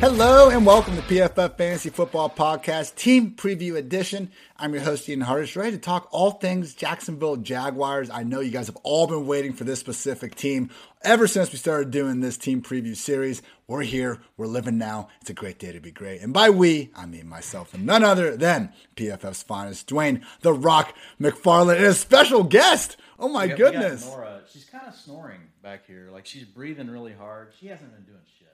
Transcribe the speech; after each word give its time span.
Hello 0.00 0.48
and 0.48 0.64
welcome 0.64 0.96
to 0.96 1.02
PFF 1.02 1.58
Fantasy 1.58 1.90
Football 1.90 2.30
Podcast 2.30 2.94
Team 2.94 3.32
Preview 3.36 3.76
Edition. 3.76 4.30
I'm 4.56 4.72
your 4.72 4.82
host, 4.82 5.06
Ian 5.08 5.20
Hartitz, 5.20 5.56
ready 5.56 5.72
to 5.72 5.78
talk 5.78 6.08
all 6.10 6.30
things 6.32 6.74
Jacksonville 6.74 7.36
Jaguars. 7.36 8.08
I 8.08 8.22
know 8.22 8.40
you 8.40 8.50
guys 8.50 8.68
have 8.68 8.78
all 8.82 9.06
been 9.06 9.26
waiting 9.26 9.52
for 9.52 9.64
this 9.64 9.78
specific 9.78 10.34
team 10.36 10.70
ever 11.02 11.26
since 11.26 11.52
we 11.52 11.58
started 11.58 11.90
doing 11.90 12.20
this 12.20 12.38
team 12.38 12.62
preview 12.62 12.96
series. 12.96 13.42
We're 13.66 13.82
here, 13.82 14.18
we're 14.38 14.46
living 14.46 14.78
now. 14.78 15.08
It's 15.20 15.28
a 15.28 15.34
great 15.34 15.58
day 15.58 15.70
to 15.72 15.80
be 15.80 15.90
great. 15.92 16.22
And 16.22 16.32
by 16.32 16.48
we, 16.48 16.90
I 16.96 17.04
mean 17.04 17.28
myself 17.28 17.74
and 17.74 17.84
none 17.84 18.02
other 18.02 18.38
than 18.38 18.72
PFF's 18.96 19.42
finest, 19.42 19.86
Dwain 19.90 20.22
The 20.40 20.54
Rock 20.54 20.94
McFarland, 21.20 21.76
and 21.76 21.84
a 21.84 21.94
special 21.94 22.42
guest. 22.42 22.96
Oh 23.18 23.28
my 23.28 23.42
We 23.44 23.48
got- 23.50 23.58
we 23.58 23.64
got 23.64 23.72
goodness. 23.72 24.06
Nora, 24.06 24.40
she's 24.50 24.64
kind 24.64 24.86
of 24.88 24.94
snoring 24.94 25.40
back 25.62 25.86
here. 25.86 26.08
Like 26.10 26.24
she's 26.24 26.44
breathing 26.44 26.88
really 26.88 27.12
hard. 27.12 27.52
She 27.60 27.66
hasn't 27.66 27.92
been 27.92 28.04
doing 28.04 28.16
shit. 28.38 28.46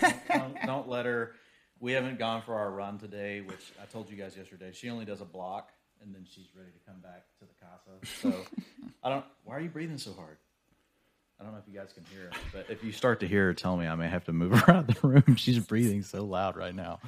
Don't, 0.00 0.28
don't, 0.28 0.66
don't 0.66 0.88
let 0.88 1.06
her. 1.06 1.32
We 1.80 1.92
haven't 1.92 2.18
gone 2.18 2.42
for 2.42 2.54
our 2.54 2.70
run 2.70 2.98
today, 2.98 3.40
which 3.40 3.72
I 3.80 3.86
told 3.86 4.08
you 4.10 4.16
guys 4.16 4.36
yesterday. 4.36 4.70
She 4.72 4.88
only 4.88 5.04
does 5.04 5.20
a 5.20 5.24
block, 5.24 5.70
and 6.02 6.14
then 6.14 6.24
she's 6.28 6.46
ready 6.56 6.70
to 6.70 6.78
come 6.86 7.00
back 7.00 7.24
to 7.40 7.44
the 7.44 7.54
casa. 7.60 8.20
So 8.20 8.46
I 9.02 9.08
don't. 9.10 9.24
Why 9.44 9.56
are 9.56 9.60
you 9.60 9.68
breathing 9.68 9.98
so 9.98 10.12
hard? 10.12 10.36
I 11.40 11.44
don't 11.44 11.54
know 11.54 11.58
if 11.58 11.72
you 11.72 11.76
guys 11.76 11.92
can 11.92 12.04
hear 12.04 12.26
it, 12.26 12.34
but 12.52 12.66
if 12.68 12.84
you 12.84 12.92
start 12.92 13.18
to 13.20 13.26
hear 13.26 13.46
her, 13.46 13.54
tell 13.54 13.76
me. 13.76 13.88
I 13.88 13.96
may 13.96 14.08
have 14.08 14.24
to 14.26 14.32
move 14.32 14.52
her 14.52 14.64
around 14.72 14.86
the 14.88 15.08
room. 15.08 15.34
She's 15.34 15.58
breathing 15.58 16.02
so 16.02 16.24
loud 16.24 16.56
right 16.56 16.74
now. 16.74 17.00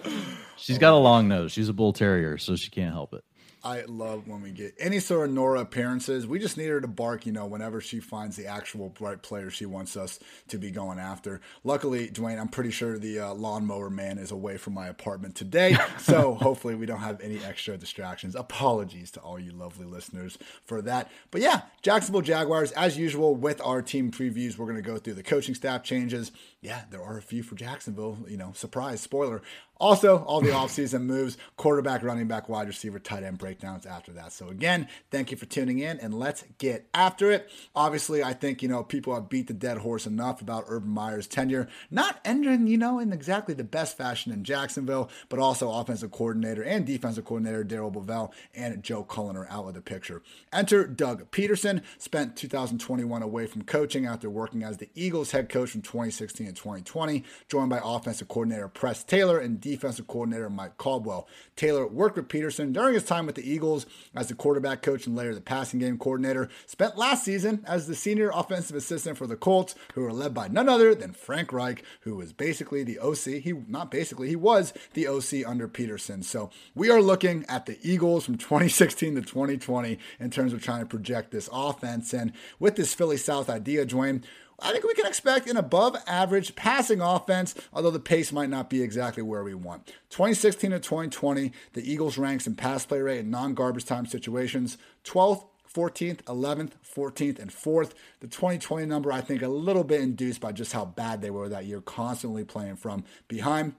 She's 0.57 0.79
got 0.79 0.93
a 0.93 0.97
long 0.99 1.29
nose. 1.29 1.53
She's 1.53 1.69
a 1.69 1.73
bull 1.73 1.93
terrier, 1.93 2.37
so 2.37 2.57
she 2.57 2.71
can't 2.71 2.93
help 2.93 3.15
it. 3.15 3.23
I 3.65 3.85
love 3.87 4.29
when 4.29 4.43
we 4.43 4.51
get 4.51 4.75
any 4.79 5.01
sort 5.01 5.31
of 5.31 5.35
Nora 5.35 5.61
appearances. 5.61 6.27
We 6.27 6.39
just 6.39 6.59
need 6.59 6.67
her 6.67 6.83
to 6.83 6.87
bark, 6.87 7.25
you 7.25 7.33
know, 7.33 7.47
whenever 7.47 7.81
she 7.81 7.99
finds 7.99 8.37
the 8.37 8.47
actual 8.47 8.95
right 9.01 9.21
player 9.21 9.51
she 9.51 9.65
wants 9.65 9.97
us 9.97 10.19
to 10.49 10.59
be 10.59 10.71
going 10.71 10.99
after. 10.99 11.41
Luckily, 11.65 12.09
Dwain, 12.09 12.39
I'm 12.39 12.49
pretty 12.49 12.71
sure 12.71 12.99
the 12.99 13.21
uh, 13.21 13.35
lawnmower 13.35 13.89
man 13.89 14.19
is 14.19 14.31
away 14.31 14.59
from 14.59 14.75
my 14.75 14.89
apartment 14.89 15.35
today, 15.35 15.79
so 15.99 16.35
hopefully 16.35 16.75
we 16.75 16.85
don't 16.85 17.01
have 17.01 17.23
any 17.23 17.43
extra 17.43 17.79
distractions. 17.79 18.35
Apologies 18.35 19.11
to 19.13 19.21
all 19.21 19.39
you 19.39 19.53
lovely 19.53 19.87
listeners 19.87 20.37
for 20.65 20.83
that. 20.83 21.11
But 21.31 21.41
yeah, 21.41 21.63
Jacksonville 21.81 22.21
Jaguars, 22.21 22.71
as 22.73 22.99
usual, 22.99 23.35
with 23.35 23.63
our 23.65 23.81
team 23.81 24.11
previews, 24.11 24.59
we're 24.59 24.67
going 24.67 24.77
to 24.77 24.83
go 24.83 24.99
through 24.99 25.15
the 25.15 25.23
coaching 25.23 25.55
staff 25.55 25.83
changes. 25.83 26.33
Yeah, 26.61 26.83
there 26.91 27.03
are 27.03 27.17
a 27.17 27.23
few 27.23 27.43
for 27.43 27.55
Jacksonville, 27.55 28.19
you 28.29 28.37
know, 28.37 28.53
surprise, 28.55 29.01
spoiler. 29.01 29.41
Also, 29.85 30.25
all 30.25 30.41
the 30.41 30.49
offseason 30.49 31.03
moves, 31.03 31.37
quarterback, 31.59 32.03
running 32.03 32.27
back, 32.27 32.49
wide 32.49 32.67
receiver, 32.67 32.99
tight 32.99 33.23
end 33.23 33.37
breakdowns 33.37 33.85
after 33.85 34.13
that. 34.13 34.33
So, 34.33 34.49
again, 34.49 34.89
thank 35.11 35.31
you 35.31 35.37
for 35.37 35.45
tuning 35.45 35.79
in 35.79 36.01
and 36.01 36.19
let's 36.19 36.43
get 36.57 36.89
after 36.95 37.31
it. 37.31 37.51
Obviously, 37.77 38.25
I 38.25 38.33
think, 38.33 38.63
you 38.63 38.69
know, 38.71 38.83
people 38.83 39.15
have 39.15 39.29
beat 39.29 39.47
the 39.47 39.53
dead 39.53 39.77
horse 39.77 40.07
enough 40.07 40.41
about 40.41 40.65
Urban 40.69 40.89
Meyer's 40.89 41.27
tenure, 41.27 41.69
not 41.91 42.19
ending, 42.25 42.67
you 42.67 42.79
know, 42.79 42.99
in 42.99 43.13
exactly 43.13 43.53
the 43.53 43.63
best 43.63 43.99
fashion 43.99 44.33
in 44.33 44.43
Jacksonville, 44.43 45.11
but 45.29 45.39
also 45.39 45.71
offensive 45.71 46.11
coordinator 46.11 46.63
and 46.63 46.87
defensive 46.87 47.27
coordinator 47.27 47.63
Darrell 47.63 47.93
Bevell 47.93 48.33
and 48.55 48.83
Joe 48.83 49.03
Cullen 49.03 49.37
are 49.37 49.49
out 49.51 49.69
of 49.69 49.75
the 49.75 49.83
picture. 49.83 50.23
Enter 50.51 50.87
Doug 50.87 51.31
Pederson, 51.31 51.83
spent 51.99 52.37
2021 52.37 53.23
away 53.23 53.47
from 53.47 53.61
coaching 53.65 54.07
after 54.07 54.31
working 54.31 54.63
as 54.63 54.79
the 54.79 54.89
Eagles 54.95 55.33
head 55.33 55.51
coach 55.51 55.69
from 55.73 55.83
2016 55.83 56.47
and 56.47 56.57
2020, 56.57 57.23
joined 57.51 57.69
by 57.69 57.83
offensive 57.85 58.29
coordinator 58.29 58.69
Press 58.69 59.05
Taylor 59.05 59.39
and 59.39 59.61
defensive 59.75 60.07
coordinator 60.07 60.49
Mike 60.49 60.77
Caldwell. 60.77 61.29
Taylor 61.57 61.87
worked 61.87 62.17
with 62.17 62.29
Pederson 62.29 62.73
during 62.73 62.95
his 62.95 63.05
time 63.05 63.27
with 63.27 63.35
the 63.35 63.49
Eagles 63.49 63.87
as 64.15 64.29
the 64.29 64.35
quarterback 64.35 64.83
coach 64.83 65.07
and 65.07 65.17
later 65.17 65.35
the 65.35 65.41
passing 65.41 65.81
game 65.81 65.99
coordinator. 65.99 66.49
Spent 66.67 66.97
last 66.97 67.25
season 67.25 67.65
as 67.67 67.87
the 67.87 67.95
senior 67.95 68.31
offensive 68.35 68.77
assistant 68.77 69.19
for 69.19 69.27
the 69.27 69.37
Colts, 69.37 69.75
who 69.95 70.03
were 70.03 70.13
led 70.13 70.35
by 70.35 70.49
none 70.49 70.69
other 70.69 70.95
than 70.95 71.13
Frank 71.13 71.53
Reich, 71.53 71.83
who 72.01 72.17
was 72.17 72.33
basically 72.33 72.85
the 72.85 72.99
OC. 72.99 73.43
He 73.43 73.53
not 73.69 73.91
basically, 73.91 74.29
he 74.29 74.37
was 74.37 74.73
the 74.95 75.09
OC 75.09 75.47
under 75.47 75.69
Pederson. 75.69 76.25
So 76.25 76.51
we 76.75 76.91
are 76.91 77.03
looking 77.03 77.45
at 77.49 77.67
the 77.67 77.79
Eagles 77.83 78.25
from 78.25 78.37
2016 78.39 79.17
to 79.17 79.23
2020 79.23 79.99
in 80.21 80.31
terms 80.31 80.53
of 80.53 80.63
trying 80.63 80.81
to 80.81 80.87
project 80.87 81.31
this 81.31 81.49
offense. 81.53 82.13
And 82.13 82.33
with 82.59 82.77
this 82.77 82.95
Philly 82.95 83.17
South 83.17 83.51
idea, 83.51 83.87
Dwain, 83.87 84.23
I 84.61 84.73
think 84.73 84.85
we 84.85 84.95
can 84.95 85.07
expect 85.07 85.49
an 85.49 85.57
above 85.57 85.97
average 86.07 86.55
passing 86.55 87.01
offense, 87.01 87.55
although 87.73 87.91
the 87.91 87.99
pace 87.99 88.33
might 88.33 88.51
not 88.51 88.71
be 88.71 88.83
exactly 88.83 89.23
where 89.23 89.43
we 89.43 89.55
want. 89.55 89.87
2016 90.11 90.71
to 90.71 90.79
2020, 90.79 91.53
the 91.73 91.93
Eagles 91.93 92.19
ranks 92.19 92.47
in 92.47 92.55
pass 92.55 92.87
play 92.87 93.01
rate 93.01 93.21
in 93.21 93.31
non 93.31 93.55
garbage 93.55 93.85
time 93.85 94.07
situations 94.07 94.79
12th, 95.05 95.45
14th, 95.75 96.23
11th, 96.23 96.73
14th, 96.97 97.39
and 97.41 97.51
4th. 97.51 97.93
The 98.21 98.29
2020 98.29 98.87
number, 98.87 99.13
I 99.13 99.21
think, 99.21 99.43
a 99.43 99.49
little 99.49 99.85
bit 99.85 100.01
induced 100.01 100.41
by 100.41 100.53
just 100.53 100.73
how 100.73 100.85
bad 100.85 101.21
they 101.21 101.31
were 101.31 101.49
that 101.49 101.67
year, 101.67 101.81
constantly 101.81 102.45
playing 102.45 102.77
from 102.77 103.05
behind. 103.27 103.75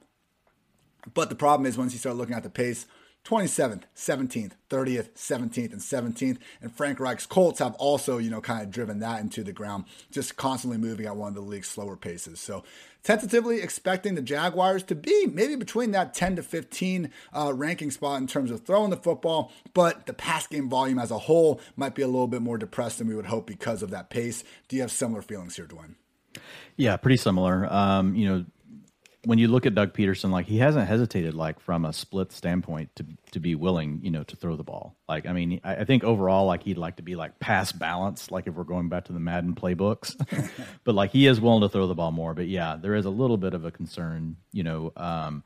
But 1.14 1.30
the 1.30 1.35
problem 1.35 1.66
is 1.66 1.78
once 1.78 1.94
you 1.94 2.00
start 2.00 2.18
looking 2.18 2.35
at 2.35 2.44
the 2.44 2.50
pace, 2.50 2.85
27th, 3.25 3.81
17th, 3.96 4.52
30th, 4.69 5.09
17th, 5.16 5.72
and 5.72 5.81
17th. 5.81 6.38
And 6.62 6.72
Frank 6.72 7.00
Reich's 7.00 7.25
Colts 7.25 7.59
have 7.59 7.74
also, 7.75 8.19
you 8.19 8.30
know, 8.30 8.40
kind 8.40 8.62
of 8.62 8.69
driven 8.69 9.00
that 9.00 9.19
into 9.19 9.44
the 9.44 9.52
ground, 9.52 9.86
just 10.12 10.38
constantly 10.38 10.78
moving 10.78 11.08
at 11.08 11.16
one 11.16 11.30
of 11.30 11.34
the 11.35 11.41
league's 11.41 11.68
slower 11.68 11.97
paces. 11.97 12.40
So 12.40 12.64
tentatively 13.03 13.62
expecting 13.62 14.14
the 14.14 14.22
Jaguars 14.22 14.84
to 14.84 14.96
be 14.96 15.25
maybe 15.25 15.56
between 15.56 15.91
that 15.91 16.14
10 16.14 16.35
to 16.35 16.44
15 16.44 17.09
uh, 17.35 17.52
ranking 17.53 17.90
spot 17.90 18.22
in 18.22 18.28
terms 18.28 18.52
of 18.52 18.62
throwing 18.62 18.91
the 18.91 18.97
football, 18.97 19.52
but 19.74 20.06
the 20.06 20.14
pass 20.14 20.46
game 20.46 20.69
volume 20.69 21.00
as 21.00 21.09
a 21.09 21.19
whole 21.19 21.59
might 21.75 21.96
be 21.96 22.03
a 22.03 22.08
little 22.08 22.28
bit 22.28 22.44
more 22.44 22.59
depressed 22.59 23.00
than 23.00 23.08
we 23.08 23.16
would 23.16 23.25
hope 23.25 23.47
because 23.47 23.81
of 23.81 23.90
that 23.90 24.12
pace. 24.12 24.44
Do 24.68 24.75
you 24.75 24.84
have 24.84 24.91
similar 24.91 25.24
feelings 25.24 25.56
here, 25.56 25.66
Dwain? 25.66 25.96
Yeah, 26.78 26.97
pretty 26.97 27.18
similar. 27.18 27.72
Um, 27.72 28.16
you 28.16 28.28
know, 28.28 28.46
when 29.25 29.40
you 29.40 29.47
look 29.47 29.66
at 29.66 29.75
Doug 29.75 29.94
Pederson, 29.94 30.30
like 30.30 30.46
he 30.46 30.58
hasn't 30.58 30.88
hesitated, 30.88 31.34
like 31.34 31.59
from 31.59 31.86
a 31.86 31.91
split 31.91 32.31
standpoint, 32.31 32.96
to 32.96 33.06
to 33.31 33.40
be 33.40 33.56
willing, 33.56 34.00
you 34.02 34.12
know, 34.12 34.24
to 34.24 34.36
throw 34.36 34.56
the 34.56 34.63
ball. 34.63 34.96
Like, 35.09 35.25
I 35.25 35.34
mean, 35.34 35.59
I, 35.63 35.78
I 35.78 35.84
think 35.86 36.03
overall, 36.03 36.46
like 36.46 36.63
he'd 36.63 36.78
like 36.78 36.97
to 36.97 37.03
be 37.03 37.16
like 37.16 37.40
pass 37.40 37.72
balance, 37.72 38.31
like 38.31 38.47
if 38.47 38.53
we're 38.53 38.64
going 38.64 38.90
back 38.90 39.06
to 39.06 39.14
the 39.14 39.19
Madden 39.19 39.56
playbooks. 39.56 40.16
but 40.84 40.96
like 40.96 41.12
he 41.12 41.28
is 41.28 41.41
willing 41.41 41.62
to 41.62 41.69
throw 41.69 41.88
the 41.88 41.96
ball 41.96 42.12
more. 42.12 42.34
But 42.34 42.47
yeah, 42.47 42.78
there 42.80 42.96
is 42.96 43.06
a 43.06 43.09
little 43.09 43.38
bit 43.38 43.53
of 43.53 43.66
a 43.66 43.72
concern, 43.72 44.38
you 44.52 44.64
know, 44.64 44.94
um, 44.96 45.44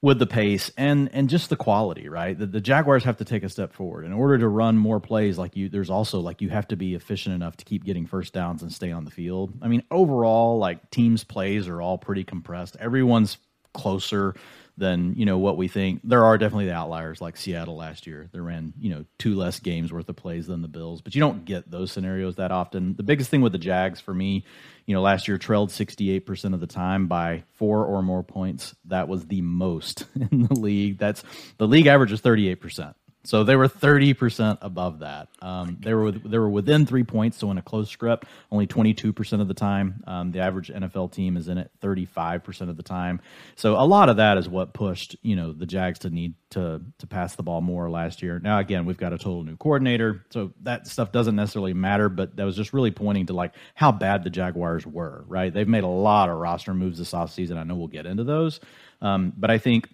with 0.00 0.18
the 0.20 0.26
pace 0.26 0.70
and 0.76 1.10
and 1.12 1.28
just 1.28 1.50
the 1.50 1.56
quality, 1.56 2.08
right? 2.08 2.38
The, 2.38 2.46
the 2.46 2.60
Jaguars 2.60 3.04
have 3.04 3.16
to 3.16 3.24
take 3.24 3.42
a 3.42 3.48
step 3.48 3.72
forward 3.72 4.04
in 4.04 4.12
order 4.12 4.38
to 4.38 4.48
run 4.48 4.78
more 4.78 5.00
plays. 5.00 5.38
Like 5.38 5.56
you, 5.56 5.68
there's 5.68 5.90
also 5.90 6.20
like 6.20 6.40
you 6.40 6.50
have 6.50 6.68
to 6.68 6.76
be 6.76 6.94
efficient 6.94 7.34
enough 7.34 7.56
to 7.58 7.64
keep 7.64 7.84
getting 7.84 8.06
first 8.06 8.32
downs 8.32 8.62
and 8.62 8.72
stay 8.72 8.92
on 8.92 9.04
the 9.04 9.10
field. 9.10 9.54
I 9.60 9.68
mean, 9.68 9.82
overall, 9.90 10.58
like 10.58 10.90
teams' 10.90 11.24
plays 11.24 11.66
are 11.68 11.82
all 11.82 11.98
pretty 11.98 12.24
compressed. 12.24 12.76
Everyone's 12.78 13.38
closer 13.74 14.34
than 14.78 15.14
you 15.16 15.26
know 15.26 15.38
what 15.38 15.56
we 15.56 15.68
think. 15.68 16.00
There 16.04 16.24
are 16.24 16.38
definitely 16.38 16.66
the 16.66 16.74
outliers, 16.74 17.20
like 17.20 17.36
Seattle 17.36 17.76
last 17.76 18.06
year. 18.06 18.28
They 18.32 18.40
ran 18.40 18.72
you 18.78 18.90
know 18.90 19.04
two 19.18 19.34
less 19.34 19.60
games 19.60 19.92
worth 19.92 20.08
of 20.08 20.16
plays 20.16 20.46
than 20.46 20.62
the 20.62 20.68
Bills, 20.68 21.02
but 21.02 21.14
you 21.14 21.20
don't 21.20 21.44
get 21.44 21.70
those 21.70 21.92
scenarios 21.92 22.36
that 22.36 22.52
often. 22.52 22.94
The 22.94 23.02
biggest 23.02 23.30
thing 23.30 23.40
with 23.40 23.52
the 23.52 23.58
Jags 23.58 24.00
for 24.00 24.14
me, 24.14 24.44
you 24.86 24.94
know, 24.94 25.02
last 25.02 25.28
year 25.28 25.36
trailed 25.38 25.70
68% 25.70 26.54
of 26.54 26.60
the 26.60 26.66
time 26.66 27.08
by 27.08 27.44
four 27.54 27.84
or 27.84 28.02
more 28.02 28.22
points. 28.22 28.74
That 28.86 29.08
was 29.08 29.26
the 29.26 29.42
most 29.42 30.04
in 30.14 30.46
the 30.48 30.54
league. 30.54 30.98
That's 30.98 31.22
the 31.58 31.68
league 31.68 31.86
average 31.86 32.12
is 32.12 32.22
38%. 32.22 32.94
So 33.28 33.44
they 33.44 33.56
were 33.56 33.68
30% 33.68 34.56
above 34.62 35.00
that. 35.00 35.28
Um, 35.42 35.76
they 35.80 35.92
were 35.92 36.12
they 36.12 36.38
were 36.38 36.48
within 36.48 36.86
three 36.86 37.04
points. 37.04 37.36
So 37.36 37.50
in 37.50 37.58
a 37.58 37.62
close 37.62 37.90
script, 37.90 38.24
only 38.50 38.66
22% 38.66 39.42
of 39.42 39.48
the 39.48 39.52
time. 39.52 40.02
Um, 40.06 40.32
the 40.32 40.40
average 40.40 40.70
NFL 40.70 41.12
team 41.12 41.36
is 41.36 41.46
in 41.46 41.58
it 41.58 41.70
35% 41.82 42.70
of 42.70 42.78
the 42.78 42.82
time. 42.82 43.20
So 43.54 43.74
a 43.74 43.84
lot 43.84 44.08
of 44.08 44.16
that 44.16 44.38
is 44.38 44.48
what 44.48 44.72
pushed 44.72 45.14
you 45.20 45.36
know 45.36 45.52
the 45.52 45.66
Jags 45.66 45.98
to 46.00 46.10
need 46.10 46.36
to 46.52 46.80
to 47.00 47.06
pass 47.06 47.36
the 47.36 47.42
ball 47.42 47.60
more 47.60 47.90
last 47.90 48.22
year. 48.22 48.40
Now 48.42 48.60
again, 48.60 48.86
we've 48.86 48.96
got 48.96 49.12
a 49.12 49.18
total 49.18 49.44
new 49.44 49.58
coordinator, 49.58 50.24
so 50.30 50.54
that 50.62 50.86
stuff 50.86 51.12
doesn't 51.12 51.36
necessarily 51.36 51.74
matter. 51.74 52.08
But 52.08 52.36
that 52.36 52.44
was 52.44 52.56
just 52.56 52.72
really 52.72 52.92
pointing 52.92 53.26
to 53.26 53.34
like 53.34 53.52
how 53.74 53.92
bad 53.92 54.24
the 54.24 54.30
Jaguars 54.30 54.86
were. 54.86 55.22
Right? 55.28 55.52
They've 55.52 55.68
made 55.68 55.84
a 55.84 55.86
lot 55.86 56.30
of 56.30 56.38
roster 56.38 56.72
moves 56.72 56.96
this 56.96 57.12
offseason. 57.12 57.58
I 57.58 57.64
know 57.64 57.76
we'll 57.76 57.88
get 57.88 58.06
into 58.06 58.24
those, 58.24 58.58
um, 59.02 59.34
but 59.36 59.50
I 59.50 59.58
think 59.58 59.90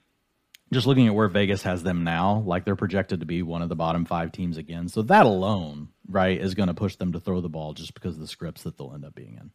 just 0.75 0.87
looking 0.87 1.07
at 1.07 1.15
where 1.15 1.29
Vegas 1.29 1.63
has 1.63 1.83
them 1.83 2.05
now, 2.05 2.43
like 2.47 2.65
they're 2.65 2.77
projected 2.77 3.21
to 3.21 3.27
be 3.27 3.43
one 3.43 3.63
of 3.63 3.69
the 3.69 3.77
bottom 3.77 4.05
five 4.05 4.33
teams 4.33 4.59
again. 4.59 4.89
So 4.89 5.03
that 5.03 5.25
alone, 5.25 5.89
right, 6.09 6.39
is 6.39 6.55
going 6.55 6.69
to 6.69 6.75
push 6.75 6.97
them 6.97 7.13
to 7.13 7.21
throw 7.21 7.41
the 7.41 7.49
ball 7.49 7.73
just 7.73 7.95
because 7.95 8.15
of 8.15 8.21
the 8.21 8.27
scripts 8.27 8.65
that 8.65 8.77
they'll 8.77 8.93
end 8.95 9.05
up 9.05 9.15
being 9.15 9.39
in. 9.41 9.51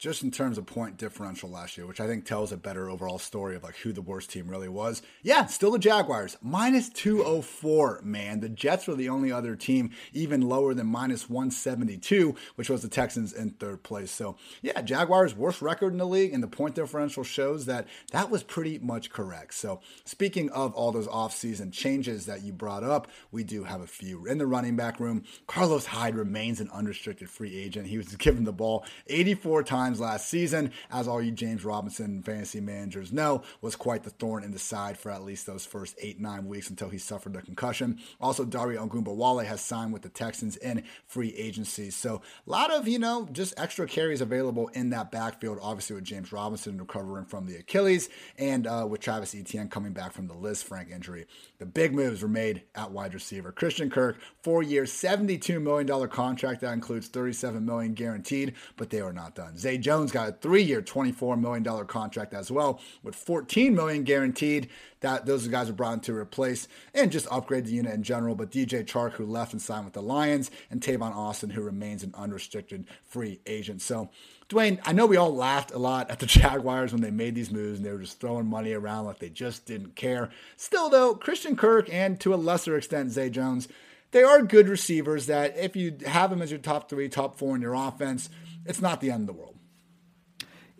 Just 0.00 0.22
in 0.22 0.30
terms 0.30 0.56
of 0.56 0.64
point 0.64 0.96
differential 0.96 1.50
last 1.50 1.76
year, 1.76 1.86
which 1.86 2.00
I 2.00 2.06
think 2.06 2.24
tells 2.24 2.52
a 2.52 2.56
better 2.56 2.88
overall 2.88 3.18
story 3.18 3.54
of 3.54 3.62
like 3.62 3.76
who 3.76 3.92
the 3.92 4.00
worst 4.00 4.30
team 4.30 4.48
really 4.48 4.68
was. 4.68 5.02
Yeah, 5.22 5.44
still 5.44 5.72
the 5.72 5.78
Jaguars, 5.78 6.38
minus 6.40 6.88
204, 6.88 8.00
man. 8.02 8.40
The 8.40 8.48
Jets 8.48 8.86
were 8.86 8.94
the 8.94 9.10
only 9.10 9.30
other 9.30 9.54
team 9.54 9.90
even 10.14 10.40
lower 10.40 10.72
than 10.72 10.86
minus 10.86 11.28
172, 11.28 12.34
which 12.54 12.70
was 12.70 12.80
the 12.80 12.88
Texans 12.88 13.34
in 13.34 13.50
third 13.50 13.82
place. 13.82 14.10
So, 14.10 14.36
yeah, 14.62 14.80
Jaguars 14.80 15.36
worst 15.36 15.60
record 15.60 15.92
in 15.92 15.98
the 15.98 16.06
league, 16.06 16.32
and 16.32 16.42
the 16.42 16.48
point 16.48 16.74
differential 16.74 17.22
shows 17.22 17.66
that 17.66 17.86
that 18.10 18.30
was 18.30 18.42
pretty 18.42 18.78
much 18.78 19.10
correct. 19.10 19.52
So, 19.52 19.82
speaking 20.06 20.48
of 20.50 20.72
all 20.72 20.92
those 20.92 21.08
offseason 21.08 21.74
changes 21.74 22.24
that 22.24 22.42
you 22.42 22.54
brought 22.54 22.84
up, 22.84 23.08
we 23.30 23.44
do 23.44 23.64
have 23.64 23.82
a 23.82 23.86
few. 23.86 24.24
In 24.24 24.38
the 24.38 24.46
running 24.46 24.76
back 24.76 24.98
room, 24.98 25.24
Carlos 25.46 25.84
Hyde 25.84 26.14
remains 26.14 26.58
an 26.58 26.70
unrestricted 26.72 27.28
free 27.28 27.54
agent. 27.54 27.88
He 27.88 27.98
was 27.98 28.16
given 28.16 28.44
the 28.44 28.52
ball 28.52 28.86
84 29.06 29.64
times 29.64 29.89
times 29.90 30.00
last 30.00 30.28
season, 30.28 30.70
as 30.92 31.08
all 31.08 31.20
you 31.20 31.32
James 31.32 31.64
Robinson 31.64 32.22
fantasy 32.22 32.60
managers 32.60 33.12
know, 33.12 33.42
was 33.60 33.74
quite 33.74 34.04
the 34.04 34.10
thorn 34.10 34.44
in 34.44 34.52
the 34.52 34.58
side 34.58 34.96
for 34.96 35.10
at 35.10 35.24
least 35.24 35.46
those 35.46 35.66
first 35.66 35.96
eight, 36.00 36.20
nine 36.20 36.46
weeks 36.46 36.70
until 36.70 36.88
he 36.88 36.98
suffered 36.98 37.34
a 37.34 37.42
concussion. 37.42 37.98
Also, 38.20 38.44
Dare 38.44 38.76
Ogunbowale 38.76 39.44
has 39.44 39.60
signed 39.60 39.92
with 39.92 40.02
the 40.02 40.08
Texans 40.08 40.56
in 40.58 40.84
free 41.06 41.34
agency. 41.34 41.90
So 41.90 42.22
a 42.46 42.50
lot 42.50 42.70
of, 42.70 42.86
you 42.86 43.00
know, 43.00 43.28
just 43.32 43.52
extra 43.56 43.88
carries 43.88 44.20
available 44.20 44.68
in 44.68 44.90
that 44.90 45.10
backfield, 45.10 45.58
obviously 45.60 45.96
with 45.96 46.04
James 46.04 46.30
Robinson 46.30 46.78
recovering 46.78 47.24
from 47.24 47.46
the 47.46 47.56
Achilles 47.56 48.08
and 48.38 48.68
uh, 48.68 48.86
with 48.88 49.00
Travis 49.00 49.34
Etienne 49.34 49.68
coming 49.68 49.92
back 49.92 50.12
from 50.12 50.28
the 50.28 50.34
Lisfranc 50.34 50.90
injury. 50.92 51.26
The 51.58 51.66
big 51.66 51.94
moves 51.94 52.22
were 52.22 52.28
made 52.28 52.62
at 52.76 52.92
wide 52.92 53.12
receiver. 53.12 53.50
Christian 53.50 53.90
Kirk, 53.90 54.18
four 54.42 54.62
years, 54.62 54.92
$72 54.92 55.60
million 55.60 56.08
contract. 56.08 56.60
That 56.60 56.74
includes 56.74 57.08
37 57.08 57.64
million 57.64 57.94
guaranteed, 57.94 58.54
but 58.76 58.90
they 58.90 59.02
were 59.02 59.12
not 59.12 59.34
done. 59.34 59.56
Zay 59.56 59.79
Jones 59.80 60.12
got 60.12 60.28
a 60.28 60.32
three-year, 60.32 60.82
$24 60.82 61.40
million 61.40 61.86
contract 61.86 62.34
as 62.34 62.50
well, 62.50 62.80
with 63.02 63.14
14 63.14 63.74
million 63.74 64.04
guaranteed. 64.04 64.68
That 65.00 65.24
those 65.24 65.48
guys 65.48 65.70
are 65.70 65.74
brought 65.74 65.94
in 65.94 66.00
to 66.00 66.14
replace 66.14 66.68
and 66.92 67.10
just 67.10 67.26
upgrade 67.30 67.64
the 67.64 67.72
unit 67.72 67.94
in 67.94 68.02
general. 68.02 68.34
But 68.34 68.50
DJ 68.50 68.84
Chark, 68.84 69.12
who 69.12 69.24
left 69.24 69.52
and 69.52 69.62
signed 69.62 69.86
with 69.86 69.94
the 69.94 70.02
Lions, 70.02 70.50
and 70.70 70.82
Tavon 70.82 71.16
Austin, 71.16 71.50
who 71.50 71.62
remains 71.62 72.02
an 72.02 72.14
unrestricted 72.14 72.86
free 73.02 73.40
agent. 73.46 73.80
So 73.80 74.10
Dwain, 74.50 74.80
I 74.84 74.92
know 74.92 75.06
we 75.06 75.16
all 75.16 75.32
laughed 75.32 75.70
a 75.70 75.78
lot 75.78 76.10
at 76.10 76.18
the 76.18 76.26
Jaguars 76.40 76.92
when 76.92 77.02
they 77.02 77.12
made 77.12 77.36
these 77.36 77.52
moves 77.52 77.78
and 77.78 77.86
they 77.86 77.92
were 77.92 78.00
just 78.00 78.18
throwing 78.18 78.46
money 78.46 78.72
around 78.72 79.04
like 79.04 79.20
they 79.20 79.30
just 79.30 79.64
didn't 79.64 79.94
care. 79.94 80.30
Still, 80.56 80.90
though, 80.90 81.14
Christian 81.14 81.54
Kirk 81.54 81.88
and 81.92 82.18
to 82.20 82.34
a 82.34 82.36
lesser 82.36 82.76
extent 82.76 83.12
Zay 83.12 83.30
Jones, 83.30 83.68
they 84.10 84.24
are 84.24 84.42
good 84.42 84.68
receivers 84.68 85.26
that 85.26 85.56
if 85.56 85.76
you 85.76 85.96
have 86.04 86.30
them 86.30 86.42
as 86.42 86.50
your 86.50 86.58
top 86.58 86.90
three, 86.90 87.08
top 87.08 87.38
four 87.38 87.54
in 87.54 87.62
your 87.62 87.74
offense, 87.74 88.28
it's 88.66 88.82
not 88.82 89.00
the 89.00 89.12
end 89.12 89.28
of 89.28 89.36
the 89.36 89.40
world. 89.40 89.54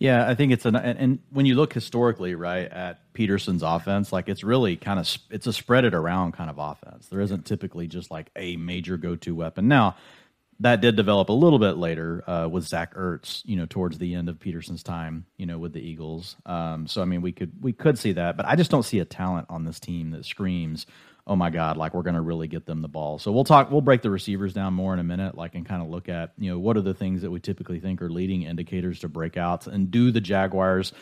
Yeah, 0.00 0.26
I 0.26 0.34
think 0.34 0.50
it's 0.50 0.64
an 0.64 0.76
and, 0.76 0.98
and 0.98 1.18
when 1.28 1.44
you 1.44 1.54
look 1.54 1.74
historically, 1.74 2.34
right, 2.34 2.66
at 2.72 3.12
Pederson's 3.12 3.62
offense, 3.62 4.12
like 4.12 4.30
it's 4.30 4.42
really 4.42 4.76
kind 4.76 4.98
of 4.98 5.06
it's 5.30 5.46
a 5.46 5.52
spread 5.52 5.84
it 5.84 5.92
around 5.92 6.32
kind 6.32 6.48
of 6.48 6.58
offense. 6.58 7.06
There 7.08 7.20
isn't 7.20 7.44
typically 7.44 7.86
just 7.86 8.10
like 8.10 8.30
a 8.34 8.56
major 8.56 8.96
go 8.96 9.14
to 9.16 9.34
weapon. 9.34 9.68
Now, 9.68 9.96
that 10.60 10.80
did 10.80 10.96
develop 10.96 11.28
a 11.28 11.34
little 11.34 11.58
bit 11.58 11.76
later 11.76 12.24
uh, 12.26 12.48
with 12.48 12.66
Zach 12.66 12.94
Ertz, 12.94 13.42
you 13.44 13.56
know, 13.56 13.66
towards 13.66 13.98
the 13.98 14.14
end 14.14 14.30
of 14.30 14.38
Pederson's 14.38 14.82
time, 14.82 15.26
you 15.36 15.44
know, 15.44 15.58
with 15.58 15.74
the 15.74 15.80
Eagles. 15.80 16.34
Um, 16.46 16.86
so 16.86 17.02
I 17.02 17.04
mean, 17.04 17.20
we 17.20 17.32
could 17.32 17.52
we 17.60 17.74
could 17.74 17.98
see 17.98 18.12
that, 18.12 18.38
but 18.38 18.46
I 18.46 18.56
just 18.56 18.70
don't 18.70 18.84
see 18.84 19.00
a 19.00 19.04
talent 19.04 19.48
on 19.50 19.66
this 19.66 19.78
team 19.78 20.12
that 20.12 20.24
screams 20.24 20.86
oh 21.30 21.36
my 21.36 21.48
god 21.48 21.76
like 21.76 21.94
we're 21.94 22.02
going 22.02 22.16
to 22.16 22.20
really 22.20 22.48
get 22.48 22.66
them 22.66 22.82
the 22.82 22.88
ball. 22.88 23.18
So 23.18 23.30
we'll 23.30 23.44
talk 23.44 23.70
we'll 23.70 23.80
break 23.80 24.02
the 24.02 24.10
receivers 24.10 24.52
down 24.52 24.74
more 24.74 24.92
in 24.92 24.98
a 24.98 25.04
minute 25.04 25.36
like 25.36 25.54
and 25.54 25.64
kind 25.64 25.80
of 25.80 25.88
look 25.88 26.08
at 26.08 26.32
you 26.36 26.50
know 26.50 26.58
what 26.58 26.76
are 26.76 26.82
the 26.82 26.92
things 26.92 27.22
that 27.22 27.30
we 27.30 27.38
typically 27.38 27.78
think 27.78 28.02
are 28.02 28.10
leading 28.10 28.42
indicators 28.42 28.98
to 29.00 29.08
breakouts 29.08 29.68
and 29.68 29.92
do 29.92 30.10
the 30.10 30.20
jaguars 30.20 30.92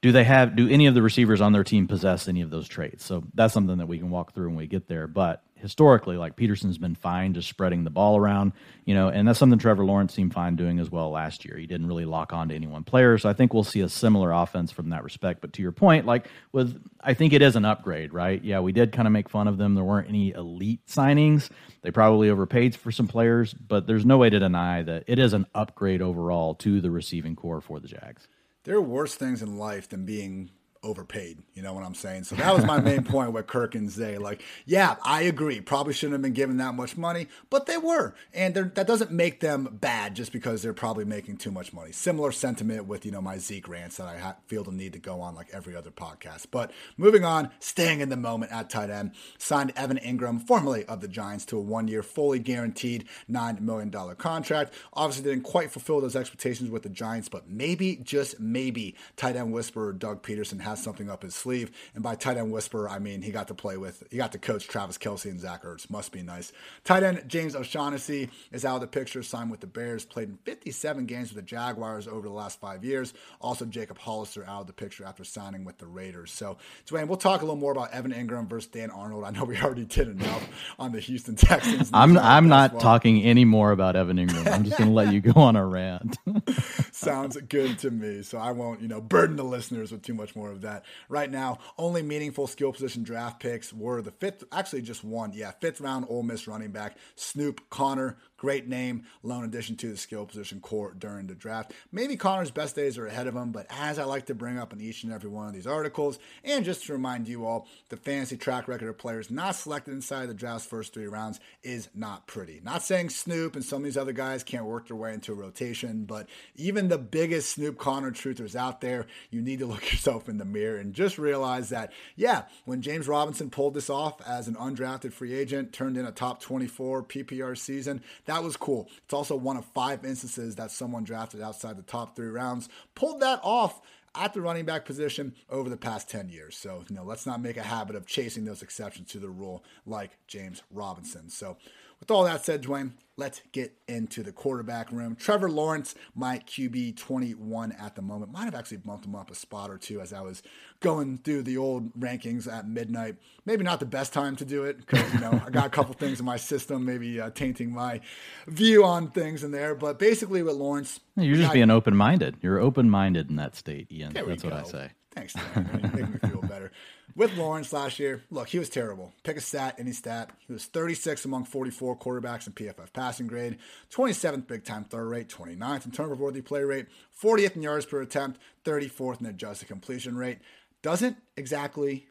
do 0.00 0.12
they 0.12 0.24
have 0.24 0.56
do 0.56 0.66
any 0.66 0.86
of 0.86 0.94
the 0.94 1.02
receivers 1.02 1.42
on 1.42 1.52
their 1.52 1.62
team 1.62 1.86
possess 1.86 2.26
any 2.26 2.40
of 2.40 2.48
those 2.48 2.66
traits? 2.66 3.04
So 3.04 3.22
that's 3.34 3.52
something 3.52 3.76
that 3.76 3.86
we 3.86 3.98
can 3.98 4.08
walk 4.08 4.32
through 4.32 4.46
when 4.46 4.56
we 4.56 4.66
get 4.66 4.88
there 4.88 5.06
but 5.06 5.44
historically, 5.60 6.16
like 6.16 6.36
Pederson's 6.36 6.78
been 6.78 6.94
fine 6.94 7.34
just 7.34 7.48
spreading 7.48 7.84
the 7.84 7.90
ball 7.90 8.16
around, 8.16 8.52
you 8.84 8.94
know, 8.94 9.08
and 9.08 9.28
that's 9.28 9.38
something 9.38 9.58
Trevor 9.58 9.84
Lawrence 9.84 10.14
seemed 10.14 10.32
fine 10.32 10.56
doing 10.56 10.78
as 10.78 10.90
well 10.90 11.10
last 11.10 11.44
year. 11.44 11.56
He 11.56 11.66
didn't 11.66 11.86
really 11.86 12.04
lock 12.04 12.32
on 12.32 12.48
to 12.48 12.54
any 12.54 12.66
one 12.66 12.84
player. 12.84 13.18
So 13.18 13.28
I 13.28 13.32
think 13.32 13.52
we'll 13.52 13.64
see 13.64 13.80
a 13.80 13.88
similar 13.88 14.32
offense 14.32 14.72
from 14.72 14.90
that 14.90 15.04
respect. 15.04 15.40
But 15.40 15.52
to 15.54 15.62
your 15.62 15.72
point, 15.72 16.06
like 16.06 16.28
with, 16.52 16.82
I 17.00 17.14
think 17.14 17.32
it 17.32 17.42
is 17.42 17.56
an 17.56 17.64
upgrade, 17.64 18.12
right? 18.12 18.42
Yeah, 18.42 18.60
we 18.60 18.72
did 18.72 18.92
kind 18.92 19.06
of 19.06 19.12
make 19.12 19.28
fun 19.28 19.48
of 19.48 19.58
them. 19.58 19.74
There 19.74 19.84
weren't 19.84 20.08
any 20.08 20.30
elite 20.30 20.86
signings. 20.86 21.50
They 21.82 21.90
probably 21.90 22.30
overpaid 22.30 22.74
for 22.74 22.90
some 22.90 23.08
players, 23.08 23.54
but 23.54 23.86
there's 23.86 24.06
no 24.06 24.18
way 24.18 24.30
to 24.30 24.38
deny 24.38 24.82
that 24.82 25.04
it 25.06 25.18
is 25.18 25.32
an 25.32 25.46
upgrade 25.54 26.02
overall 26.02 26.54
to 26.56 26.80
the 26.80 26.90
receiving 26.90 27.36
corps 27.36 27.60
for 27.60 27.80
the 27.80 27.88
Jags. 27.88 28.28
There 28.64 28.76
are 28.76 28.82
worse 28.82 29.14
things 29.14 29.40
in 29.40 29.56
life 29.56 29.88
than 29.88 30.04
being 30.04 30.50
overpaid. 30.82 31.38
You 31.54 31.62
know 31.62 31.74
what 31.74 31.84
I'm 31.84 31.94
saying? 31.94 32.24
So 32.24 32.36
that 32.36 32.54
was 32.54 32.64
my 32.64 32.80
main 32.80 33.04
point 33.04 33.32
with 33.32 33.46
Kirk 33.46 33.74
and 33.74 33.90
Zay. 33.90 34.16
Like, 34.18 34.42
yeah, 34.64 34.96
I 35.04 35.22
agree. 35.22 35.60
Probably 35.60 35.92
shouldn't 35.92 36.14
have 36.14 36.22
been 36.22 36.32
given 36.32 36.56
that 36.56 36.74
much 36.74 36.96
money, 36.96 37.28
but 37.50 37.66
they 37.66 37.76
were. 37.76 38.14
And 38.32 38.54
that 38.54 38.86
doesn't 38.86 39.10
make 39.10 39.40
them 39.40 39.76
bad 39.80 40.14
just 40.16 40.32
because 40.32 40.62
they're 40.62 40.72
probably 40.72 41.04
making 41.04 41.36
too 41.36 41.50
much 41.50 41.72
money. 41.72 41.92
Similar 41.92 42.32
sentiment 42.32 42.86
with, 42.86 43.04
you 43.04 43.12
know, 43.12 43.20
my 43.20 43.36
Zeke 43.38 43.68
rants 43.68 43.98
that 43.98 44.08
I 44.08 44.18
ha- 44.18 44.36
feel 44.46 44.64
the 44.64 44.72
need 44.72 44.94
to 44.94 44.98
go 44.98 45.20
on 45.20 45.34
like 45.34 45.48
every 45.52 45.76
other 45.76 45.90
podcast. 45.90 46.46
But 46.50 46.72
moving 46.96 47.24
on, 47.24 47.50
staying 47.58 48.00
in 48.00 48.08
the 48.08 48.16
moment 48.16 48.52
at 48.52 48.70
tight 48.70 48.90
end, 48.90 49.12
signed 49.38 49.72
Evan 49.76 49.98
Engram, 49.98 50.40
formerly 50.40 50.84
of 50.86 51.00
the 51.00 51.08
Giants, 51.08 51.44
to 51.46 51.58
a 51.58 51.60
one 51.60 51.88
year, 51.88 52.02
fully 52.02 52.38
guaranteed 52.38 53.04
$9 53.30 53.60
million 53.60 53.90
contract. 54.16 54.72
Obviously, 54.94 55.30
didn't 55.30 55.44
quite 55.44 55.70
fulfill 55.70 56.00
those 56.00 56.16
expectations 56.16 56.70
with 56.70 56.82
the 56.82 56.88
Giants, 56.88 57.28
but 57.28 57.48
maybe, 57.50 57.96
just 57.96 58.40
maybe, 58.40 58.94
tight 59.16 59.36
end 59.36 59.52
whisperer 59.52 59.92
Doug 59.92 60.22
Pederson 60.22 60.60
has 60.70 60.82
something 60.82 61.10
up 61.10 61.22
his 61.22 61.34
sleeve. 61.34 61.70
And 61.94 62.02
by 62.02 62.14
tight 62.14 62.36
end 62.36 62.52
whisper, 62.52 62.88
I 62.88 62.98
mean 62.98 63.22
he 63.22 63.30
got 63.30 63.48
to 63.48 63.54
play 63.54 63.76
with, 63.76 64.02
he 64.10 64.16
got 64.16 64.32
to 64.32 64.38
coach 64.38 64.68
Travis 64.68 64.98
Kelce 64.98 65.30
and 65.30 65.40
Zach 65.40 65.64
Ertz. 65.64 65.90
Must 65.90 66.12
be 66.12 66.22
nice. 66.22 66.52
Tight 66.84 67.02
end 67.02 67.22
James 67.26 67.54
O'Shaughnessy 67.54 68.30
is 68.52 68.64
out 68.64 68.76
of 68.76 68.80
the 68.80 68.86
picture, 68.86 69.22
signed 69.22 69.50
with 69.50 69.60
the 69.60 69.66
Bears, 69.66 70.04
played 70.04 70.28
in 70.28 70.36
57 70.44 71.06
games 71.06 71.32
with 71.32 71.36
the 71.36 71.48
Jaguars 71.48 72.08
over 72.08 72.26
the 72.26 72.34
last 72.34 72.60
five 72.60 72.84
years. 72.84 73.12
Also, 73.40 73.64
Jacob 73.66 73.98
Hollister 73.98 74.44
out 74.46 74.62
of 74.62 74.66
the 74.66 74.72
picture 74.72 75.04
after 75.04 75.24
signing 75.24 75.64
with 75.64 75.78
the 75.78 75.86
Raiders. 75.86 76.32
So, 76.32 76.58
Dwain, 76.86 77.06
we'll 77.08 77.16
talk 77.16 77.42
a 77.42 77.44
little 77.44 77.56
more 77.56 77.72
about 77.72 77.92
Evan 77.92 78.12
Engram 78.12 78.48
versus 78.48 78.70
Dan 78.70 78.90
Arnold. 78.90 79.24
I 79.24 79.30
know 79.30 79.44
we 79.44 79.58
already 79.58 79.84
did 79.84 80.08
enough 80.08 80.48
on 80.78 80.92
the 80.92 81.00
Houston 81.00 81.36
Texans. 81.36 81.90
I'm 81.92 82.16
I'm 82.18 82.48
not 82.48 82.72
well. 82.72 82.80
talking 82.80 83.22
any 83.22 83.44
more 83.44 83.72
about 83.72 83.96
Evan 83.96 84.16
Engram. 84.16 84.50
I'm 84.50 84.64
just 84.64 84.78
going 84.78 84.88
to 84.88 84.94
let 84.94 85.12
you 85.12 85.20
go 85.20 85.40
on 85.40 85.56
a 85.56 85.66
rant. 85.66 86.16
Sounds 86.92 87.36
good 87.36 87.78
to 87.80 87.90
me. 87.90 88.22
So 88.22 88.38
I 88.38 88.52
won't, 88.52 88.80
you 88.80 88.88
know, 88.88 89.00
burden 89.00 89.36
the 89.36 89.44
listeners 89.44 89.92
with 89.92 90.02
too 90.02 90.14
much 90.14 90.36
more 90.36 90.50
of 90.50 90.59
that 90.62 90.84
right 91.08 91.30
now. 91.30 91.58
Only 91.78 92.02
meaningful 92.02 92.46
skill 92.46 92.72
position 92.72 93.02
draft 93.02 93.40
picks 93.40 93.72
were 93.72 94.02
the 94.02 94.10
fifth, 94.10 94.44
actually 94.52 94.82
just 94.82 95.04
one, 95.04 95.32
yeah, 95.32 95.52
fifth 95.60 95.80
round 95.80 96.06
Ole 96.08 96.22
Miss 96.22 96.46
running 96.46 96.70
back 96.70 96.96
Snoop 97.16 97.68
Conner, 97.70 98.16
Great 98.40 98.66
name, 98.66 99.04
lone 99.22 99.44
addition 99.44 99.76
to 99.76 99.90
the 99.90 99.98
skill 99.98 100.24
position 100.24 100.60
corps 100.60 100.94
during 100.98 101.26
the 101.26 101.34
draft. 101.34 101.74
Maybe 101.92 102.16
Conner's 102.16 102.50
best 102.50 102.74
days 102.74 102.96
are 102.96 103.06
ahead 103.06 103.26
of 103.26 103.36
him, 103.36 103.52
but 103.52 103.66
as 103.68 103.98
I 103.98 104.04
like 104.04 104.24
to 104.26 104.34
bring 104.34 104.56
up 104.58 104.72
in 104.72 104.80
each 104.80 105.04
and 105.04 105.12
every 105.12 105.28
one 105.28 105.46
of 105.46 105.52
these 105.52 105.66
articles, 105.66 106.18
and 106.42 106.64
just 106.64 106.86
to 106.86 106.94
remind 106.94 107.28
you 107.28 107.44
all, 107.44 107.68
the 107.90 107.98
fantasy 107.98 108.38
track 108.38 108.66
record 108.66 108.88
of 108.88 108.96
players 108.96 109.30
not 109.30 109.56
selected 109.56 109.92
inside 109.92 110.30
the 110.30 110.32
draft's 110.32 110.66
first 110.66 110.94
three 110.94 111.06
rounds 111.06 111.38
is 111.62 111.90
not 111.94 112.26
pretty. 112.26 112.62
Not 112.64 112.82
saying 112.82 113.10
Snoop 113.10 113.56
and 113.56 113.64
some 113.64 113.80
of 113.80 113.84
these 113.84 113.98
other 113.98 114.12
guys 114.14 114.42
can't 114.42 114.64
work 114.64 114.88
their 114.88 114.96
way 114.96 115.12
into 115.12 115.32
a 115.32 115.36
rotation, 115.36 116.06
but 116.06 116.26
even 116.56 116.88
the 116.88 116.96
biggest 116.96 117.50
Snoop 117.50 117.76
Conner 117.76 118.10
truthers 118.10 118.56
out 118.56 118.80
there, 118.80 119.06
you 119.28 119.42
need 119.42 119.58
to 119.58 119.66
look 119.66 119.82
yourself 119.92 120.30
in 120.30 120.38
the 120.38 120.46
mirror 120.46 120.78
and 120.78 120.94
just 120.94 121.18
realize 121.18 121.68
that, 121.68 121.92
yeah, 122.16 122.44
when 122.64 122.80
James 122.80 123.06
Robinson 123.06 123.50
pulled 123.50 123.74
this 123.74 123.90
off 123.90 124.18
as 124.26 124.48
an 124.48 124.54
undrafted 124.54 125.12
free 125.12 125.34
agent, 125.34 125.74
turned 125.74 125.98
in 125.98 126.06
a 126.06 126.10
top 126.10 126.40
24 126.40 127.02
PPR 127.02 127.58
season, 127.58 128.02
that 128.30 128.44
was 128.44 128.56
cool. 128.56 128.88
It's 129.04 129.12
also 129.12 129.34
one 129.34 129.56
of 129.56 129.64
five 129.64 130.04
instances 130.04 130.54
that 130.54 130.70
someone 130.70 131.02
drafted 131.02 131.40
outside 131.40 131.76
the 131.76 131.82
top 131.82 132.14
three 132.14 132.28
rounds 132.28 132.68
pulled 132.94 133.20
that 133.20 133.40
off 133.42 133.80
at 134.14 134.34
the 134.34 134.40
running 134.40 134.64
back 134.64 134.84
position 134.84 135.34
over 135.48 135.68
the 135.68 135.76
past 135.76 136.08
10 136.08 136.28
years. 136.28 136.56
So, 136.56 136.84
you 136.88 136.94
know, 136.94 137.02
let's 137.02 137.26
not 137.26 137.42
make 137.42 137.56
a 137.56 137.62
habit 137.62 137.96
of 137.96 138.06
chasing 138.06 138.44
those 138.44 138.62
exceptions 138.62 139.10
to 139.10 139.18
the 139.18 139.28
rule 139.28 139.64
like 139.84 140.12
James 140.28 140.62
Robinson. 140.70 141.28
So, 141.28 141.56
with 142.00 142.10
all 142.10 142.24
that 142.24 142.44
said, 142.44 142.62
Dwain, 142.62 142.92
let's 143.20 143.42
get 143.52 143.76
into 143.86 144.22
the 144.22 144.32
quarterback 144.32 144.90
room. 144.90 145.14
Trevor 145.14 145.50
Lawrence, 145.50 145.94
my 146.14 146.38
QB 146.38 146.96
21 146.96 147.72
at 147.72 147.94
the 147.94 148.02
moment. 148.02 148.32
Might 148.32 148.46
have 148.46 148.54
actually 148.54 148.78
bumped 148.78 149.04
him 149.04 149.14
up 149.14 149.30
a 149.30 149.34
spot 149.34 149.70
or 149.70 149.76
two 149.76 150.00
as 150.00 150.12
I 150.12 150.22
was 150.22 150.42
going 150.80 151.18
through 151.18 151.42
the 151.42 151.58
old 151.58 151.94
rankings 151.94 152.50
at 152.50 152.66
midnight. 152.66 153.16
Maybe 153.44 153.62
not 153.62 153.78
the 153.78 153.86
best 153.86 154.14
time 154.14 154.34
to 154.36 154.46
do 154.46 154.64
it 154.64 154.78
because, 154.78 155.12
you 155.12 155.20
know, 155.20 155.42
I 155.46 155.50
got 155.50 155.66
a 155.66 155.70
couple 155.70 155.94
things 155.94 156.18
in 156.18 156.26
my 156.26 156.38
system, 156.38 156.86
maybe 156.86 157.20
uh, 157.20 157.30
tainting 157.30 157.72
my 157.72 158.00
view 158.46 158.84
on 158.84 159.10
things 159.10 159.44
in 159.44 159.50
there. 159.50 159.74
But 159.74 159.98
basically, 159.98 160.42
with 160.42 160.54
Lawrence, 160.54 161.00
you're 161.16 161.36
just 161.36 161.50
I, 161.50 161.54
being 161.54 161.70
open 161.70 161.94
minded. 161.94 162.38
You're 162.40 162.58
open 162.58 162.88
minded 162.88 163.28
in 163.28 163.36
that 163.36 163.54
state, 163.54 163.92
Ian. 163.92 164.14
That's 164.14 164.42
what 164.42 164.54
I 164.54 164.62
say. 164.62 164.90
Thanks, 165.12 165.34
Dan. 165.34 165.90
Make 165.94 166.08
me 166.08 166.28
feel 166.28 166.42
better 166.42 166.70
with 167.16 167.36
Lawrence 167.36 167.72
last 167.72 167.98
year, 167.98 168.22
look, 168.30 168.48
he 168.48 168.58
was 168.58 168.68
terrible. 168.68 169.12
Pick 169.24 169.36
a 169.36 169.40
stat, 169.40 169.76
any 169.78 169.92
stat. 169.92 170.30
He 170.46 170.52
was 170.52 170.64
36 170.66 171.24
among 171.24 171.44
44 171.44 171.98
quarterbacks 171.98 172.46
in 172.46 172.52
PFF 172.52 172.92
passing 172.92 173.26
grade, 173.26 173.58
27th 173.92 174.46
big 174.46 174.64
time 174.64 174.84
throw 174.84 175.02
rate, 175.02 175.28
29th 175.28 175.86
in 175.86 175.90
turnover 175.90 176.24
worthy 176.24 176.40
play 176.40 176.62
rate, 176.62 176.86
40th 177.22 177.56
in 177.56 177.62
yards 177.62 177.86
per 177.86 178.00
attempt, 178.00 178.40
34th 178.64 179.20
in 179.20 179.26
adjusted 179.26 179.68
completion 179.68 180.16
rate. 180.16 180.38
Doesn't 180.82 181.16
exactly 181.36 182.06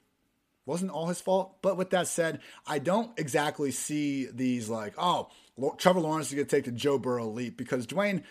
wasn't 0.65 0.91
all 0.91 1.07
his 1.07 1.19
fault. 1.19 1.55
But 1.63 1.77
with 1.77 1.89
that 1.89 2.07
said, 2.07 2.41
I 2.67 2.77
don't 2.77 3.17
exactly 3.17 3.71
see 3.71 4.27
these 4.31 4.69
like, 4.69 4.93
oh, 4.97 5.29
Trevor 5.77 6.01
Lawrence 6.01 6.27
is 6.27 6.35
going 6.35 6.45
to 6.45 6.55
take 6.55 6.65
the 6.65 6.71
Joe 6.71 6.99
Burrow 6.99 7.27
leap 7.27 7.57
because 7.57 7.87
Dwain, 7.87 8.23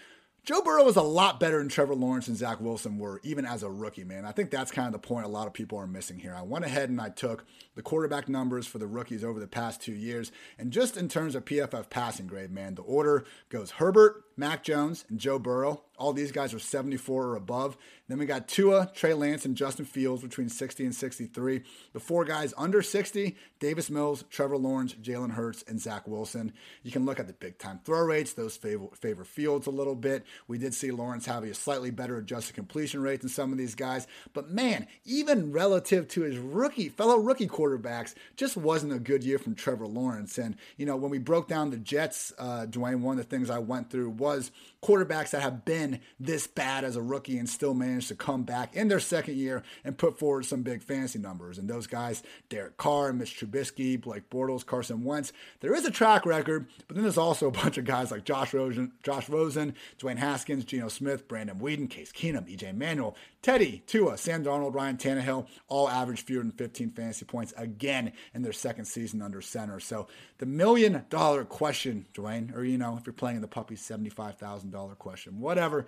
Joe 0.48 0.62
Burrow 0.62 0.84
was 0.84 0.96
a 0.96 1.02
lot 1.02 1.38
better 1.38 1.58
than 1.58 1.68
Trevor 1.68 1.94
Lawrence 1.94 2.26
and 2.26 2.34
Zach 2.34 2.58
Wilson 2.58 2.96
were, 2.96 3.20
even 3.22 3.44
as 3.44 3.62
a 3.62 3.68
rookie, 3.68 4.02
man. 4.02 4.24
I 4.24 4.32
think 4.32 4.50
that's 4.50 4.70
kind 4.70 4.86
of 4.86 4.94
the 4.94 5.06
point 5.06 5.26
a 5.26 5.28
lot 5.28 5.46
of 5.46 5.52
people 5.52 5.76
are 5.76 5.86
missing 5.86 6.18
here. 6.18 6.34
I 6.34 6.40
went 6.40 6.64
ahead 6.64 6.88
and 6.88 6.98
I 7.02 7.10
took 7.10 7.44
the 7.74 7.82
quarterback 7.82 8.30
numbers 8.30 8.66
for 8.66 8.78
the 8.78 8.86
rookies 8.86 9.22
over 9.22 9.40
the 9.40 9.46
past 9.46 9.82
two 9.82 9.92
years. 9.92 10.32
And 10.58 10.70
just 10.70 10.96
in 10.96 11.10
terms 11.10 11.34
of 11.34 11.44
PFF 11.44 11.90
passing 11.90 12.26
grade, 12.26 12.50
man, 12.50 12.76
the 12.76 12.82
order 12.82 13.26
goes 13.50 13.72
Herbert, 13.72 14.24
Mac 14.38 14.62
Jones, 14.62 15.04
and 15.10 15.18
Joe 15.18 15.38
Burrow 15.38 15.82
All 15.98 16.12
these 16.12 16.30
guys 16.30 16.54
are 16.54 16.60
74 16.60 17.26
or 17.26 17.36
above. 17.36 17.76
Then 18.06 18.18
we 18.18 18.26
got 18.26 18.46
Tua, 18.46 18.90
Trey 18.94 19.12
Lance, 19.12 19.44
and 19.44 19.56
Justin 19.56 19.84
Fields 19.84 20.22
between 20.22 20.48
60 20.48 20.84
and 20.84 20.94
63. 20.94 21.62
The 21.92 22.00
four 22.00 22.24
guys 22.24 22.54
under 22.56 22.80
60 22.80 23.36
Davis 23.58 23.90
Mills, 23.90 24.24
Trevor 24.30 24.56
Lawrence, 24.56 24.94
Jalen 24.94 25.32
Hurts, 25.32 25.64
and 25.66 25.80
Zach 25.80 26.06
Wilson. 26.06 26.52
You 26.84 26.92
can 26.92 27.04
look 27.04 27.18
at 27.18 27.26
the 27.26 27.32
big 27.32 27.58
time 27.58 27.80
throw 27.84 28.00
rates, 28.02 28.32
those 28.34 28.56
favor, 28.56 28.86
favor 28.94 29.24
Fields 29.24 29.66
a 29.66 29.72
little 29.72 29.96
bit. 29.96 30.24
We 30.46 30.56
did 30.58 30.72
see 30.72 30.92
Lawrence 30.92 31.26
have 31.26 31.42
a 31.42 31.52
slightly 31.52 31.90
better 31.90 32.16
adjusted 32.16 32.54
completion 32.54 33.02
rate 33.02 33.20
than 33.20 33.28
some 33.28 33.50
of 33.50 33.58
these 33.58 33.74
guys. 33.74 34.06
But 34.32 34.50
man, 34.50 34.86
even 35.04 35.50
relative 35.50 36.06
to 36.08 36.22
his 36.22 36.38
rookie, 36.38 36.88
fellow 36.88 37.18
rookie 37.18 37.48
quarterbacks, 37.48 38.14
just 38.36 38.56
wasn't 38.56 38.92
a 38.92 39.00
good 39.00 39.24
year 39.24 39.38
from 39.38 39.56
Trevor 39.56 39.88
Lawrence. 39.88 40.38
And, 40.38 40.56
you 40.76 40.86
know, 40.86 40.96
when 40.96 41.10
we 41.10 41.18
broke 41.18 41.48
down 41.48 41.70
the 41.70 41.76
Jets, 41.76 42.32
uh, 42.38 42.66
Dwain, 42.70 43.00
one 43.00 43.18
of 43.18 43.28
the 43.28 43.36
things 43.36 43.50
I 43.50 43.58
went 43.58 43.90
through 43.90 44.10
was 44.10 44.27
quarterbacks 44.82 45.30
that 45.30 45.42
have 45.42 45.64
been 45.64 46.00
this 46.20 46.46
bad 46.46 46.84
as 46.84 46.96
a 46.96 47.02
rookie 47.02 47.38
and 47.38 47.48
still 47.48 47.74
managed 47.74 48.08
to 48.08 48.14
come 48.14 48.44
back 48.44 48.76
in 48.76 48.88
their 48.88 49.00
second 49.00 49.36
year 49.36 49.62
and 49.84 49.98
put 49.98 50.18
forward 50.18 50.44
some 50.44 50.62
big 50.62 50.82
fantasy 50.82 51.18
numbers. 51.18 51.58
And 51.58 51.68
those 51.68 51.86
guys, 51.86 52.22
Derek 52.48 52.76
Carr, 52.76 53.12
Mitch 53.12 53.38
Trubisky, 53.38 54.00
Blake 54.00 54.30
Bortles, 54.30 54.64
Carson 54.64 55.02
Wentz, 55.04 55.32
there 55.60 55.74
is 55.74 55.84
a 55.84 55.90
track 55.90 56.24
record, 56.24 56.66
but 56.86 56.94
then 56.94 57.02
there's 57.02 57.18
also 57.18 57.48
a 57.48 57.52
bunch 57.52 57.78
of 57.78 57.84
guys 57.84 58.10
like 58.10 58.24
Josh 58.24 58.54
Rosen, 58.54 58.92
Josh 59.02 59.28
Rosen, 59.28 59.74
Dwayne 59.98 60.18
Haskins, 60.18 60.64
Geno 60.64 60.88
Smith, 60.88 61.26
Brandon 61.26 61.58
Weeden, 61.58 61.90
Case 61.90 62.12
Keenum, 62.12 62.48
EJ 62.48 62.76
Manuel, 62.76 63.16
Teddy, 63.40 63.82
Tua, 63.86 64.18
Sam 64.18 64.44
Darnold, 64.44 64.74
Ryan 64.74 64.96
Tannehill, 64.96 65.46
all 65.68 65.88
average 65.88 66.24
fewer 66.24 66.42
than 66.42 66.50
15 66.52 66.90
fantasy 66.90 67.24
points 67.24 67.54
again 67.56 68.12
in 68.34 68.42
their 68.42 68.52
second 68.52 68.86
season 68.86 69.22
under 69.22 69.40
center. 69.40 69.78
So 69.78 70.08
the 70.38 70.46
million 70.46 71.04
dollar 71.08 71.44
question, 71.44 72.06
Dwain, 72.14 72.54
or 72.54 72.64
you 72.64 72.78
know, 72.78 72.96
if 72.98 73.06
you're 73.06 73.12
playing 73.12 73.36
in 73.36 73.42
the 73.42 73.48
puppy, 73.48 73.76
$75,000 73.76 74.98
question, 74.98 75.40
whatever. 75.40 75.86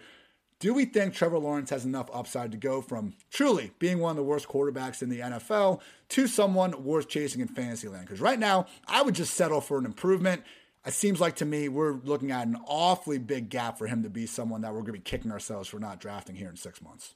Do 0.60 0.74
we 0.74 0.84
think 0.84 1.14
Trevor 1.14 1.38
Lawrence 1.38 1.70
has 1.70 1.86
enough 1.86 2.10
upside 2.12 2.52
to 2.52 2.58
go 2.58 2.82
from 2.82 3.14
truly 3.30 3.72
being 3.78 3.98
one 3.98 4.10
of 4.10 4.16
the 4.16 4.22
worst 4.22 4.46
quarterbacks 4.46 5.00
in 5.02 5.08
the 5.08 5.20
NFL 5.20 5.80
to 6.10 6.26
someone 6.26 6.84
worth 6.84 7.08
chasing 7.08 7.40
in 7.40 7.48
fantasy 7.48 7.88
land? 7.88 8.04
Because 8.04 8.20
right 8.20 8.38
now, 8.38 8.66
I 8.86 9.00
would 9.00 9.14
just 9.14 9.32
settle 9.34 9.62
for 9.62 9.78
an 9.78 9.86
improvement. 9.86 10.42
It 10.84 10.92
seems 10.92 11.18
like 11.18 11.36
to 11.36 11.46
me 11.46 11.70
we're 11.70 11.94
looking 12.04 12.30
at 12.30 12.46
an 12.46 12.58
awfully 12.66 13.16
big 13.16 13.48
gap 13.48 13.78
for 13.78 13.86
him 13.86 14.02
to 14.02 14.10
be 14.10 14.26
someone 14.26 14.60
that 14.60 14.72
we're 14.72 14.80
going 14.80 14.86
to 14.86 14.92
be 14.92 15.00
kicking 15.00 15.32
ourselves 15.32 15.66
for 15.66 15.80
not 15.80 15.98
drafting 15.98 16.36
here 16.36 16.50
in 16.50 16.56
six 16.56 16.82
months. 16.82 17.14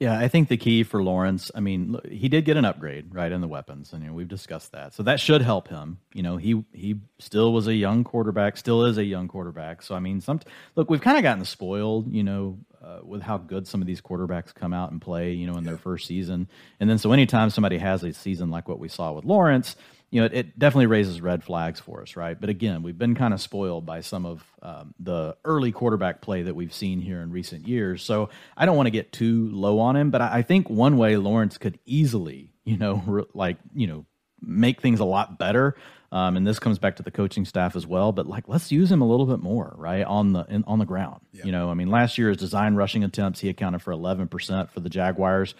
Yeah, 0.00 0.18
I 0.18 0.28
think 0.28 0.48
the 0.48 0.56
key 0.56 0.82
for 0.82 1.02
Lawrence, 1.02 1.50
I 1.54 1.60
mean, 1.60 1.98
he 2.10 2.30
did 2.30 2.46
get 2.46 2.56
an 2.56 2.64
upgrade, 2.64 3.14
right, 3.14 3.30
in 3.30 3.42
the 3.42 3.46
weapons, 3.46 3.92
and 3.92 4.02
you 4.02 4.08
know, 4.08 4.14
we've 4.14 4.26
discussed 4.26 4.72
that. 4.72 4.94
So 4.94 5.02
that 5.02 5.20
should 5.20 5.42
help 5.42 5.68
him. 5.68 5.98
You 6.14 6.22
know, 6.22 6.38
he 6.38 6.64
he 6.72 7.00
still 7.18 7.52
was 7.52 7.66
a 7.66 7.74
young 7.74 8.02
quarterback, 8.02 8.56
still 8.56 8.86
is 8.86 8.96
a 8.96 9.04
young 9.04 9.28
quarterback. 9.28 9.82
So 9.82 9.94
I 9.94 10.00
mean, 10.00 10.22
some 10.22 10.40
look, 10.74 10.88
we've 10.88 11.02
kind 11.02 11.18
of 11.18 11.22
gotten 11.22 11.44
spoiled, 11.44 12.10
you 12.10 12.22
know, 12.22 12.58
uh, 12.82 13.00
with 13.02 13.20
how 13.20 13.36
good 13.36 13.68
some 13.68 13.82
of 13.82 13.86
these 13.86 14.00
quarterbacks 14.00 14.54
come 14.54 14.72
out 14.72 14.90
and 14.90 15.02
play, 15.02 15.34
you 15.34 15.46
know, 15.46 15.58
in 15.58 15.64
their 15.64 15.76
first 15.76 16.06
season. 16.06 16.48
And 16.80 16.88
then 16.88 16.96
so 16.96 17.12
anytime 17.12 17.50
somebody 17.50 17.76
has 17.76 18.02
a 18.02 18.14
season 18.14 18.48
like 18.48 18.68
what 18.68 18.78
we 18.78 18.88
saw 18.88 19.12
with 19.12 19.26
Lawrence, 19.26 19.76
you 20.10 20.20
know, 20.20 20.26
it, 20.26 20.32
it, 20.34 20.58
definitely 20.58 20.86
raises 20.86 21.20
red 21.20 21.44
flags 21.44 21.78
for 21.78 22.02
us, 22.02 22.16
right? 22.16 22.38
But 22.38 22.50
again, 22.50 22.82
we've 22.82 22.98
been 22.98 23.14
kind 23.14 23.32
of 23.32 23.40
spoiled 23.40 23.86
by 23.86 24.00
some 24.00 24.26
of 24.26 24.44
um, 24.60 24.94
the 24.98 25.36
early 25.44 25.70
quarterback 25.70 26.20
play 26.20 26.42
that 26.42 26.54
we've 26.54 26.74
seen 26.74 27.00
here 27.00 27.20
in 27.20 27.30
recent 27.30 27.68
years. 27.68 28.02
So 28.02 28.28
I 28.56 28.66
don't 28.66 28.76
want 28.76 28.88
to 28.88 28.90
get 28.90 29.12
too 29.12 29.48
low 29.52 29.78
on 29.78 29.96
him, 29.96 30.10
but 30.10 30.20
I, 30.20 30.38
I 30.38 30.42
think 30.42 30.68
one 30.68 30.96
way 30.96 31.16
Lawrence 31.16 31.58
could 31.58 31.78
easily, 31.86 32.52
you 32.64 32.76
know, 32.76 32.94
re- 33.06 33.24
like, 33.34 33.58
you 33.72 33.86
know, 33.86 34.04
make 34.42 34.80
things 34.80 34.98
a 34.98 35.04
lot 35.04 35.38
better. 35.38 35.76
Um, 36.12 36.36
and 36.36 36.44
this 36.44 36.58
comes 36.58 36.80
back 36.80 36.96
to 36.96 37.04
the 37.04 37.12
coaching 37.12 37.44
staff 37.44 37.76
as 37.76 37.86
well. 37.86 38.10
But 38.10 38.26
like, 38.26 38.48
let's 38.48 38.72
use 38.72 38.90
him 38.90 39.02
a 39.02 39.06
little 39.06 39.26
bit 39.26 39.38
more, 39.38 39.74
right 39.78 40.02
on 40.02 40.32
the 40.32 40.44
in, 40.48 40.64
on 40.66 40.80
the 40.80 40.84
ground. 40.84 41.20
Yeah. 41.30 41.44
You 41.44 41.52
know, 41.52 41.70
I 41.70 41.74
mean, 41.74 41.88
last 41.88 42.18
year 42.18 42.30
his 42.30 42.36
design 42.36 42.74
rushing 42.74 43.04
attempts 43.04 43.38
he 43.38 43.48
accounted 43.48 43.80
for 43.80 43.92
eleven 43.92 44.26
percent 44.26 44.72
for 44.72 44.80
the 44.80 44.88
Jaguars 44.88 45.54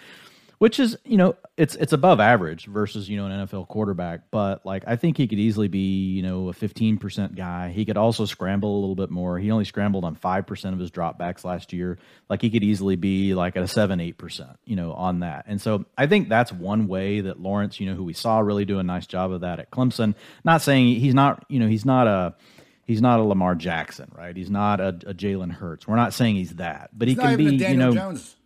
which 0.61 0.79
is 0.79 0.95
you 1.07 1.17
know 1.17 1.35
it's 1.57 1.75
it's 1.76 1.95
above 1.95 2.21
average 2.21 2.67
versus 2.67 3.09
you 3.09 3.17
know 3.17 3.25
an 3.25 3.47
NFL 3.47 3.67
quarterback. 3.69 4.31
But 4.31 4.64
like 4.67 4.85
I 4.87 4.97
think 4.97 5.17
he 5.17 5.26
could 5.26 5.38
easily 5.38 5.69
be 5.69 6.11
you 6.11 6.23
know 6.23 6.50
a 6.50 6.52
fifteen 6.52 6.99
percent 6.99 7.35
guy. 7.35 7.71
He 7.71 7.87
could 7.87 7.97
also 7.97 8.26
scramble 8.26 8.79
a 8.79 8.81
little 8.81 8.95
bit 8.95 9.11
more. 9.11 9.38
He 9.38 9.50
only 9.50 9.64
scrambled 9.64 10.05
on 10.05 10.17
five 10.17 10.47
percent 10.47 10.75
of 10.75 10.79
his 10.79 10.90
dropbacks 10.90 11.45
last 11.45 11.73
year. 11.73 11.99
Like 12.29 12.43
he 12.43 12.50
could 12.50 12.62
easily 12.62 12.97
be 12.97 13.33
like 13.35 13.57
at 13.57 13.62
a 13.62 13.69
seven 13.69 14.00
eight 14.00 14.19
percent 14.19 14.59
you 14.67 14.76
know 14.76 14.93
on 14.93 15.21
that. 15.21 15.47
And 15.49 15.59
so 15.62 15.87
I 15.97 16.07
think 16.07 16.29
that's 16.29 16.52
one 16.52 16.88
way 16.88 17.23
that 17.23 17.40
Lawrence 17.40 17.81
you 17.81 17.87
know 17.87 17.95
who 17.95 18.05
we 18.05 18.12
saw 18.12 18.40
really 18.40 18.67
do 18.67 18.79
a 18.79 18.83
nice 18.83 19.07
job 19.07 19.33
of 19.33 19.40
that 19.40 19.61
at 19.61 19.71
Clemson. 19.71 20.14
Not 20.45 20.61
saying 20.61 21.00
he's 21.00 21.14
not 21.14 21.43
you 21.49 21.59
know 21.59 21.69
he's 21.69 21.87
not 21.87 22.07
a 22.07 22.35
he's 22.85 23.00
not 23.00 23.19
a 23.19 23.23
Lamar 23.23 23.55
Jackson, 23.55 24.12
right? 24.14 24.37
He's 24.37 24.50
not 24.50 24.79
a, 24.79 24.88
a 24.88 25.14
Jalen 25.14 25.52
Hurts. 25.52 25.88
We're 25.88 25.97
not 25.97 26.12
saying 26.12 26.37
he's 26.37 26.57
that, 26.57 26.90
but 26.93 27.09
he's 27.09 27.17
he 27.17 27.23
can 27.23 27.37
be, 27.38 27.57
you 27.57 27.76
know, 27.76 27.95
Jones. 27.95 28.37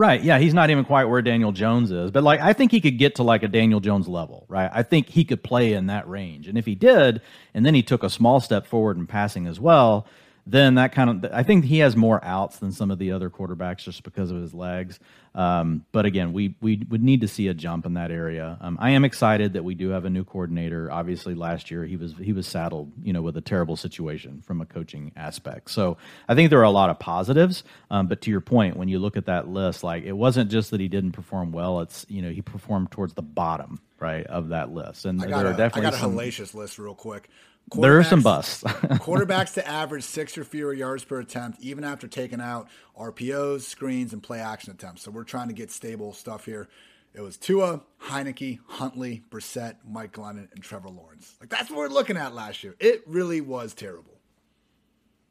Right. 0.00 0.22
Yeah, 0.22 0.38
he's 0.38 0.54
not 0.54 0.70
even 0.70 0.86
quite 0.86 1.04
where 1.04 1.20
Daniel 1.20 1.52
Jones 1.52 1.90
is. 1.90 2.10
But 2.10 2.24
like 2.24 2.40
I 2.40 2.54
think 2.54 2.70
he 2.70 2.80
could 2.80 2.96
get 2.96 3.16
to 3.16 3.22
like 3.22 3.42
a 3.42 3.48
Daniel 3.48 3.80
Jones 3.80 4.08
level, 4.08 4.46
right? 4.48 4.70
I 4.72 4.82
think 4.82 5.10
he 5.10 5.26
could 5.26 5.42
play 5.42 5.74
in 5.74 5.88
that 5.88 6.08
range. 6.08 6.48
And 6.48 6.56
if 6.56 6.64
he 6.64 6.74
did, 6.74 7.20
and 7.52 7.66
then 7.66 7.74
he 7.74 7.82
took 7.82 8.02
a 8.02 8.08
small 8.08 8.40
step 8.40 8.66
forward 8.66 8.96
in 8.96 9.06
passing 9.06 9.46
as 9.46 9.60
well, 9.60 10.06
then 10.50 10.74
that 10.74 10.92
kind 10.92 11.24
of 11.24 11.32
I 11.32 11.42
think 11.42 11.64
he 11.64 11.78
has 11.78 11.96
more 11.96 12.22
outs 12.24 12.58
than 12.58 12.72
some 12.72 12.90
of 12.90 12.98
the 12.98 13.12
other 13.12 13.30
quarterbacks 13.30 13.84
just 13.84 14.02
because 14.02 14.30
of 14.30 14.40
his 14.40 14.52
legs. 14.52 14.98
Um, 15.34 15.84
but 15.92 16.06
again, 16.06 16.32
we 16.32 16.56
we 16.60 16.84
would 16.88 17.02
need 17.02 17.20
to 17.20 17.28
see 17.28 17.48
a 17.48 17.54
jump 17.54 17.86
in 17.86 17.94
that 17.94 18.10
area. 18.10 18.58
Um, 18.60 18.76
I 18.80 18.90
am 18.90 19.04
excited 19.04 19.52
that 19.52 19.62
we 19.62 19.74
do 19.74 19.90
have 19.90 20.04
a 20.04 20.10
new 20.10 20.24
coordinator. 20.24 20.90
Obviously, 20.90 21.34
last 21.34 21.70
year 21.70 21.84
he 21.84 21.96
was 21.96 22.14
he 22.20 22.32
was 22.32 22.46
saddled, 22.46 22.90
you 23.02 23.12
know, 23.12 23.22
with 23.22 23.36
a 23.36 23.40
terrible 23.40 23.76
situation 23.76 24.42
from 24.44 24.60
a 24.60 24.66
coaching 24.66 25.12
aspect. 25.16 25.70
So 25.70 25.98
I 26.28 26.34
think 26.34 26.50
there 26.50 26.58
are 26.58 26.64
a 26.64 26.70
lot 26.70 26.90
of 26.90 26.98
positives. 26.98 27.62
Um, 27.90 28.08
but 28.08 28.20
to 28.22 28.30
your 28.30 28.40
point, 28.40 28.76
when 28.76 28.88
you 28.88 28.98
look 28.98 29.16
at 29.16 29.26
that 29.26 29.48
list, 29.48 29.84
like 29.84 30.04
it 30.04 30.12
wasn't 30.12 30.50
just 30.50 30.72
that 30.72 30.80
he 30.80 30.88
didn't 30.88 31.12
perform 31.12 31.52
well; 31.52 31.80
it's 31.80 32.04
you 32.08 32.22
know 32.22 32.30
he 32.30 32.42
performed 32.42 32.90
towards 32.90 33.14
the 33.14 33.22
bottom 33.22 33.80
right 34.00 34.26
of 34.26 34.48
that 34.48 34.72
list. 34.72 35.04
And 35.04 35.20
there 35.20 35.30
a, 35.30 35.50
are 35.50 35.56
definitely 35.56 35.86
I 35.86 35.90
got 35.90 35.94
a 35.94 36.00
some, 36.00 36.16
hellacious 36.16 36.54
list 36.54 36.78
real 36.78 36.94
quick. 36.94 37.28
There 37.74 37.98
are 37.98 38.04
some 38.04 38.22
busts. 38.22 38.62
quarterbacks 38.64 39.54
to 39.54 39.66
average 39.66 40.02
six 40.02 40.36
or 40.36 40.44
fewer 40.44 40.74
yards 40.74 41.04
per 41.04 41.20
attempt, 41.20 41.60
even 41.60 41.84
after 41.84 42.08
taking 42.08 42.40
out 42.40 42.68
RPOs, 42.98 43.62
screens, 43.62 44.12
and 44.12 44.22
play 44.22 44.40
action 44.40 44.72
attempts. 44.72 45.02
So 45.02 45.10
we're 45.10 45.24
trying 45.24 45.48
to 45.48 45.54
get 45.54 45.70
stable 45.70 46.12
stuff 46.12 46.44
here. 46.44 46.68
It 47.14 47.20
was 47.20 47.36
Tua, 47.36 47.82
Heinicke, 48.02 48.60
Huntley, 48.66 49.22
Brissett, 49.30 49.76
Mike 49.88 50.12
Glennon, 50.12 50.52
and 50.52 50.62
Trevor 50.62 50.90
Lawrence. 50.90 51.36
Like 51.40 51.48
that's 51.48 51.70
what 51.70 51.78
we're 51.78 51.88
looking 51.88 52.16
at 52.16 52.34
last 52.34 52.62
year. 52.62 52.76
It 52.78 53.02
really 53.06 53.40
was 53.40 53.74
terrible. 53.74 54.20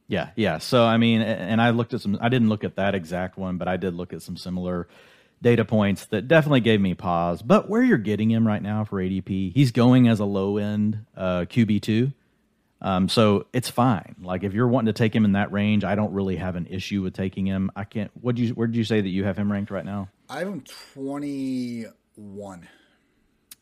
Yeah, 0.07 0.31
yeah. 0.35 0.57
So 0.57 0.85
I 0.85 0.97
mean, 0.97 1.21
and 1.21 1.61
I 1.61 1.69
looked 1.69 1.93
at 1.93 2.01
some. 2.01 2.17
I 2.19 2.29
didn't 2.29 2.49
look 2.49 2.63
at 2.63 2.75
that 2.75 2.95
exact 2.95 3.37
one, 3.37 3.57
but 3.57 3.67
I 3.67 3.77
did 3.77 3.93
look 3.93 4.11
at 4.11 4.21
some 4.21 4.35
similar 4.35 4.87
data 5.41 5.63
points 5.63 6.05
that 6.07 6.27
definitely 6.27 6.59
gave 6.61 6.81
me 6.81 6.95
pause. 6.95 7.41
But 7.41 7.69
where 7.69 7.83
you're 7.83 7.97
getting 7.97 8.29
him 8.29 8.45
right 8.45 8.61
now 8.61 8.83
for 8.83 8.97
ADP, 8.97 9.53
he's 9.53 9.71
going 9.71 10.07
as 10.07 10.19
a 10.19 10.25
low 10.25 10.57
end 10.57 11.05
uh, 11.15 11.45
QB 11.49 11.81
two. 11.81 12.11
Um, 12.81 13.09
so 13.09 13.47
it's 13.51 13.69
fine. 13.69 14.15
Like 14.21 14.43
if 14.43 14.53
you're 14.53 14.67
wanting 14.67 14.93
to 14.93 14.97
take 14.97 15.13
him 15.13 15.25
in 15.25 15.33
that 15.33 15.51
range, 15.51 15.83
I 15.83 15.95
don't 15.95 16.13
really 16.13 16.37
have 16.37 16.55
an 16.55 16.67
issue 16.67 17.01
with 17.01 17.13
taking 17.13 17.45
him. 17.45 17.71
I 17.75 17.83
can't. 17.83 18.11
What 18.21 18.35
do 18.35 18.43
you? 18.43 18.53
Where 18.53 18.67
did 18.67 18.75
you 18.75 18.83
say 18.83 19.01
that 19.01 19.09
you 19.09 19.25
have 19.25 19.37
him 19.37 19.51
ranked 19.51 19.71
right 19.71 19.85
now? 19.85 20.09
I 20.29 20.39
have 20.39 20.47
him 20.47 20.63
twenty 20.93 21.85
one. 22.15 22.67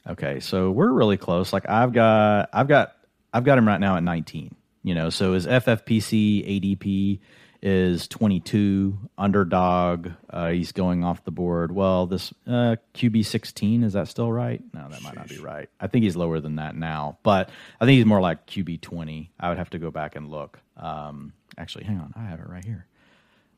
Okay, 0.08 0.40
so 0.40 0.72
we're 0.72 0.92
really 0.92 1.18
close. 1.18 1.52
Like 1.52 1.68
I've 1.68 1.92
got, 1.92 2.50
I've 2.54 2.68
got, 2.68 2.96
I've 3.34 3.44
got 3.44 3.58
him 3.58 3.68
right 3.68 3.80
now 3.80 3.98
at 3.98 4.04
nineteen. 4.04 4.56
You 4.84 4.96
know, 4.96 5.10
so 5.10 5.34
his 5.34 5.46
FFPC 5.46 6.78
ADP 6.78 7.20
is 7.62 8.08
22 8.08 8.98
underdog. 9.18 10.10
Uh, 10.30 10.50
he's 10.50 10.72
going 10.72 11.04
off 11.04 11.24
the 11.24 11.32
board. 11.32 11.72
Well, 11.72 12.08
this 12.08 12.34
uh, 12.46 12.78
QB 12.94 13.26
16 13.26 13.84
is 13.84 13.94
that 13.94 14.08
still 14.08 14.32
right? 14.32 14.62
No, 14.74 14.88
that 14.90 15.02
might 15.02 15.16
not 15.16 15.28
be 15.30 15.40
right. 15.40 15.70
I 15.80 15.88
think 15.88 16.04
he's 16.04 16.16
lower 16.16 16.40
than 16.40 16.56
that 16.56 16.76
now, 16.76 17.18
but 17.24 17.50
I 17.80 17.86
think 17.86 17.98
he's 17.98 18.06
more 18.06 18.22
like 18.22 18.48
QB 18.48 18.82
20. 18.82 19.32
I 19.40 19.50
would 19.50 19.58
have 19.58 19.70
to 19.72 19.80
go 19.80 19.92
back 19.92 20.16
and 20.16 20.30
look. 20.30 20.60
Um, 20.76 21.34
actually, 21.58 21.86
hang 21.86 22.00
on, 22.00 22.14
I 22.16 22.24
have 22.24 22.40
it 22.40 22.50
right 22.50 22.66
here. 22.66 22.86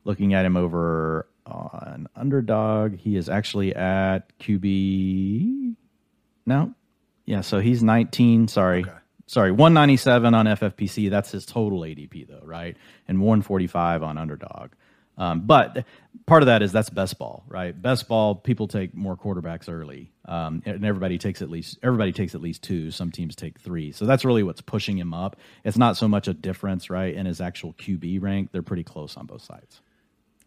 Looking 0.05 0.33
at 0.33 0.45
him 0.45 0.57
over 0.57 1.27
on 1.45 2.07
underdog, 2.15 2.95
he 2.95 3.15
is 3.15 3.29
actually 3.29 3.75
at 3.75 4.37
QB. 4.39 5.75
No, 6.45 6.73
yeah, 7.25 7.41
so 7.41 7.59
he's 7.59 7.83
19. 7.83 8.47
Sorry. 8.47 8.81
Okay 8.81 8.98
sorry, 9.29 9.51
197 9.51 10.33
on 10.33 10.45
FFPC. 10.45 11.09
That's 11.09 11.31
his 11.31 11.45
total 11.45 11.81
ADP, 11.81 12.27
though, 12.27 12.41
right? 12.43 12.75
And 13.07 13.21
145 13.21 14.01
on 14.01 14.17
underdog. 14.17 14.71
Um, 15.17 15.41
but 15.41 15.85
part 16.25 16.41
of 16.41 16.47
that 16.47 16.61
is 16.61 16.71
that's 16.71 16.89
best 16.89 17.19
ball, 17.19 17.43
right? 17.47 17.79
Best 17.79 18.07
ball, 18.07 18.35
people 18.35 18.67
take 18.69 18.95
more 18.95 19.17
quarterbacks 19.17 19.69
early, 19.69 20.13
um, 20.25 20.63
and 20.65 20.85
everybody 20.85 21.17
takes 21.17 21.41
at 21.41 21.49
least 21.49 21.77
everybody 21.83 22.13
takes 22.13 22.35
at 22.35 22.41
least 22.41 22.63
two. 22.63 22.89
Some 22.89 23.11
teams 23.11 23.35
take 23.35 23.59
three, 23.59 23.91
so 23.91 24.05
that's 24.05 24.23
really 24.23 24.43
what's 24.43 24.61
pushing 24.61 24.97
him 24.97 25.13
up. 25.13 25.35
It's 25.65 25.77
not 25.77 25.97
so 25.97 26.07
much 26.07 26.29
a 26.29 26.33
difference, 26.33 26.89
right, 26.89 27.13
in 27.13 27.25
his 27.25 27.41
actual 27.41 27.73
QB 27.73 28.21
rank. 28.21 28.53
They're 28.53 28.61
pretty 28.61 28.85
close 28.85 29.17
on 29.17 29.25
both 29.25 29.41
sides. 29.41 29.81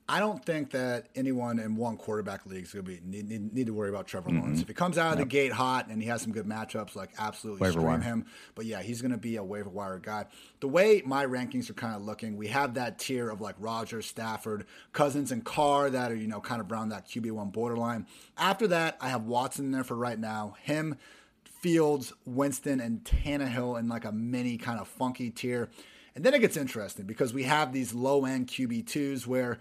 I 0.08 0.18
don't 0.18 0.44
think 0.44 0.70
that 0.72 1.08
anyone 1.14 1.58
in 1.58 1.76
one 1.76 1.96
quarterback 1.96 2.44
league 2.44 2.64
is 2.64 2.72
going 2.72 2.84
to 2.84 2.90
be 2.90 3.00
need, 3.04 3.28
need, 3.28 3.54
need, 3.54 3.66
to 3.66 3.72
worry 3.72 3.88
about 3.88 4.06
Trevor 4.06 4.30
mm-hmm. 4.30 4.40
Lawrence. 4.40 4.60
If 4.60 4.68
he 4.68 4.74
comes 4.74 4.98
out 4.98 5.12
of 5.12 5.18
yep. 5.20 5.28
the 5.28 5.30
gate 5.30 5.52
hot 5.52 5.88
and 5.88 6.02
he 6.02 6.08
has 6.08 6.22
some 6.22 6.32
good 6.32 6.46
matchups, 6.46 6.96
like 6.96 7.10
absolutely 7.18 7.60
waiver 7.62 7.72
stream 7.72 7.86
wire. 7.86 8.00
him. 8.00 8.26
But 8.54 8.66
yeah, 8.66 8.82
he's 8.82 9.00
going 9.00 9.12
to 9.12 9.18
be 9.18 9.36
a 9.36 9.44
waiver 9.44 9.70
wire 9.70 9.98
guy. 9.98 10.26
The 10.60 10.68
way 10.68 11.02
my 11.06 11.24
rankings 11.24 11.70
are 11.70 11.74
kind 11.74 11.94
of 11.94 12.02
looking, 12.02 12.36
we 12.36 12.48
have 12.48 12.74
that 12.74 12.98
tier 12.98 13.30
of 13.30 13.40
like 13.40 13.54
Rodgers, 13.58 14.06
Stafford, 14.06 14.66
Cousins, 14.92 15.30
and 15.30 15.44
Carr 15.44 15.88
that 15.90 16.10
are 16.10 16.16
you 16.16 16.26
know 16.26 16.40
kind 16.40 16.60
of 16.60 16.70
around 16.70 16.88
that 16.88 17.08
QB 17.08 17.30
one 17.32 17.50
borderline. 17.50 18.06
After 18.36 18.66
that, 18.68 18.96
I 19.00 19.08
have 19.08 19.24
Watson 19.24 19.70
there 19.70 19.84
for 19.84 19.96
right 19.96 20.18
now. 20.18 20.56
Him. 20.62 20.96
Fields, 21.44 22.12
Winston, 22.26 22.80
and 22.80 23.04
Tannehill 23.04 23.78
in 23.78 23.88
like 23.88 24.04
a 24.04 24.10
mini 24.10 24.58
kind 24.58 24.80
of 24.80 24.88
funky 24.88 25.30
tier. 25.30 25.68
And 26.14 26.24
then 26.24 26.34
it 26.34 26.40
gets 26.40 26.56
interesting 26.56 27.06
because 27.06 27.32
we 27.32 27.44
have 27.44 27.72
these 27.72 27.94
low 27.94 28.24
end 28.24 28.48
QB2s 28.48 29.26
where 29.26 29.58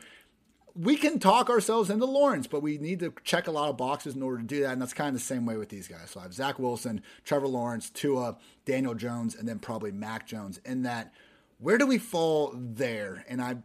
we 0.75 0.95
can 0.95 1.19
talk 1.19 1.49
ourselves 1.49 1.89
into 1.89 2.05
Lawrence, 2.05 2.47
but 2.47 2.61
we 2.61 2.77
need 2.77 2.99
to 2.99 3.13
check 3.23 3.47
a 3.47 3.51
lot 3.51 3.69
of 3.69 3.77
boxes 3.77 4.15
in 4.15 4.23
order 4.23 4.37
to 4.37 4.43
do 4.43 4.61
that. 4.61 4.71
And 4.71 4.81
that's 4.81 4.93
kind 4.93 5.09
of 5.09 5.13
the 5.15 5.19
same 5.19 5.45
way 5.45 5.57
with 5.57 5.69
these 5.69 5.87
guys. 5.87 6.11
So 6.11 6.19
I 6.19 6.23
have 6.23 6.33
Zach 6.33 6.59
Wilson, 6.59 7.01
Trevor 7.25 7.47
Lawrence, 7.47 7.89
Tua, 7.89 8.37
Daniel 8.65 8.93
Jones, 8.93 9.35
and 9.35 9.47
then 9.47 9.59
probably 9.59 9.91
Mac 9.91 10.27
Jones. 10.27 10.59
In 10.65 10.83
that, 10.83 11.13
where 11.59 11.77
do 11.77 11.85
we 11.85 11.97
fall 11.97 12.53
there? 12.55 13.25
And 13.27 13.41
I 13.41 13.57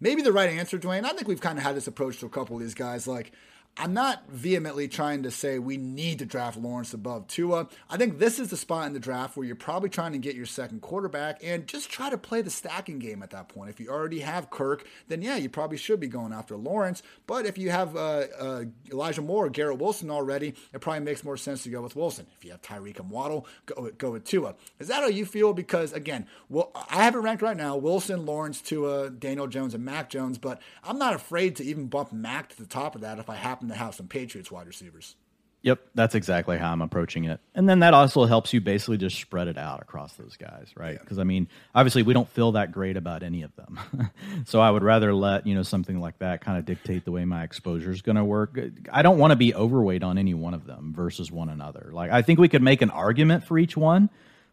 maybe 0.00 0.22
the 0.22 0.32
right 0.32 0.50
answer, 0.50 0.78
Dwain. 0.78 1.04
I 1.04 1.10
think 1.10 1.28
we've 1.28 1.40
kind 1.40 1.58
of 1.58 1.64
had 1.64 1.76
this 1.76 1.86
approach 1.86 2.18
to 2.20 2.26
a 2.26 2.30
couple 2.30 2.56
of 2.56 2.62
these 2.62 2.74
guys. 2.74 3.06
Like 3.06 3.32
I'm 3.78 3.92
not 3.92 4.26
vehemently 4.30 4.88
trying 4.88 5.22
to 5.24 5.30
say 5.30 5.58
we 5.58 5.76
need 5.76 6.20
to 6.20 6.26
draft 6.26 6.56
Lawrence 6.56 6.94
above 6.94 7.26
Tua. 7.26 7.68
I 7.90 7.98
think 7.98 8.18
this 8.18 8.38
is 8.38 8.48
the 8.48 8.56
spot 8.56 8.86
in 8.86 8.94
the 8.94 9.00
draft 9.00 9.36
where 9.36 9.46
you're 9.46 9.54
probably 9.54 9.90
trying 9.90 10.12
to 10.12 10.18
get 10.18 10.34
your 10.34 10.46
second 10.46 10.80
quarterback 10.80 11.44
and 11.44 11.66
just 11.66 11.90
try 11.90 12.08
to 12.08 12.16
play 12.16 12.40
the 12.40 12.48
stacking 12.48 12.98
game 12.98 13.22
at 13.22 13.30
that 13.30 13.48
point. 13.48 13.68
If 13.68 13.78
you 13.78 13.90
already 13.90 14.20
have 14.20 14.48
Kirk, 14.48 14.86
then 15.08 15.20
yeah, 15.20 15.36
you 15.36 15.50
probably 15.50 15.76
should 15.76 16.00
be 16.00 16.06
going 16.06 16.32
after 16.32 16.56
Lawrence. 16.56 17.02
But 17.26 17.44
if 17.44 17.58
you 17.58 17.68
have 17.70 17.94
uh, 17.96 18.24
uh, 18.38 18.64
Elijah 18.90 19.20
Moore 19.20 19.46
or 19.46 19.50
Garrett 19.50 19.78
Wilson 19.78 20.10
already, 20.10 20.54
it 20.72 20.80
probably 20.80 21.00
makes 21.00 21.22
more 21.22 21.36
sense 21.36 21.62
to 21.64 21.68
go 21.68 21.82
with 21.82 21.96
Wilson. 21.96 22.26
If 22.38 22.46
you 22.46 22.52
have 22.52 22.62
Tyreek 22.62 22.98
and 22.98 23.10
Waddle, 23.10 23.46
go, 23.66 23.90
go 23.98 24.12
with 24.12 24.24
Tua. 24.24 24.54
Is 24.78 24.88
that 24.88 25.02
how 25.02 25.08
you 25.08 25.26
feel? 25.26 25.52
Because 25.52 25.92
again, 25.92 26.26
well, 26.48 26.72
I 26.90 27.04
have 27.04 27.14
it 27.14 27.18
ranked 27.18 27.42
right 27.42 27.56
now 27.56 27.76
Wilson, 27.76 28.24
Lawrence, 28.24 28.62
Tua, 28.62 29.10
Daniel 29.10 29.46
Jones, 29.46 29.74
and 29.74 29.84
Mac 29.84 30.08
Jones, 30.08 30.38
but 30.38 30.62
I'm 30.82 30.98
not 30.98 31.12
afraid 31.12 31.56
to 31.56 31.64
even 31.64 31.88
bump 31.88 32.10
Mac 32.10 32.48
to 32.48 32.58
the 32.58 32.66
top 32.66 32.94
of 32.94 33.02
that 33.02 33.18
if 33.18 33.28
I 33.28 33.34
happen 33.34 33.65
happen 33.66 33.78
to 33.78 33.84
have 33.84 33.94
some 33.94 34.08
Patriots 34.08 34.50
wide 34.50 34.66
receivers. 34.66 35.16
Yep, 35.62 35.80
that's 35.96 36.14
exactly 36.14 36.58
how 36.58 36.70
I'm 36.70 36.82
approaching 36.82 37.24
it. 37.24 37.40
And 37.52 37.68
then 37.68 37.80
that 37.80 37.92
also 37.92 38.24
helps 38.24 38.52
you 38.52 38.60
basically 38.60 38.98
just 38.98 39.18
spread 39.18 39.48
it 39.48 39.58
out 39.58 39.82
across 39.82 40.12
those 40.12 40.36
guys, 40.36 40.68
right? 40.76 40.96
Because 41.00 41.16
yeah. 41.16 41.22
I 41.22 41.24
mean, 41.24 41.48
obviously 41.74 42.04
we 42.04 42.14
don't 42.14 42.28
feel 42.28 42.52
that 42.52 42.70
great 42.70 42.96
about 42.96 43.24
any 43.24 43.42
of 43.42 43.50
them. 43.56 43.80
so 44.44 44.60
I 44.60 44.70
would 44.70 44.84
rather 44.84 45.12
let, 45.12 45.44
you 45.44 45.56
know, 45.56 45.64
something 45.64 45.98
like 45.98 46.20
that 46.20 46.40
kind 46.40 46.56
of 46.56 46.66
dictate 46.66 47.04
the 47.04 47.10
way 47.10 47.24
my 47.24 47.42
exposure 47.42 47.90
is 47.90 48.00
going 48.00 48.14
to 48.14 48.24
work. 48.24 48.56
I 48.92 49.02
don't 49.02 49.18
want 49.18 49.32
to 49.32 49.36
be 49.36 49.54
overweight 49.54 50.04
on 50.04 50.18
any 50.18 50.34
one 50.34 50.54
of 50.54 50.66
them 50.66 50.92
versus 50.94 51.32
one 51.32 51.48
another. 51.48 51.90
Like 51.92 52.12
I 52.12 52.22
think 52.22 52.38
we 52.38 52.48
could 52.48 52.62
make 52.62 52.80
an 52.80 52.90
argument 52.90 53.42
for 53.42 53.58
each 53.58 53.76
one, 53.76 54.08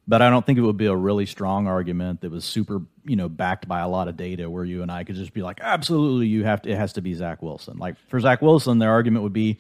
but 0.07 0.22
I 0.22 0.29
don't 0.29 0.45
think 0.45 0.57
it 0.60 0.62
would 0.62 0.77
be 0.77 0.88
a 0.88 0.95
really 0.95 1.25
strong 1.25 1.67
argument 1.67 2.22
that 2.22 2.31
was 2.31 2.43
super, 2.43 2.81
you 3.05 3.15
know, 3.15 3.29
backed 3.29 3.67
by 3.67 3.79
a 3.79 3.88
lot 3.88 4.07
of 4.07 4.17
data 4.17 4.50
where 4.50 4.65
you 4.65 4.81
and 4.81 4.91
I 4.91 5.03
could 5.03 5.15
just 5.15 5.33
be 5.33 5.41
like, 5.41 5.60
absolutely, 5.62 6.27
you 6.27 6.43
have 6.43 6.62
to, 6.63 6.72
it 6.72 6.77
has 6.77 6.93
to 6.93 7.01
be 7.01 7.13
Zach 7.13 7.41
Wilson. 7.41 7.77
Like 7.77 7.95
for 8.10 8.19
Zach 8.19 8.41
Wilson, 8.41 8.79
their 8.79 8.91
argument 8.91 9.24
would 9.24 9.33
be, 9.33 9.57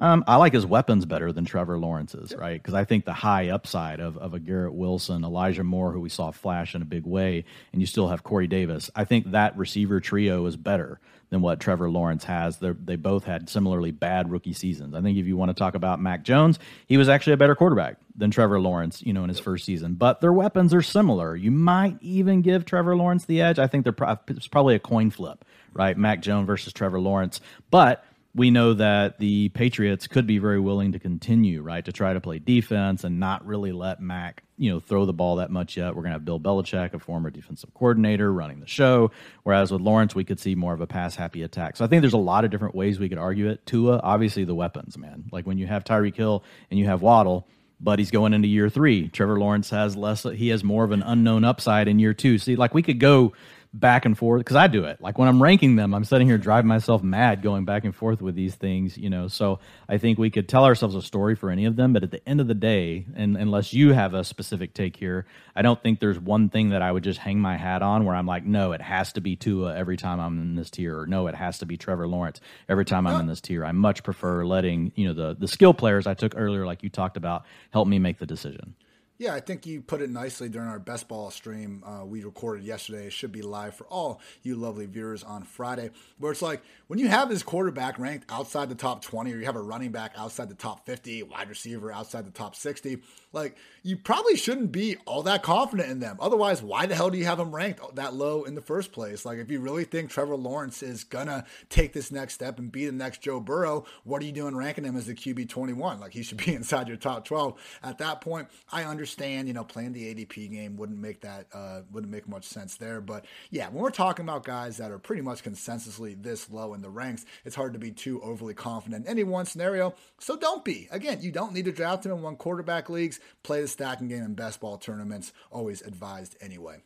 um, 0.00 0.22
I 0.28 0.36
like 0.36 0.52
his 0.52 0.66
weapons 0.66 1.06
better 1.06 1.32
than 1.32 1.44
Trevor 1.44 1.78
Lawrence's, 1.78 2.34
right? 2.36 2.62
Because 2.62 2.74
I 2.74 2.84
think 2.84 3.04
the 3.04 3.12
high 3.12 3.48
upside 3.48 3.98
of, 3.98 4.16
of 4.18 4.32
a 4.32 4.38
Garrett 4.38 4.74
Wilson, 4.74 5.24
Elijah 5.24 5.64
Moore, 5.64 5.90
who 5.90 6.00
we 6.00 6.08
saw 6.08 6.30
flash 6.30 6.74
in 6.74 6.82
a 6.82 6.84
big 6.84 7.04
way, 7.04 7.44
and 7.72 7.80
you 7.80 7.86
still 7.86 8.08
have 8.08 8.22
Corey 8.22 8.46
Davis. 8.46 8.90
I 8.94 9.04
think 9.04 9.32
that 9.32 9.56
receiver 9.56 10.00
trio 10.00 10.46
is 10.46 10.56
better 10.56 11.00
than 11.30 11.40
what 11.40 11.60
Trevor 11.60 11.90
Lawrence 11.90 12.24
has. 12.24 12.56
They're, 12.56 12.76
they 12.84 12.96
both 12.96 13.24
had 13.24 13.48
similarly 13.48 13.90
bad 13.90 14.30
rookie 14.30 14.52
seasons. 14.52 14.94
I 14.94 15.00
think 15.02 15.18
if 15.18 15.26
you 15.26 15.36
want 15.36 15.50
to 15.50 15.54
talk 15.54 15.74
about 15.74 16.00
Mac 16.00 16.22
Jones, 16.22 16.58
he 16.86 16.96
was 16.96 17.08
actually 17.08 17.34
a 17.34 17.36
better 17.38 17.54
quarterback 17.54 17.96
than 18.16 18.30
Trevor 18.30 18.60
Lawrence, 18.60 19.02
you 19.02 19.12
know, 19.12 19.22
in 19.22 19.28
his 19.28 19.38
first 19.38 19.64
season. 19.64 19.94
But 19.94 20.20
their 20.20 20.32
weapons 20.32 20.74
are 20.74 20.82
similar. 20.82 21.36
You 21.36 21.50
might 21.50 21.96
even 22.00 22.42
give 22.42 22.64
Trevor 22.64 22.96
Lawrence 22.96 23.26
the 23.26 23.40
edge. 23.40 23.58
I 23.58 23.66
think 23.66 23.84
they're 23.84 23.92
pro- 23.92 24.18
it's 24.28 24.48
probably 24.48 24.74
a 24.74 24.80
coin 24.80 25.10
flip, 25.10 25.44
right? 25.72 25.96
Mac 25.96 26.20
Jones 26.20 26.46
versus 26.46 26.72
Trevor 26.72 27.00
Lawrence, 27.00 27.40
but 27.70 28.04
we 28.38 28.50
know 28.50 28.72
that 28.72 29.18
the 29.18 29.48
Patriots 29.50 30.06
could 30.06 30.26
be 30.26 30.38
very 30.38 30.60
willing 30.60 30.92
to 30.92 30.98
continue, 30.98 31.60
right, 31.60 31.84
to 31.84 31.92
try 31.92 32.12
to 32.12 32.20
play 32.20 32.38
defense 32.38 33.02
and 33.02 33.18
not 33.18 33.44
really 33.44 33.72
let 33.72 34.00
Mac, 34.00 34.44
you 34.56 34.70
know, 34.70 34.78
throw 34.78 35.04
the 35.04 35.12
ball 35.12 35.36
that 35.36 35.50
much 35.50 35.76
yet. 35.76 35.88
We're 35.88 36.02
going 36.02 36.12
to 36.12 36.14
have 36.14 36.24
Bill 36.24 36.38
Belichick, 36.38 36.94
a 36.94 37.00
former 37.00 37.30
defensive 37.30 37.74
coordinator, 37.74 38.32
running 38.32 38.60
the 38.60 38.66
show. 38.68 39.10
Whereas 39.42 39.72
with 39.72 39.80
Lawrence, 39.80 40.14
we 40.14 40.24
could 40.24 40.38
see 40.38 40.54
more 40.54 40.72
of 40.72 40.80
a 40.80 40.86
pass 40.86 41.16
happy 41.16 41.42
attack. 41.42 41.76
So 41.76 41.84
I 41.84 41.88
think 41.88 42.00
there's 42.00 42.12
a 42.12 42.18
lot 42.18 42.44
of 42.44 42.50
different 42.52 42.76
ways 42.76 43.00
we 43.00 43.08
could 43.08 43.18
argue 43.18 43.48
it. 43.48 43.66
Tua, 43.66 44.00
obviously, 44.02 44.44
the 44.44 44.54
weapons, 44.54 44.96
man. 44.96 45.24
Like 45.32 45.46
when 45.46 45.58
you 45.58 45.66
have 45.66 45.82
Tyreek 45.82 46.16
Hill 46.16 46.44
and 46.70 46.78
you 46.78 46.86
have 46.86 47.02
Waddle, 47.02 47.48
but 47.80 47.98
he's 47.98 48.10
going 48.10 48.34
into 48.34 48.48
year 48.48 48.70
three. 48.70 49.08
Trevor 49.08 49.38
Lawrence 49.38 49.70
has 49.70 49.96
less, 49.96 50.22
he 50.22 50.48
has 50.48 50.62
more 50.62 50.84
of 50.84 50.92
an 50.92 51.02
unknown 51.02 51.44
upside 51.44 51.88
in 51.88 51.98
year 51.98 52.14
two. 52.14 52.38
See, 52.38 52.56
like 52.56 52.72
we 52.72 52.82
could 52.82 53.00
go 53.00 53.32
back 53.74 54.06
and 54.06 54.16
forth 54.16 54.40
because 54.40 54.56
I 54.56 54.66
do 54.66 54.84
it. 54.84 55.00
Like 55.00 55.18
when 55.18 55.28
I'm 55.28 55.42
ranking 55.42 55.76
them, 55.76 55.94
I'm 55.94 56.04
sitting 56.04 56.26
here 56.26 56.38
driving 56.38 56.68
myself 56.68 57.02
mad 57.02 57.42
going 57.42 57.64
back 57.64 57.84
and 57.84 57.94
forth 57.94 58.22
with 58.22 58.34
these 58.34 58.54
things, 58.54 58.96
you 58.96 59.10
know. 59.10 59.28
So 59.28 59.60
I 59.88 59.98
think 59.98 60.18
we 60.18 60.30
could 60.30 60.48
tell 60.48 60.64
ourselves 60.64 60.94
a 60.94 61.02
story 61.02 61.34
for 61.34 61.50
any 61.50 61.66
of 61.66 61.76
them, 61.76 61.92
but 61.92 62.02
at 62.02 62.10
the 62.10 62.26
end 62.28 62.40
of 62.40 62.48
the 62.48 62.54
day, 62.54 63.06
and 63.14 63.36
unless 63.36 63.72
you 63.72 63.92
have 63.92 64.14
a 64.14 64.24
specific 64.24 64.74
take 64.74 64.96
here, 64.96 65.26
I 65.54 65.62
don't 65.62 65.82
think 65.82 66.00
there's 66.00 66.18
one 66.18 66.48
thing 66.48 66.70
that 66.70 66.82
I 66.82 66.90
would 66.90 67.04
just 67.04 67.18
hang 67.18 67.40
my 67.40 67.56
hat 67.56 67.82
on 67.82 68.04
where 68.04 68.16
I'm 68.16 68.26
like, 68.26 68.44
no, 68.44 68.72
it 68.72 68.80
has 68.80 69.12
to 69.14 69.20
be 69.20 69.36
Tua 69.36 69.76
every 69.76 69.96
time 69.96 70.18
I'm 70.18 70.38
in 70.38 70.54
this 70.54 70.70
tier, 70.70 71.00
or 71.00 71.06
no, 71.06 71.26
it 71.26 71.34
has 71.34 71.58
to 71.58 71.66
be 71.66 71.76
Trevor 71.76 72.08
Lawrence 72.08 72.40
every 72.68 72.84
time 72.84 73.06
I'm 73.06 73.20
in 73.20 73.26
this 73.26 73.40
tier. 73.40 73.64
I 73.64 73.72
much 73.72 74.02
prefer 74.02 74.44
letting 74.44 74.92
you 74.94 75.08
know 75.08 75.14
the 75.14 75.36
the 75.38 75.48
skill 75.48 75.74
players 75.74 76.06
I 76.06 76.14
took 76.14 76.34
earlier, 76.36 76.64
like 76.64 76.82
you 76.82 76.88
talked 76.88 77.16
about, 77.16 77.44
help 77.70 77.86
me 77.86 77.98
make 77.98 78.18
the 78.18 78.26
decision. 78.26 78.74
Yeah, 79.20 79.34
I 79.34 79.40
think 79.40 79.66
you 79.66 79.80
put 79.80 80.00
it 80.00 80.10
nicely 80.10 80.48
during 80.48 80.68
our 80.68 80.78
best 80.78 81.08
ball 81.08 81.32
stream 81.32 81.82
uh, 81.84 82.04
we 82.04 82.22
recorded 82.22 82.64
yesterday. 82.64 83.06
It 83.06 83.12
should 83.12 83.32
be 83.32 83.42
live 83.42 83.74
for 83.74 83.84
all 83.88 84.20
you 84.44 84.54
lovely 84.54 84.86
viewers 84.86 85.24
on 85.24 85.42
Friday. 85.42 85.90
Where 86.18 86.30
it's 86.30 86.40
like 86.40 86.62
when 86.86 87.00
you 87.00 87.08
have 87.08 87.28
this 87.28 87.42
quarterback 87.42 87.98
ranked 87.98 88.30
outside 88.30 88.68
the 88.68 88.76
top 88.76 89.02
20, 89.02 89.34
or 89.34 89.38
you 89.38 89.44
have 89.46 89.56
a 89.56 89.60
running 89.60 89.90
back 89.90 90.12
outside 90.16 90.48
the 90.48 90.54
top 90.54 90.86
50, 90.86 91.24
wide 91.24 91.48
receiver 91.48 91.90
outside 91.90 92.26
the 92.26 92.30
top 92.30 92.54
60, 92.54 92.98
like 93.32 93.56
you 93.82 93.96
probably 93.96 94.36
shouldn't 94.36 94.70
be 94.70 94.96
all 95.04 95.24
that 95.24 95.42
confident 95.42 95.90
in 95.90 95.98
them. 95.98 96.16
Otherwise, 96.20 96.62
why 96.62 96.86
the 96.86 96.94
hell 96.94 97.10
do 97.10 97.18
you 97.18 97.24
have 97.24 97.38
them 97.38 97.52
ranked 97.52 97.96
that 97.96 98.14
low 98.14 98.44
in 98.44 98.54
the 98.54 98.62
first 98.62 98.92
place? 98.92 99.24
Like 99.24 99.38
if 99.38 99.50
you 99.50 99.58
really 99.58 99.84
think 99.84 100.10
Trevor 100.10 100.36
Lawrence 100.36 100.80
is 100.80 101.02
gonna 101.02 101.44
take 101.70 101.92
this 101.92 102.12
next 102.12 102.34
step 102.34 102.60
and 102.60 102.70
be 102.70 102.86
the 102.86 102.92
next 102.92 103.20
Joe 103.20 103.40
Burrow, 103.40 103.84
what 104.04 104.22
are 104.22 104.26
you 104.26 104.32
doing 104.32 104.54
ranking 104.54 104.84
him 104.84 104.96
as 104.96 105.06
the 105.06 105.14
QB 105.14 105.48
21? 105.48 105.98
Like 105.98 106.12
he 106.12 106.22
should 106.22 106.38
be 106.38 106.54
inside 106.54 106.86
your 106.86 106.96
top 106.96 107.24
12 107.24 107.60
at 107.82 107.98
that 107.98 108.20
point. 108.20 108.46
I 108.70 108.84
understand 108.84 109.07
understand, 109.08 109.48
you 109.48 109.54
know, 109.54 109.64
playing 109.64 109.92
the 109.92 110.14
ADP 110.14 110.50
game 110.50 110.76
wouldn't 110.76 110.98
make 110.98 111.22
that 111.22 111.46
uh, 111.54 111.80
wouldn't 111.90 112.12
make 112.12 112.28
much 112.28 112.44
sense 112.44 112.76
there. 112.76 113.00
But 113.00 113.24
yeah, 113.50 113.68
when 113.68 113.82
we're 113.82 113.90
talking 113.90 114.24
about 114.24 114.44
guys 114.44 114.76
that 114.76 114.90
are 114.90 114.98
pretty 114.98 115.22
much 115.22 115.42
consensusly 115.42 116.20
this 116.22 116.50
low 116.50 116.74
in 116.74 116.82
the 116.82 116.90
ranks, 116.90 117.24
it's 117.46 117.56
hard 117.56 117.72
to 117.72 117.78
be 117.78 117.90
too 117.90 118.20
overly 118.20 118.52
confident 118.52 119.06
in 119.06 119.10
any 119.10 119.24
one 119.24 119.46
scenario. 119.46 119.94
So 120.20 120.36
don't 120.36 120.62
be. 120.62 120.88
Again, 120.90 121.22
you 121.22 121.32
don't 121.32 121.54
need 121.54 121.64
to 121.64 121.72
draft 121.72 122.04
him 122.04 122.12
in 122.12 122.20
one 122.20 122.36
quarterback 122.36 122.90
leagues. 122.90 123.18
Play 123.42 123.62
the 123.62 123.68
stacking 123.68 124.08
game 124.08 124.22
in 124.22 124.34
best 124.34 124.60
ball 124.60 124.76
tournaments. 124.76 125.32
Always 125.50 125.80
advised 125.80 126.36
anyway. 126.40 126.82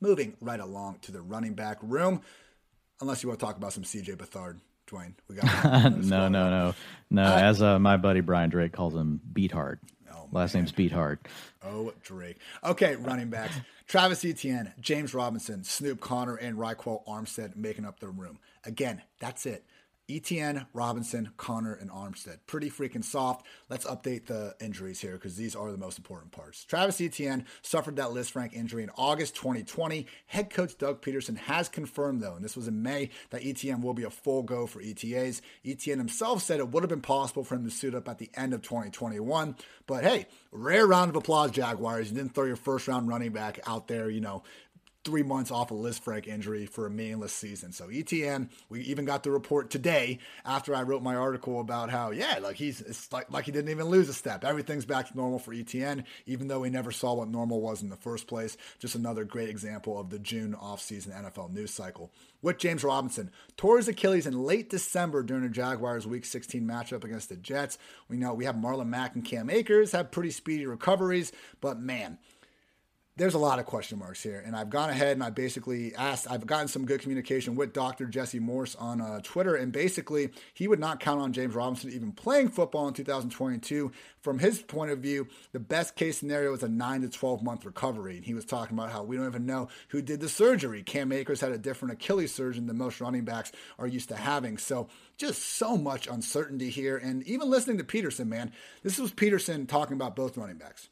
Moving 0.00 0.34
right 0.40 0.60
along 0.60 0.98
to 1.02 1.12
the 1.12 1.20
running 1.20 1.52
back 1.54 1.78
room, 1.82 2.22
unless 3.02 3.22
you 3.22 3.28
want 3.28 3.38
to 3.38 3.46
talk 3.46 3.56
about 3.58 3.72
some 3.74 3.84
CJ 3.84 4.16
Beathard. 4.16 4.60
Dwain, 4.88 5.14
we 5.28 5.36
got 5.36 5.92
no, 5.92 6.28
no, 6.28 6.50
no, 6.50 6.74
no. 7.08 7.22
Uh, 7.22 7.36
As 7.36 7.62
uh, 7.62 7.78
my 7.78 7.96
buddy 7.96 8.20
Brian 8.20 8.50
Drake 8.50 8.72
calls 8.72 8.94
him, 8.94 9.20
beat 9.32 9.52
hard. 9.52 9.78
Last 10.32 10.54
name's 10.54 10.72
Pete 10.72 10.92
Hard. 10.92 11.18
Oh, 11.62 11.92
Drake. 12.02 12.38
Okay, 12.64 12.96
running 12.96 13.28
backs. 13.28 13.54
Travis 13.86 14.24
Etienne, 14.24 14.72
James 14.80 15.12
Robinson, 15.12 15.62
Snoop 15.62 16.00
Conner, 16.00 16.36
and 16.36 16.56
Ryquell 16.56 17.04
Armstead 17.06 17.54
making 17.54 17.84
up 17.84 18.00
the 18.00 18.08
room. 18.08 18.38
Again, 18.64 19.02
that's 19.20 19.44
it. 19.44 19.66
Etienne, 20.08 20.66
Robinson, 20.72 21.30
Conner, 21.36 21.74
and 21.74 21.90
Armstead. 21.90 22.38
Pretty 22.46 22.70
freaking 22.70 23.04
soft. 23.04 23.46
Let's 23.68 23.86
update 23.86 24.26
the 24.26 24.54
injuries 24.60 25.00
here 25.00 25.12
because 25.12 25.36
these 25.36 25.54
are 25.54 25.70
the 25.70 25.78
most 25.78 25.98
important 25.98 26.32
parts. 26.32 26.64
Travis 26.64 27.00
Etienne 27.00 27.46
suffered 27.62 27.96
that 27.96 28.08
Lisfranc 28.08 28.52
injury 28.52 28.82
in 28.82 28.90
August 28.96 29.36
2020. 29.36 30.06
Head 30.26 30.50
coach 30.50 30.76
Doug 30.76 31.02
Pederson 31.02 31.36
has 31.36 31.68
confirmed, 31.68 32.22
though, 32.22 32.34
and 32.34 32.44
this 32.44 32.56
was 32.56 32.68
in 32.68 32.82
May, 32.82 33.10
that 33.30 33.44
Etienne 33.44 33.80
will 33.80 33.94
be 33.94 34.04
a 34.04 34.10
full 34.10 34.42
go 34.42 34.66
for 34.66 34.80
ETAs. 34.80 35.40
Etienne 35.64 35.98
himself 35.98 36.42
said 36.42 36.60
it 36.60 36.68
would 36.68 36.82
have 36.82 36.90
been 36.90 37.00
possible 37.00 37.44
for 37.44 37.54
him 37.54 37.64
to 37.64 37.70
suit 37.70 37.94
up 37.94 38.08
at 38.08 38.18
the 38.18 38.30
end 38.34 38.54
of 38.54 38.62
2021. 38.62 39.56
But 39.86 40.04
hey, 40.04 40.26
rare 40.50 40.86
round 40.86 41.10
of 41.10 41.16
applause, 41.16 41.50
Jaguars. 41.52 42.10
You 42.10 42.16
didn't 42.16 42.34
throw 42.34 42.44
your 42.44 42.56
first 42.56 42.88
round 42.88 43.08
running 43.08 43.32
back 43.32 43.60
out 43.66 43.88
there, 43.88 44.10
you 44.10 44.20
know, 44.20 44.42
three 45.04 45.22
months 45.22 45.50
off 45.50 45.70
a 45.70 45.74
Lisfranc 45.74 46.26
injury 46.26 46.66
for 46.66 46.86
a 46.86 46.90
meaningless 46.90 47.32
season. 47.32 47.72
So 47.72 47.88
Etienne, 47.88 48.50
we 48.68 48.80
even 48.82 49.04
got 49.04 49.22
the 49.22 49.30
report 49.30 49.70
today 49.70 50.18
after 50.44 50.74
I 50.74 50.82
wrote 50.82 51.02
my 51.02 51.16
article 51.16 51.60
about 51.60 51.90
how, 51.90 52.10
yeah, 52.10 52.38
like 52.40 52.56
he's 52.56 53.08
like, 53.12 53.30
like 53.30 53.44
he 53.44 53.52
didn't 53.52 53.70
even 53.70 53.86
lose 53.86 54.08
a 54.08 54.14
step. 54.14 54.44
Everything's 54.44 54.84
back 54.84 55.08
to 55.08 55.16
normal 55.16 55.38
for 55.38 55.52
Etienne, 55.52 56.04
even 56.26 56.48
though 56.48 56.60
we 56.60 56.70
never 56.70 56.92
saw 56.92 57.14
what 57.14 57.28
normal 57.28 57.60
was 57.60 57.82
in 57.82 57.88
the 57.88 57.96
first 57.96 58.26
place. 58.26 58.56
Just 58.78 58.94
another 58.94 59.24
great 59.24 59.48
example 59.48 59.98
of 59.98 60.10
the 60.10 60.18
June 60.18 60.54
offseason 60.54 61.12
NFL 61.12 61.52
news 61.52 61.72
cycle. 61.72 62.10
With 62.40 62.58
James 62.58 62.82
Robinson, 62.82 63.30
tore 63.56 63.76
his 63.76 63.86
Achilles 63.86 64.26
in 64.26 64.42
late 64.42 64.68
December 64.68 65.22
during 65.22 65.44
the 65.44 65.48
Jaguars 65.48 66.08
Week 66.08 66.24
16 66.24 66.62
matchup 66.62 67.04
against 67.04 67.28
the 67.28 67.36
Jets. 67.36 67.78
We 68.08 68.16
know 68.16 68.34
we 68.34 68.46
have 68.46 68.56
Marlon 68.56 68.88
Mack 68.88 69.14
and 69.14 69.24
Cam 69.24 69.48
Akers 69.48 69.92
have 69.92 70.10
pretty 70.10 70.32
speedy 70.32 70.66
recoveries, 70.66 71.30
but 71.60 71.78
man, 71.78 72.18
there's 73.16 73.34
a 73.34 73.38
lot 73.38 73.58
of 73.58 73.66
question 73.66 73.98
marks 73.98 74.22
here. 74.22 74.42
And 74.44 74.56
I've 74.56 74.70
gone 74.70 74.88
ahead 74.88 75.12
and 75.12 75.22
I 75.22 75.28
basically 75.28 75.94
asked, 75.94 76.26
I've 76.30 76.46
gotten 76.46 76.66
some 76.66 76.86
good 76.86 77.02
communication 77.02 77.56
with 77.56 77.74
Dr. 77.74 78.06
Jesse 78.06 78.38
Morse 78.38 78.74
on 78.76 79.02
uh, 79.02 79.20
Twitter. 79.22 79.54
And 79.54 79.70
basically, 79.70 80.30
he 80.54 80.66
would 80.66 80.80
not 80.80 80.98
count 80.98 81.20
on 81.20 81.34
James 81.34 81.54
Robinson 81.54 81.92
even 81.92 82.12
playing 82.12 82.48
football 82.48 82.88
in 82.88 82.94
2022. 82.94 83.92
From 84.22 84.38
his 84.38 84.62
point 84.62 84.92
of 84.92 85.00
view, 85.00 85.28
the 85.52 85.60
best 85.60 85.94
case 85.94 86.18
scenario 86.18 86.54
is 86.54 86.62
a 86.62 86.68
9 86.68 87.02
to 87.02 87.08
12 87.10 87.42
month 87.42 87.66
recovery. 87.66 88.16
And 88.16 88.24
he 88.24 88.32
was 88.32 88.46
talking 88.46 88.78
about 88.78 88.90
how 88.90 89.02
we 89.02 89.16
don't 89.16 89.26
even 89.26 89.44
know 89.44 89.68
who 89.88 90.00
did 90.00 90.20
the 90.20 90.28
surgery. 90.28 90.82
Cam 90.82 91.12
Akers 91.12 91.42
had 91.42 91.52
a 91.52 91.58
different 91.58 91.92
Achilles 91.92 92.34
surgeon 92.34 92.66
than 92.66 92.78
most 92.78 92.98
running 92.98 93.26
backs 93.26 93.52
are 93.78 93.86
used 93.86 94.08
to 94.08 94.16
having. 94.16 94.56
So 94.56 94.88
just 95.18 95.42
so 95.42 95.76
much 95.76 96.06
uncertainty 96.06 96.70
here. 96.70 96.96
And 96.96 97.22
even 97.24 97.50
listening 97.50 97.76
to 97.76 97.84
Pederson, 97.84 98.28
man, 98.28 98.52
this 98.82 98.98
was 98.98 99.12
Pederson 99.12 99.68
talking 99.68 99.94
about 99.94 100.16
both 100.16 100.38
running 100.38 100.56
backs. 100.56 100.88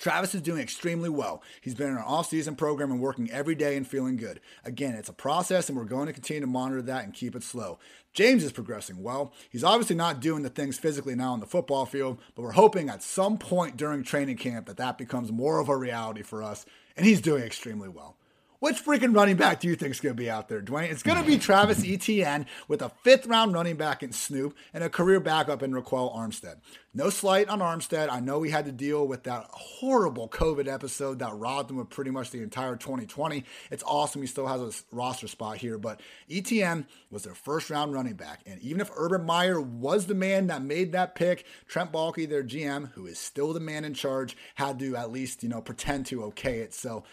Travis 0.00 0.34
is 0.34 0.40
doing 0.40 0.62
extremely 0.62 1.10
well. 1.10 1.42
He's 1.60 1.74
been 1.74 1.90
in 1.90 1.96
an 1.96 2.02
off-season 2.02 2.56
program 2.56 2.90
and 2.90 3.00
working 3.00 3.30
every 3.30 3.54
day 3.54 3.76
and 3.76 3.86
feeling 3.86 4.16
good. 4.16 4.40
Again, 4.64 4.94
it's 4.94 5.10
a 5.10 5.12
process 5.12 5.68
and 5.68 5.76
we're 5.76 5.84
going 5.84 6.06
to 6.06 6.12
continue 6.14 6.40
to 6.40 6.46
monitor 6.46 6.80
that 6.82 7.04
and 7.04 7.12
keep 7.12 7.36
it 7.36 7.42
slow. 7.42 7.78
James 8.14 8.42
is 8.42 8.50
progressing 8.50 9.02
well. 9.02 9.32
He's 9.50 9.62
obviously 9.62 9.96
not 9.96 10.20
doing 10.20 10.42
the 10.42 10.48
things 10.48 10.78
physically 10.78 11.14
now 11.14 11.32
on 11.32 11.40
the 11.40 11.46
football 11.46 11.84
field, 11.84 12.18
but 12.34 12.42
we're 12.42 12.52
hoping 12.52 12.88
at 12.88 13.02
some 13.02 13.36
point 13.36 13.76
during 13.76 14.02
training 14.02 14.38
camp 14.38 14.66
that 14.66 14.78
that 14.78 14.98
becomes 14.98 15.30
more 15.30 15.60
of 15.60 15.68
a 15.68 15.76
reality 15.76 16.22
for 16.22 16.42
us, 16.42 16.64
and 16.96 17.06
he's 17.06 17.20
doing 17.20 17.42
extremely 17.42 17.88
well. 17.88 18.16
Which 18.60 18.84
freaking 18.84 19.16
running 19.16 19.36
back 19.36 19.60
do 19.60 19.68
you 19.68 19.74
think 19.74 19.92
is 19.92 20.00
going 20.00 20.14
to 20.14 20.22
be 20.22 20.28
out 20.28 20.48
there, 20.48 20.60
Dwain? 20.60 20.90
It's 20.90 21.02
going 21.02 21.16
to 21.16 21.26
be 21.26 21.38
Travis 21.38 21.82
Etienne 21.82 22.44
with 22.68 22.82
a 22.82 22.90
fifth 23.02 23.24
round 23.26 23.54
running 23.54 23.76
back 23.76 24.02
in 24.02 24.12
Snoop 24.12 24.54
and 24.74 24.84
a 24.84 24.90
career 24.90 25.18
backup 25.18 25.62
in 25.62 25.72
Ryquell 25.72 26.14
Armstead. 26.14 26.56
No 26.92 27.08
slight 27.08 27.48
on 27.48 27.60
Armstead. 27.60 28.10
I 28.10 28.20
know 28.20 28.38
we 28.38 28.50
had 28.50 28.66
to 28.66 28.72
deal 28.72 29.08
with 29.08 29.22
that 29.22 29.46
horrible 29.48 30.28
COVID 30.28 30.70
episode 30.70 31.20
that 31.20 31.34
robbed 31.36 31.70
him 31.70 31.78
of 31.78 31.88
pretty 31.88 32.10
much 32.10 32.32
the 32.32 32.42
entire 32.42 32.76
2020. 32.76 33.44
It's 33.70 33.84
awesome 33.86 34.20
he 34.20 34.26
still 34.26 34.46
has 34.46 34.60
a 34.60 34.94
roster 34.94 35.26
spot 35.26 35.56
here, 35.56 35.78
but 35.78 36.02
Etienne 36.30 36.86
was 37.10 37.22
their 37.22 37.34
first 37.34 37.70
round 37.70 37.94
running 37.94 38.12
back. 38.12 38.40
And 38.44 38.60
even 38.60 38.82
if 38.82 38.90
Urban 38.94 39.24
Meyer 39.24 39.58
was 39.58 40.06
the 40.06 40.14
man 40.14 40.48
that 40.48 40.60
made 40.60 40.92
that 40.92 41.14
pick, 41.14 41.46
Trent 41.66 41.92
Baalke, 41.92 42.28
their 42.28 42.44
GM, 42.44 42.92
who 42.92 43.06
is 43.06 43.18
still 43.18 43.54
the 43.54 43.60
man 43.60 43.86
in 43.86 43.94
charge, 43.94 44.36
had 44.56 44.78
to 44.80 44.96
at 44.96 45.10
least, 45.10 45.42
you 45.42 45.48
know, 45.48 45.62
pretend 45.62 46.04
to 46.06 46.24
okay 46.24 46.58
it. 46.58 46.74
So 46.74 47.04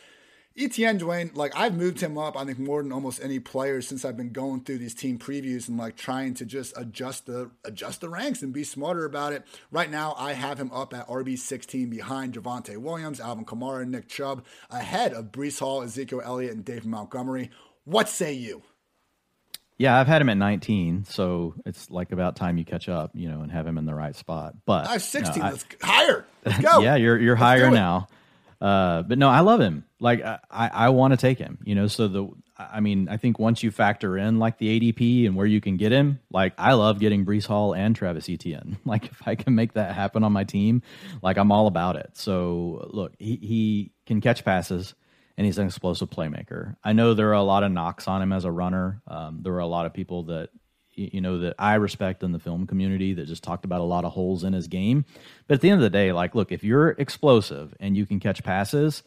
Etienne 0.60 0.98
Dwain, 0.98 1.36
like 1.36 1.56
I've 1.56 1.76
moved 1.76 2.02
him 2.02 2.18
up, 2.18 2.36
I 2.36 2.44
think 2.44 2.58
more 2.58 2.82
than 2.82 2.92
almost 2.92 3.24
any 3.24 3.40
player 3.40 3.80
since 3.80 4.04
I've 4.04 4.18
been 4.18 4.32
going 4.32 4.62
through 4.62 4.80
these 4.80 4.96
team 4.96 5.20
previews 5.20 5.70
and 5.70 5.78
like 5.78 5.96
trying 5.96 6.34
to 6.36 6.46
just 6.46 6.76
adjust 6.76 7.28
the 7.28 7.52
adjust 7.64 8.02
the 8.02 8.10
ranks 8.10 8.42
and 8.42 8.52
be 8.52 8.64
smarter 8.64 9.06
about 9.06 9.34
it. 9.34 9.44
Right 9.70 9.92
now, 9.92 10.16
I 10.18 10.34
have 10.34 10.60
him 10.60 10.72
up 10.72 10.96
at 10.96 11.08
RB 11.08 11.38
16 11.38 11.92
behind 11.92 12.34
Javonte 12.34 12.76
Williams, 12.78 13.20
Alvin 13.20 13.46
Kamara, 13.46 13.84
and 13.84 13.92
Nick 13.92 14.08
Chubb, 14.08 14.44
ahead 14.72 15.14
of 15.14 15.32
Breece 15.32 15.60
Hall, 15.60 15.84
Ezekiel 15.84 16.22
Elliott, 16.26 16.54
and 16.54 16.66
David 16.66 16.86
Montgomery. 16.86 17.52
What 17.86 18.10
say 18.10 18.34
you? 18.34 18.64
Yeah, 19.78 20.00
I've 20.00 20.08
had 20.08 20.24
him 20.24 20.30
at 20.30 20.38
19, 20.38 21.06
so 21.06 21.54
it's 21.64 21.92
like 21.92 22.12
about 22.12 22.36
time 22.36 22.58
you 22.58 22.66
catch 22.66 22.90
up, 22.90 23.12
you 23.14 23.30
know, 23.30 23.42
and 23.42 23.52
have 23.52 23.68
him 23.68 23.78
in 23.78 23.86
the 23.86 23.94
right 23.94 24.16
spot. 24.16 24.56
But 24.66 24.88
I 24.88 24.94
have 24.94 25.04
16. 25.04 25.44
let's 25.44 25.66
higher. 25.84 26.26
Let's 26.44 26.60
go. 26.60 26.80
yeah, 26.82 26.96
you're 26.96 27.20
you're 27.20 27.36
Let's 27.36 27.44
higher 27.44 27.70
now. 27.70 28.08
Uh, 28.60 29.04
but 29.04 29.18
no, 29.18 29.30
I 29.30 29.42
love 29.42 29.60
him. 29.60 29.86
Like 30.00 30.24
I, 30.24 30.40
I 30.50 30.90
want 30.90 31.12
to 31.12 31.18
take 31.18 31.38
him. 31.38 31.60
You 31.64 31.76
know, 31.76 31.88
so 31.88 32.08
the 32.08 32.30
I 32.58 32.80
mean, 32.80 33.08
I 33.08 33.18
think 33.18 33.38
once 33.38 33.62
you 33.62 33.70
factor 33.70 34.18
in 34.18 34.40
like 34.40 34.58
the 34.58 34.80
ADP 34.80 35.28
and 35.28 35.36
where 35.36 35.46
you 35.46 35.62
can 35.62 35.78
get 35.78 35.92
him, 35.92 36.20
like 36.32 36.54
I 36.58 36.74
love 36.74 37.00
getting 37.00 37.26
Breece 37.26 37.46
Hall 37.46 37.74
and 37.74 37.96
Travis 37.96 38.30
Etienne. 38.30 38.78
Like 38.86 39.06
if 39.06 39.28
I 39.28 39.36
can 39.36 39.54
make 39.54 39.74
that 39.74 39.94
happen 39.94 40.24
on 40.24 40.32
my 40.32 40.46
team, 40.46 40.82
like 41.22 41.38
I'm 41.38 41.52
all 41.52 41.68
about 41.68 41.98
it. 41.98 42.12
So 42.14 42.90
look, 42.92 43.14
he, 43.20 43.36
he 43.36 43.92
can 44.06 44.22
catch 44.22 44.46
passes 44.46 44.96
and 45.38 45.46
he's 45.46 45.58
an 45.58 45.68
explosive 45.68 46.10
playmaker. 46.10 46.78
I 46.84 46.94
know 46.94 47.14
there 47.14 47.30
are 47.30 47.34
a 47.34 47.44
lot 47.44 47.64
of 47.64 47.72
knocks 47.72 48.08
on 48.08 48.22
him 48.22 48.32
as 48.32 48.46
a 48.46 48.52
runner. 48.52 49.02
Um, 49.08 49.42
there 49.42 49.54
are 49.54 49.60
a 49.60 49.68
lot 49.68 49.86
of 49.86 49.94
people 49.94 50.24
that 50.24 50.50
you 50.98 51.22
know 51.22 51.40
that 51.40 51.56
I 51.60 51.76
respect 51.76 52.24
in 52.24 52.32
the 52.32 52.40
film 52.40 52.68
community 52.68 53.14
that 53.14 53.28
just 53.28 53.44
talked 53.44 53.66
about 53.66 53.82
a 53.82 53.86
lot 53.86 54.04
of 54.04 54.12
holes 54.12 54.44
in 54.44 54.54
his 54.54 54.68
game. 54.68 55.06
But 55.48 55.56
at 55.56 55.62
the 55.62 55.70
end 55.70 55.80
of 55.80 55.84
the 55.84 55.90
day, 55.90 56.12
like, 56.12 56.36
look, 56.36 56.52
if 56.52 56.64
you're 56.64 56.90
explosive 56.90 57.74
and 57.80 57.96
you 57.96 58.06
can 58.06 58.20
catch 58.20 58.44
passes, 58.44 59.04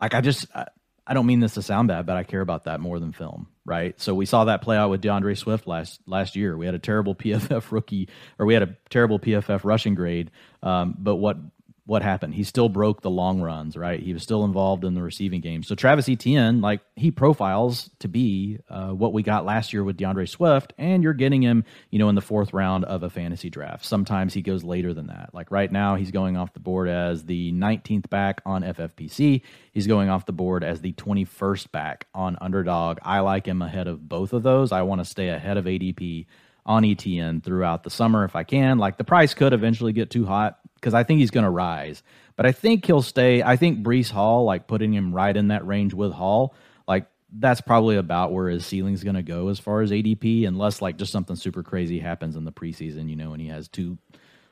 like 0.00 0.14
I 0.14 0.20
just 0.20 0.46
I, 0.54 0.68
I 1.06 1.14
don't 1.14 1.26
mean 1.26 1.40
this 1.40 1.54
to 1.54 1.62
sound 1.62 1.88
bad, 1.88 2.06
but 2.06 2.16
I 2.16 2.22
care 2.22 2.40
about 2.40 2.64
that 2.64 2.80
more 2.80 3.00
than 3.00 3.12
film, 3.12 3.48
right? 3.64 4.00
So 4.00 4.14
we 4.14 4.24
saw 4.24 4.44
that 4.44 4.62
play 4.62 4.76
out 4.76 4.90
with 4.90 5.00
D'Andre 5.00 5.34
Swift 5.34 5.66
last 5.66 6.00
last 6.06 6.36
year. 6.36 6.56
We 6.56 6.66
had 6.66 6.74
a 6.74 6.78
terrible 6.78 7.14
PFF 7.14 7.72
rookie, 7.72 8.08
or 8.38 8.46
we 8.46 8.54
had 8.54 8.62
a 8.62 8.76
terrible 8.88 9.18
PFF 9.18 9.64
rushing 9.64 9.94
grade. 9.94 10.30
Um, 10.62 10.94
but 10.98 11.16
what 11.16 11.36
what 11.84 12.02
happened? 12.02 12.34
He 12.34 12.44
still 12.44 12.68
broke 12.68 13.02
the 13.02 13.10
long 13.10 13.40
runs, 13.40 13.76
right? 13.76 13.98
He 13.98 14.12
was 14.12 14.22
still 14.22 14.44
involved 14.44 14.84
in 14.84 14.94
the 14.94 15.02
receiving 15.02 15.40
game. 15.40 15.64
So 15.64 15.74
Travis 15.74 16.08
Etienne, 16.08 16.60
like 16.60 16.80
he 16.94 17.10
profiles 17.10 17.90
to 17.98 18.08
be 18.08 18.60
uh, 18.68 18.90
what 18.90 19.12
we 19.12 19.24
got 19.24 19.44
last 19.44 19.72
year 19.72 19.82
with 19.82 19.96
D'Andre 19.96 20.26
Swift, 20.26 20.72
and 20.78 21.02
you're 21.02 21.12
getting 21.12 21.42
him, 21.42 21.64
you 21.90 21.98
know, 21.98 22.08
in 22.08 22.14
the 22.14 22.20
fourth 22.20 22.52
round 22.52 22.84
of 22.84 23.02
a 23.02 23.10
fantasy 23.10 23.50
draft. 23.50 23.84
Sometimes 23.84 24.32
he 24.32 24.42
goes 24.42 24.62
later 24.62 24.94
than 24.94 25.08
that. 25.08 25.30
Like 25.32 25.50
right 25.50 25.70
now, 25.70 25.96
he's 25.96 26.12
going 26.12 26.36
off 26.36 26.52
the 26.52 26.60
board 26.60 26.88
as 26.88 27.24
the 27.24 27.52
19th 27.52 28.08
back 28.08 28.42
on 28.46 28.62
FFPC. 28.62 29.42
He's 29.72 29.86
going 29.88 30.08
off 30.08 30.24
the 30.24 30.32
board 30.32 30.62
as 30.62 30.80
the 30.80 30.92
21st 30.92 31.72
back 31.72 32.06
on 32.14 32.38
Underdog. 32.40 32.98
I 33.02 33.20
like 33.20 33.46
him 33.46 33.60
ahead 33.60 33.88
of 33.88 34.08
both 34.08 34.32
of 34.32 34.44
those. 34.44 34.70
I 34.70 34.82
want 34.82 35.00
to 35.00 35.04
stay 35.04 35.30
ahead 35.30 35.56
of 35.56 35.64
ADP 35.64 36.26
on 36.64 36.84
Etienne 36.84 37.40
throughout 37.40 37.82
the 37.82 37.90
summer 37.90 38.24
if 38.24 38.36
I 38.36 38.44
can. 38.44 38.78
Like 38.78 38.96
the 38.96 39.04
price 39.04 39.34
could 39.34 39.52
eventually 39.52 39.92
get 39.92 40.10
too 40.10 40.24
hot 40.24 40.58
because 40.82 40.94
I 40.94 41.04
think 41.04 41.20
he's 41.20 41.30
going 41.30 41.44
to 41.44 41.50
rise. 41.50 42.02
But 42.34 42.44
I 42.44 42.52
think 42.52 42.84
he'll 42.84 43.02
stay. 43.02 43.42
I 43.42 43.56
think 43.56 43.84
Breece 43.84 44.10
Hall, 44.10 44.44
like 44.44 44.66
putting 44.66 44.92
him 44.92 45.14
right 45.14 45.34
in 45.34 45.48
that 45.48 45.64
range 45.64 45.94
with 45.94 46.12
Hall, 46.12 46.56
like 46.88 47.06
that's 47.32 47.60
probably 47.60 47.96
about 47.96 48.32
where 48.32 48.48
his 48.48 48.66
ceiling's 48.66 49.04
going 49.04 49.16
to 49.16 49.22
go 49.22 49.48
as 49.48 49.60
far 49.60 49.80
as 49.80 49.92
ADP, 49.92 50.46
unless 50.46 50.82
like 50.82 50.96
just 50.96 51.12
something 51.12 51.36
super 51.36 51.62
crazy 51.62 52.00
happens 52.00 52.34
in 52.34 52.44
the 52.44 52.52
preseason, 52.52 53.08
you 53.08 53.16
know, 53.16 53.32
and 53.32 53.40
he 53.40 53.48
has 53.48 53.68
two 53.68 53.96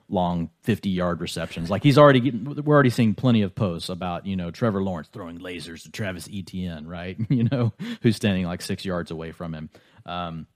long 0.09 0.51
50 0.63 0.89
yard 0.89 1.21
receptions. 1.21 1.69
Like 1.69 1.83
he's 1.83 1.99
already 1.99 2.21
getting, 2.21 2.45
we're 2.45 2.75
already 2.75 2.91
seeing 2.91 3.15
plenty 3.15 3.43
of 3.43 3.55
posts 3.55 3.89
about, 3.89 4.27
you 4.27 4.37
know, 4.37 4.51
Trevor 4.51 4.83
Lawrence 4.83 5.09
throwing 5.13 5.39
lasers 5.39 5.83
to 5.83 5.91
Travis 5.91 6.29
Etienne, 6.33 6.87
right? 6.87 7.17
you 7.29 7.49
know, 7.51 7.73
who's 8.03 8.17
standing 8.17 8.47
like 8.47 8.63
six 8.63 8.85
yards 8.85 9.11
away 9.11 9.33
from 9.33 9.55
him. 9.55 9.71
Um, 10.07 10.47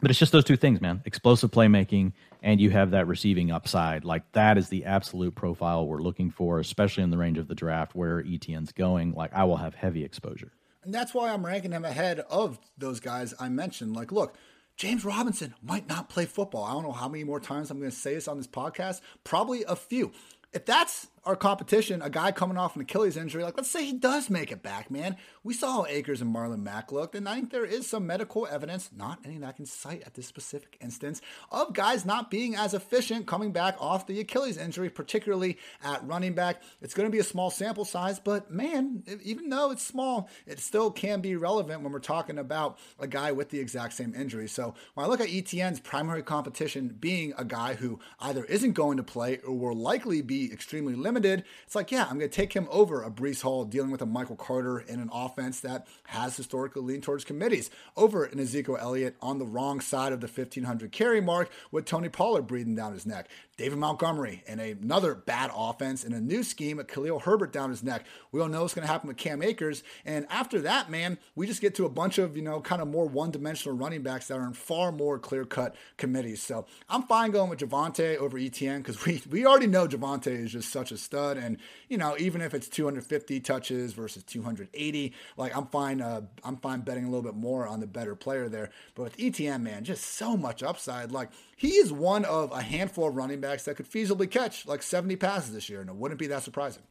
but 0.00 0.10
it's 0.10 0.18
just 0.18 0.32
those 0.32 0.44
two 0.44 0.56
things, 0.56 0.80
man. 0.80 1.02
Explosive 1.04 1.50
playmaking, 1.50 2.12
and 2.42 2.60
you 2.60 2.70
have 2.70 2.90
that 2.90 3.06
receiving 3.06 3.50
upside. 3.50 4.04
Like 4.04 4.30
that 4.32 4.58
is 4.58 4.68
the 4.68 4.84
absolute 4.84 5.34
profile 5.34 5.86
we're 5.86 6.02
looking 6.02 6.30
for, 6.30 6.60
especially 6.60 7.02
in 7.02 7.10
the 7.10 7.18
range 7.18 7.38
of 7.38 7.48
the 7.48 7.54
draft 7.54 7.94
where 7.94 8.20
Etienne's 8.20 8.72
going. 8.72 9.12
Like 9.12 9.32
I 9.32 9.44
will 9.44 9.56
have 9.56 9.74
heavy 9.74 10.04
exposure. 10.04 10.52
And 10.84 10.94
that's 10.94 11.12
why 11.12 11.30
I'm 11.30 11.44
ranking 11.44 11.72
him 11.72 11.84
ahead 11.84 12.20
of 12.20 12.60
those 12.78 13.00
guys 13.00 13.34
I 13.40 13.48
mentioned. 13.48 13.96
Like, 13.96 14.12
look, 14.12 14.36
James 14.76 15.04
Robinson 15.04 15.54
might 15.60 15.88
not 15.88 16.08
play 16.08 16.26
football. 16.26 16.62
I 16.62 16.72
don't 16.72 16.84
know 16.84 16.92
how 16.92 17.08
many 17.08 17.24
more 17.24 17.40
times 17.40 17.70
I'm 17.70 17.78
going 17.80 17.90
to 17.90 17.96
say 17.96 18.14
this 18.14 18.28
on 18.28 18.36
this 18.36 18.46
podcast. 18.46 19.00
Probably 19.24 19.64
a 19.64 19.74
few. 19.74 20.12
If 20.52 20.64
that's 20.64 21.08
our 21.26 21.34
competition, 21.34 22.00
a 22.02 22.08
guy 22.08 22.30
coming 22.30 22.56
off 22.56 22.76
an 22.76 22.82
Achilles 22.82 23.16
injury, 23.16 23.42
like 23.42 23.56
let's 23.56 23.70
say 23.70 23.84
he 23.84 23.92
does 23.92 24.30
make 24.30 24.52
it 24.52 24.62
back, 24.62 24.92
man. 24.92 25.16
We 25.42 25.54
saw 25.54 25.72
how 25.72 25.86
Akers 25.86 26.22
and 26.22 26.32
Marlon 26.32 26.62
Mack 26.62 26.92
looked, 26.92 27.16
and 27.16 27.28
I 27.28 27.34
think 27.34 27.50
there 27.50 27.64
is 27.64 27.88
some 27.88 28.06
medical 28.06 28.46
evidence, 28.46 28.90
not 28.96 29.18
any 29.24 29.36
that 29.38 29.46
I 29.48 29.52
can 29.52 29.66
cite 29.66 30.04
at 30.06 30.14
this 30.14 30.26
specific 30.26 30.78
instance, 30.80 31.20
of 31.50 31.74
guys 31.74 32.04
not 32.04 32.30
being 32.30 32.54
as 32.54 32.74
efficient 32.74 33.26
coming 33.26 33.50
back 33.50 33.74
off 33.80 34.06
the 34.06 34.20
Achilles 34.20 34.56
injury, 34.56 34.88
particularly 34.88 35.58
at 35.82 36.06
running 36.06 36.34
back. 36.34 36.62
It's 36.80 36.94
going 36.94 37.08
to 37.08 37.12
be 37.12 37.18
a 37.18 37.24
small 37.24 37.50
sample 37.50 37.84
size, 37.84 38.20
but 38.20 38.52
man, 38.52 39.02
even 39.24 39.48
though 39.48 39.72
it's 39.72 39.84
small, 39.84 40.30
it 40.46 40.60
still 40.60 40.92
can 40.92 41.20
be 41.20 41.34
relevant 41.34 41.82
when 41.82 41.90
we're 41.90 41.98
talking 41.98 42.38
about 42.38 42.78
a 43.00 43.08
guy 43.08 43.32
with 43.32 43.50
the 43.50 43.58
exact 43.58 43.94
same 43.94 44.14
injury. 44.14 44.46
So 44.46 44.74
when 44.94 45.04
I 45.04 45.08
look 45.08 45.20
at 45.20 45.28
Etienne's 45.28 45.80
primary 45.80 46.22
competition 46.22 46.96
being 47.00 47.34
a 47.36 47.44
guy 47.44 47.74
who 47.74 47.98
either 48.20 48.44
isn't 48.44 48.72
going 48.72 48.96
to 48.98 49.02
play 49.02 49.38
or 49.38 49.54
will 49.54 49.74
likely 49.74 50.22
be 50.22 50.52
extremely 50.52 50.94
limited 50.94 51.15
limited, 51.16 51.44
it's 51.64 51.74
like, 51.74 51.90
yeah, 51.90 52.02
I'm 52.02 52.18
going 52.18 52.30
to 52.30 52.36
take 52.36 52.52
him 52.52 52.68
over 52.70 53.02
a 53.02 53.10
Breece 53.10 53.40
Hall 53.40 53.64
dealing 53.64 53.90
with 53.90 54.02
a 54.02 54.06
Michael 54.06 54.36
Carter 54.36 54.78
in 54.80 55.00
an 55.00 55.08
offense 55.12 55.60
that 55.60 55.86
has 56.08 56.36
historically 56.36 56.82
leaned 56.82 57.04
towards 57.04 57.24
committees, 57.24 57.70
over 57.96 58.24
an 58.24 58.38
Ezekiel 58.38 58.76
Elliott 58.78 59.16
on 59.22 59.38
the 59.38 59.46
wrong 59.46 59.80
side 59.80 60.12
of 60.12 60.20
the 60.20 60.26
1500 60.26 60.92
carry 60.92 61.22
mark 61.22 61.50
with 61.70 61.86
Tony 61.86 62.10
Pollard 62.10 62.46
breathing 62.46 62.74
down 62.74 62.92
his 62.92 63.06
neck. 63.06 63.28
David 63.56 63.78
Montgomery 63.78 64.42
and 64.46 64.60
another 64.60 65.14
bad 65.14 65.50
offense 65.54 66.04
and 66.04 66.14
a 66.14 66.20
new 66.20 66.42
scheme, 66.42 66.78
a 66.78 66.84
Khalil 66.84 67.20
Herbert 67.20 67.52
down 67.52 67.70
his 67.70 67.82
neck. 67.82 68.04
We 68.30 68.40
all 68.40 68.48
know 68.48 68.60
what's 68.60 68.74
going 68.74 68.86
to 68.86 68.92
happen 68.92 69.08
with 69.08 69.16
Cam 69.16 69.42
Akers. 69.42 69.82
And 70.04 70.26
after 70.28 70.60
that, 70.62 70.90
man, 70.90 71.18
we 71.34 71.46
just 71.46 71.62
get 71.62 71.74
to 71.76 71.86
a 71.86 71.88
bunch 71.88 72.18
of, 72.18 72.36
you 72.36 72.42
know, 72.42 72.60
kind 72.60 72.82
of 72.82 72.88
more 72.88 73.06
one 73.06 73.30
dimensional 73.30 73.74
running 73.74 74.02
backs 74.02 74.28
that 74.28 74.38
are 74.38 74.46
in 74.46 74.52
far 74.52 74.92
more 74.92 75.18
clear 75.18 75.46
cut 75.46 75.74
committees. 75.96 76.42
So 76.42 76.66
I'm 76.90 77.04
fine 77.04 77.30
going 77.30 77.48
with 77.48 77.60
Javonte 77.60 78.18
over 78.18 78.36
Etienne 78.36 78.82
because 78.82 79.02
we, 79.06 79.22
we 79.30 79.46
already 79.46 79.68
know 79.68 79.88
Javonte 79.88 80.26
is 80.26 80.52
just 80.52 80.70
such 80.70 80.92
a 80.92 80.98
stud. 80.98 81.38
And, 81.38 81.56
you 81.88 81.96
know, 81.96 82.14
even 82.18 82.42
if 82.42 82.52
it's 82.52 82.68
250 82.68 83.40
touches 83.40 83.94
versus 83.94 84.22
280, 84.24 85.14
like 85.38 85.56
I'm 85.56 85.66
fine, 85.68 86.02
uh, 86.02 86.20
I'm 86.44 86.58
fine 86.58 86.80
betting 86.80 87.04
a 87.04 87.08
little 87.08 87.22
bit 87.22 87.36
more 87.36 87.66
on 87.66 87.80
the 87.80 87.86
better 87.86 88.14
player 88.14 88.50
there. 88.50 88.68
But 88.94 89.04
with 89.04 89.16
Etienne, 89.18 89.62
man, 89.62 89.84
just 89.84 90.04
so 90.04 90.36
much 90.36 90.62
upside. 90.62 91.10
Like 91.10 91.30
he 91.56 91.76
is 91.76 91.90
one 91.90 92.26
of 92.26 92.52
a 92.52 92.60
handful 92.60 93.08
of 93.08 93.16
running 93.16 93.40
backs 93.40 93.45
that 93.46 93.76
could 93.76 93.90
feasibly 93.90 94.30
catch 94.30 94.66
like 94.66 94.82
70 94.82 95.16
passes 95.16 95.52
this 95.52 95.68
year, 95.68 95.80
and 95.80 95.90
it 95.90 95.96
wouldn't 95.96 96.20
be 96.20 96.28
that 96.28 96.42
surprising. 96.42 96.82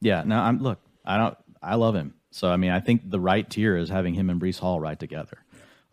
Yeah, 0.00 0.22
no, 0.24 0.38
I'm 0.38 0.62
look, 0.62 0.80
I 1.04 1.16
don't 1.16 1.36
I 1.62 1.76
love 1.76 1.94
him. 1.94 2.14
So 2.30 2.48
I 2.48 2.56
mean, 2.56 2.70
I 2.70 2.80
think 2.80 3.08
the 3.08 3.20
right 3.20 3.48
tier 3.48 3.76
is 3.76 3.88
having 3.88 4.14
him 4.14 4.30
and 4.30 4.40
Breece 4.40 4.58
Hall 4.58 4.80
right 4.80 4.98
together. 4.98 5.38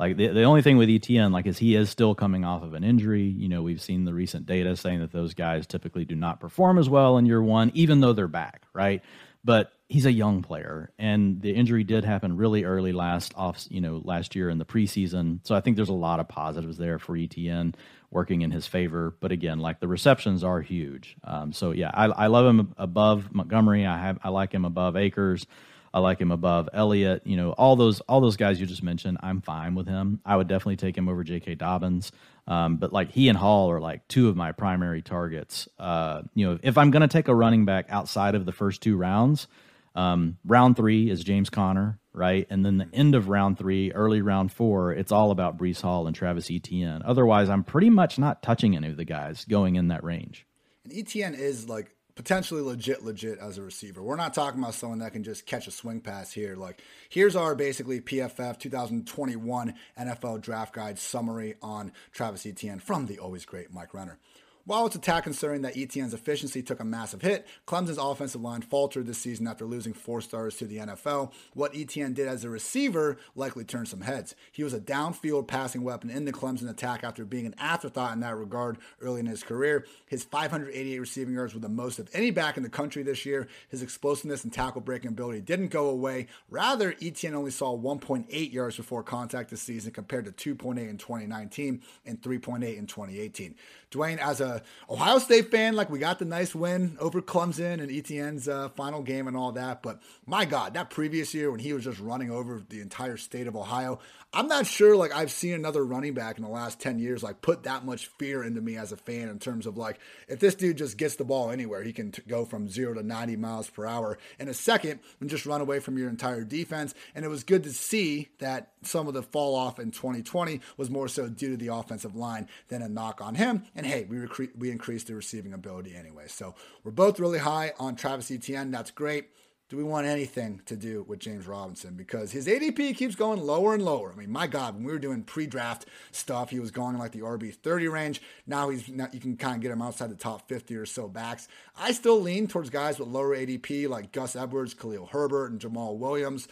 Like 0.01 0.17
the, 0.17 0.29
the 0.29 0.43
only 0.43 0.63
thing 0.63 0.77
with 0.77 0.89
Etienne, 0.89 1.31
like, 1.31 1.45
is 1.45 1.60
he 1.60 1.75
is 1.75 1.91
still 1.91 2.15
coming 2.15 2.43
off 2.43 2.63
of 2.63 2.73
an 2.73 2.84
injury. 2.84 3.21
You 3.21 3.47
know, 3.47 3.62
we've 3.62 3.79
seen 3.79 4.03
the 4.03 4.15
recent 4.15 4.47
data 4.47 4.75
saying 4.75 4.99
that 4.99 5.12
those 5.12 5.36
guys 5.36 5.67
typically 5.67 6.05
do 6.05 6.15
not 6.15 6.39
perform 6.39 6.79
as 6.79 6.89
well 6.89 7.19
in 7.19 7.27
year 7.27 7.41
one, 7.41 7.71
even 7.75 8.01
though 8.01 8.12
they're 8.12 8.27
back, 8.27 8.63
right? 8.73 9.03
But 9.43 9.71
he's 9.88 10.07
a 10.07 10.12
young 10.12 10.41
player, 10.41 10.91
and 10.97 11.39
the 11.39 11.51
injury 11.51 11.84
did 11.84 12.03
happen 12.03 12.36
really 12.36 12.63
early 12.63 12.93
last 12.93 13.34
off, 13.36 13.67
you 13.69 13.79
know, 13.79 14.01
last 14.03 14.36
year 14.36 14.49
in 14.49 14.57
the 14.57 14.65
preseason. 14.65 15.39
So 15.43 15.53
I 15.53 15.62
think 15.62 15.75
there's 15.75 15.89
a 15.89 15.93
lot 15.93 16.19
of 16.19 16.27
positives 16.27 16.77
there 16.77 16.97
for 16.97 17.15
Etienne 17.15 17.75
working 18.12 18.41
in 18.41 18.52
his 18.52 18.67
favor. 18.67 19.15
But 19.19 19.32
again, 19.32 19.60
like 19.60 19.80
the 19.80 19.88
receptions 19.88 20.43
are 20.43 20.62
huge. 20.62 21.15
Um, 21.24 21.54
so 21.54 21.71
yeah, 21.71 21.89
I, 21.93 22.06
I 22.06 22.28
love 22.28 22.45
him 22.45 22.74
above 22.78 23.34
Montgomery. 23.34 23.86
I 23.86 23.97
have 23.97 24.19
I 24.24 24.30
like 24.30 24.54
him 24.54 24.65
above 24.65 24.95
Akers. 24.95 25.47
I 25.93 26.00
like 26.00 26.19
him 26.19 26.32
above 26.32 26.69
Elliott. 26.74 27.26
You 27.26 27.38
know, 27.38 27.52
all 27.52 27.76
those 27.76 28.00
all 28.02 28.21
those 28.21 28.38
guys 28.38 28.60
you 28.60 28.65
just 28.65 28.84
mentioned, 28.84 29.17
I'm 29.21 29.41
fine 29.41 29.76
with 29.76 29.88
him. 29.88 30.19
I 30.26 30.36
would 30.36 30.47
definitely 30.47 30.78
take 30.78 30.97
him 30.97 31.10
over 31.10 31.24
J.K. 31.24 31.56
Dobbins. 31.56 32.12
Um, 32.47 32.78
but 32.78 32.91
like 32.91 33.12
he 33.12 33.30
and 33.30 33.38
Hall 33.38 33.71
are 33.71 33.80
like 33.80 34.08
two 34.08 34.28
of 34.30 34.36
my 34.36 34.52
primary 34.52 35.02
targets. 35.02 35.67
Uh, 35.78 36.24
you 36.34 36.50
know, 36.50 36.60
if 36.63 36.78
I'm 36.78 36.91
going 36.91 37.02
to 37.02 37.08
take 37.08 37.28
a 37.28 37.36
running 37.36 37.65
back 37.65 37.86
outside 37.89 38.36
of 38.36 38.45
the 38.45 38.52
first 38.52 38.82
two 38.82 38.97
rounds, 38.97 39.47
um, 39.95 40.38
round 40.45 40.77
three 40.77 41.10
is 41.10 41.23
James 41.23 41.49
Conner, 41.49 41.99
right? 42.13 42.47
And 42.49 42.65
then 42.65 42.77
the 42.77 42.88
end 42.93 43.15
of 43.15 43.30
round 43.30 43.58
three, 43.58 43.91
early 43.91 44.21
round 44.21 44.51
four, 44.51 44.93
it's 44.93 45.12
all 45.12 45.32
about 45.32 45.58
Breece 45.58 45.82
Hall 45.82 46.08
and 46.08 46.15
Travis 46.15 46.49
Etienne. 46.49 47.01
Otherwise, 47.04 47.49
I'm 47.49 47.63
pretty 47.63 47.89
much 47.89 48.17
not 48.17 48.41
touching 48.41 48.75
any 48.75 48.89
of 48.89 48.97
the 48.97 49.06
guys 49.06 49.45
going 49.45 49.75
in 49.75 49.89
that 49.89 50.04
range. 50.04 50.45
And 50.84 50.93
Etienne 50.93 51.36
is 51.36 51.67
like 51.67 51.95
potentially 52.15 52.62
legit, 52.62 53.04
legit 53.04 53.39
as 53.39 53.58
a 53.58 53.62
receiver. 53.62 54.01
We're 54.04 54.15
not 54.15 54.34
talking 54.34 54.60
about 54.60 54.73
someone 54.73 54.99
that 54.99 55.13
can 55.13 55.23
just 55.23 55.45
catch 55.45 55.67
a 55.67 55.71
swing 55.71 56.01
pass 56.01 56.32
here. 56.32 56.56
Like, 56.56 56.82
here's 57.10 57.36
our 57.36 57.56
basically 57.56 58.01
PFF 58.01 58.60
2021 58.60 59.73
NFL 59.99 60.41
Draft 60.41 60.73
Guide 60.73 60.99
summary 60.99 61.56
on 61.62 61.91
Travis 62.12 62.45
Etienne 62.45 62.80
from 62.80 63.06
the 63.06 63.19
always 63.19 63.45
great 63.45 63.73
Mike 63.73 63.93
Renner. 63.93 64.19
While 64.65 64.86
it's 64.86 64.95
a 64.95 65.00
attack 65.00 65.24
concerning 65.24 65.63
that 65.63 65.76
Etienne's 65.76 66.13
efficiency 66.13 66.62
took 66.62 66.80
a 66.80 66.86
massive 66.86 67.24
hit, 67.24 67.47
Clemson's 67.65 67.97
offensive 67.97 68.41
line 68.41 68.62
faltered 68.62 69.08
this 69.08 69.17
season 69.17 69.47
after 69.47 69.65
losing 69.65 69.93
four 69.93 70.21
stars 70.21 70.56
to 70.58 70.65
the 70.65 70.78
NFL. 70.78 71.32
What 71.56 71.76
Etienne 71.76 72.13
did 72.13 72.28
as 72.28 72.43
a 72.43 72.50
receiver 72.50 73.17
likely 73.36 73.63
turned 73.63 73.88
some 73.88 74.02
heads. 74.02 74.36
He 74.52 74.63
was 74.63 74.74
a 74.74 74.80
downfield 74.80 75.47
passing 75.47 75.84
weapon 75.84 76.12
in 76.12 76.26
the 76.26 76.32
Clemson 76.32 76.69
attack 76.69 77.04
after 77.04 77.26
being 77.26 77.47
an 77.47 77.56
afterthought 77.58 78.13
in 78.13 78.19
that 78.19 78.38
regard 78.38 78.78
early 79.02 79.19
in 79.19 79.26
his 79.26 79.41
career. 79.41 79.88
His 80.08 80.24
588 80.24 81.00
receiving 81.00 81.34
yards 81.34 81.56
were 81.56 81.60
the 81.60 81.69
most 81.69 81.97
of 81.97 82.08
any 82.13 82.30
back 82.30 82.56
in 82.56 82.62
the 82.62 82.69
country 82.69 83.02
this 83.02 83.26
year. 83.26 83.47
His 83.69 83.82
explosiveness 83.82 84.43
and 84.43 84.54
tackle 84.54 84.82
breaking 84.82 85.10
ability 85.10 85.41
didn't 85.41 85.69
go 85.69 85.89
away. 85.89 86.28
Rather, 86.50 86.93
Etienne 87.02 87.34
only 87.34 87.52
saw 87.52 87.76
1.8 87.76 88.54
yards 88.54 88.78
before 88.78 89.02
contact 89.02 89.50
this 89.50 89.62
season 89.63 89.91
compared 89.91 90.26
to 90.26 90.56
2.8 90.56 90.88
in 90.88 90.97
2019 90.97 91.82
and 92.06 92.21
3.8 92.21 92.78
in 92.78 92.86
2018. 92.86 93.56
Dwain, 93.89 94.19
as 94.19 94.39
a 94.39 94.51
Ohio 94.90 95.20
State 95.20 95.52
fan, 95.52 95.76
like 95.76 95.90
we 95.90 96.00
got 96.00 96.20
the 96.20 96.26
nice 96.26 96.54
win 96.54 96.98
over 97.00 97.22
Clemson 97.22 97.82
and 97.82 97.92
Etienne's 97.92 98.48
uh, 98.48 98.70
final 98.70 99.02
game 99.02 99.28
and 99.28 99.38
all 99.38 99.52
that, 99.54 99.82
but 99.82 100.02
my 100.26 100.46
God, 100.46 100.74
that 100.74 100.90
previous 100.90 101.34
year 101.34 101.52
when 101.52 101.60
he 101.60 101.74
was 101.74 101.84
just 101.84 102.00
running 102.00 102.32
over 102.32 102.62
the 102.70 102.82
entire 102.82 103.18
state 103.18 103.48
of 103.48 103.56
Ohio, 103.56 104.00
I'm 104.34 104.48
not 104.48 104.66
sure 104.66 104.96
like 104.96 105.14
I've 105.14 105.32
seen 105.32 105.54
another 105.54 105.86
running 105.86 106.14
back 106.14 106.38
in 106.38 106.44
the 106.44 106.50
last 106.50 106.80
10 106.80 107.00
years 107.00 107.22
like 107.22 107.42
put 107.42 107.64
that 107.64 107.84
much 107.84 108.08
fear 108.18 108.44
into 108.44 108.62
me 108.62 108.78
as 108.78 108.94
a 108.94 108.98
fan 108.98 109.28
in 109.28 109.40
terms 109.40 109.66
of 109.66 109.76
like 109.76 110.00
if 110.30 110.40
this 110.40 110.56
dude 110.56 110.78
just 110.78 110.98
gets 110.98 111.18
the 111.18 111.26
ball 111.26 111.52
anywhere, 111.52 111.84
he 111.84 111.92
can 111.92 112.12
t- 112.12 112.22
go 112.26 112.46
from 112.46 112.70
0 112.70 112.94
to 112.94 113.04
90 113.04 113.36
miles 113.36 113.70
per 113.70 113.86
hour 113.86 114.18
in 114.40 114.48
a 114.48 114.54
second 114.54 115.02
and 115.20 115.30
just 115.30 115.46
run 115.46 115.60
away 115.60 115.80
from 115.82 115.98
your 115.98 116.08
entire 116.08 116.46
defense. 116.46 116.94
And 117.14 117.26
it 117.26 117.28
was 117.28 117.44
good 117.44 117.64
to 117.64 117.72
see 117.72 118.30
that 118.40 118.72
some 118.84 119.08
of 119.10 119.14
the 119.14 119.22
fall 119.22 119.54
off 119.54 119.80
in 119.80 119.92
2020 119.92 120.62
was 120.78 120.90
more 120.90 121.10
so 121.10 121.28
due 121.28 121.52
to 121.52 121.58
the 121.58 121.68
offensive 121.68 122.16
line 122.16 122.48
than 122.70 122.82
a 122.82 122.88
knock 122.88 123.20
on 123.22 123.36
him. 123.36 123.66
And 123.76 123.86
hey, 123.86 124.06
we 124.10 124.18
recre- 124.47 124.58
we 124.58 124.71
increase 124.71 125.04
the 125.04 125.15
receiving 125.15 125.54
ability 125.54 125.95
anyway. 125.95 126.25
So 126.27 126.56
we're 126.84 126.91
both 126.91 127.19
really 127.19 127.39
high 127.39 127.73
on 127.80 127.95
Travis 127.95 128.32
Etienne. 128.32 128.71
That's 128.71 128.91
great 128.91 129.30
do 129.71 129.77
we 129.77 129.84
want 129.86 130.06
anything 130.06 130.62
to 130.65 130.75
do 130.75 131.06
with 131.08 131.19
James 131.19 131.47
Robinson? 131.47 131.95
Because 131.95 132.34
his 132.34 132.45
ADP 132.45 132.93
keeps 132.97 133.15
going 133.15 133.39
lower 133.39 133.73
and 133.73 133.82
lower. 133.82 134.12
I 134.12 134.17
mean, 134.17 134.30
my 134.30 134.45
God, 134.45 134.75
when 134.75 134.84
we 134.84 134.91
were 134.91 134.99
doing 134.99 135.23
pre-draft 135.23 135.86
stuff, 136.12 136.49
he 136.49 136.60
was 136.60 136.71
going 136.71 136.97
like 136.97 137.13
the 137.13 137.21
RB 137.21 137.56
30 137.56 137.88
range. 137.88 138.21
Now 138.45 138.67
he's 138.67 138.89
not, 138.89 139.13
you 139.13 139.21
can 139.21 139.38
kind 139.38 139.56
of 139.56 139.62
get 139.62 139.71
him 139.71 139.82
outside 139.82 140.10
the 140.10 140.15
top 140.15 140.49
50 140.49 140.75
or 140.75 140.86
so 140.86 141.08
backs. 141.08 141.47
I 141.77 141.93
still 141.93 142.19
lean 142.19 142.49
towards 142.49 142.69
guys 142.69 142.99
with 142.99 143.08
lower 143.08 143.34
ADP 143.34 143.88
like 143.88 144.12
Gus 144.12 144.36
Edwards, 144.36 144.73
Khalil 144.73 145.06
Herbert, 145.06 145.51
and 145.51 145.62
Jamaal 145.62 145.95
Williams. 145.95 146.49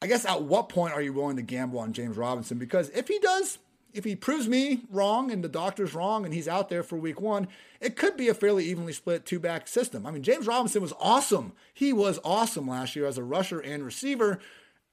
I 0.00 0.06
guess 0.06 0.24
at 0.24 0.44
what 0.44 0.70
point 0.70 0.94
are 0.94 1.02
you 1.02 1.12
willing 1.12 1.36
to 1.36 1.42
gamble 1.42 1.78
on 1.78 1.92
James 1.92 2.16
Robinson? 2.16 2.56
Because 2.56 2.88
if 2.88 3.06
he 3.06 3.18
does 3.18 3.58
if 3.92 4.04
he 4.04 4.16
proves 4.16 4.48
me 4.48 4.82
wrong 4.90 5.30
and 5.30 5.42
the 5.42 5.48
doctor's 5.48 5.94
wrong 5.94 6.24
and 6.24 6.32
he's 6.32 6.48
out 6.48 6.68
there 6.68 6.82
for 6.82 6.96
week 6.96 7.20
one, 7.20 7.48
it 7.80 7.96
could 7.96 8.16
be 8.16 8.28
a 8.28 8.34
fairly 8.34 8.64
evenly 8.64 8.92
split 8.92 9.26
two 9.26 9.38
back 9.38 9.68
system. 9.68 10.06
I 10.06 10.10
mean, 10.10 10.22
James 10.22 10.46
Robinson 10.46 10.82
was 10.82 10.94
awesome. 11.00 11.52
He 11.74 11.92
was 11.92 12.18
awesome 12.24 12.68
last 12.68 12.96
year 12.96 13.06
as 13.06 13.18
a 13.18 13.24
rusher 13.24 13.60
and 13.60 13.84
receiver. 13.84 14.38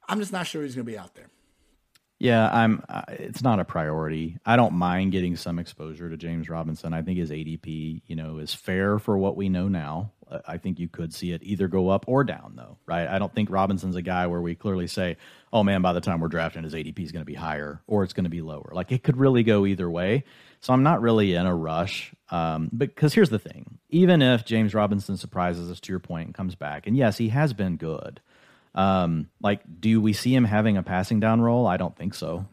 I'm 0.07 0.19
just 0.19 0.33
not 0.33 0.47
sure 0.47 0.63
he's 0.63 0.75
going 0.75 0.85
to 0.85 0.91
be 0.91 0.97
out 0.97 1.15
there. 1.15 1.29
Yeah, 2.19 2.49
I'm. 2.51 2.83
Uh, 2.89 3.03
it's 3.07 3.41
not 3.41 3.61
a 3.61 3.65
priority. 3.65 4.37
I 4.45 4.57
don't 4.57 4.73
mind 4.73 5.13
getting 5.13 5.37
some 5.37 5.57
exposure 5.57 6.09
to 6.09 6.17
James 6.17 6.49
Robinson. 6.49 6.93
I 6.93 7.01
think 7.01 7.17
his 7.17 7.31
ADP, 7.31 8.01
you 8.07 8.15
know, 8.17 8.39
is 8.39 8.53
fair 8.53 8.99
for 8.99 9.17
what 9.17 9.37
we 9.37 9.47
know 9.47 9.69
now. 9.69 10.11
I 10.47 10.57
think 10.57 10.79
you 10.79 10.87
could 10.87 11.13
see 11.13 11.31
it 11.31 11.41
either 11.43 11.67
go 11.67 11.89
up 11.89 12.05
or 12.07 12.23
down, 12.23 12.53
though, 12.55 12.77
right? 12.85 13.07
I 13.07 13.19
don't 13.19 13.33
think 13.33 13.49
Robinson's 13.49 13.95
a 13.95 14.01
guy 14.01 14.27
where 14.27 14.41
we 14.41 14.55
clearly 14.55 14.87
say, 14.87 15.17
"Oh 15.51 15.63
man, 15.63 15.81
by 15.81 15.93
the 15.93 16.01
time 16.01 16.19
we're 16.19 16.27
drafting, 16.27 16.63
his 16.63 16.73
ADP 16.73 16.99
is 16.99 17.11
going 17.11 17.21
to 17.21 17.25
be 17.25 17.35
higher 17.35 17.81
or 17.87 18.03
it's 18.03 18.13
going 18.13 18.25
to 18.25 18.29
be 18.29 18.41
lower." 18.41 18.69
Like 18.73 18.91
it 18.91 19.03
could 19.03 19.17
really 19.17 19.43
go 19.43 19.65
either 19.65 19.89
way. 19.89 20.23
So 20.61 20.73
I'm 20.73 20.83
not 20.83 21.01
really 21.01 21.33
in 21.35 21.45
a 21.45 21.55
rush. 21.55 22.13
Um, 22.31 22.69
because 22.75 23.13
here's 23.13 23.29
the 23.29 23.39
thing: 23.39 23.79
even 23.89 24.21
if 24.21 24.45
James 24.45 24.73
Robinson 24.73 25.17
surprises 25.17 25.71
us, 25.71 25.79
to 25.79 25.91
your 25.91 25.99
point, 25.99 26.27
and 26.27 26.35
comes 26.35 26.55
back, 26.55 26.87
and 26.87 26.95
yes, 26.95 27.17
he 27.17 27.29
has 27.29 27.53
been 27.53 27.77
good 27.77 28.21
um, 28.75 29.29
like, 29.41 29.61
do 29.79 30.01
we 30.01 30.13
see 30.13 30.33
him 30.33 30.45
having 30.45 30.77
a 30.77 30.83
passing 30.83 31.19
down 31.19 31.41
role? 31.41 31.67
I 31.67 31.77
don't 31.77 31.95
think 31.95 32.13
so. 32.13 32.45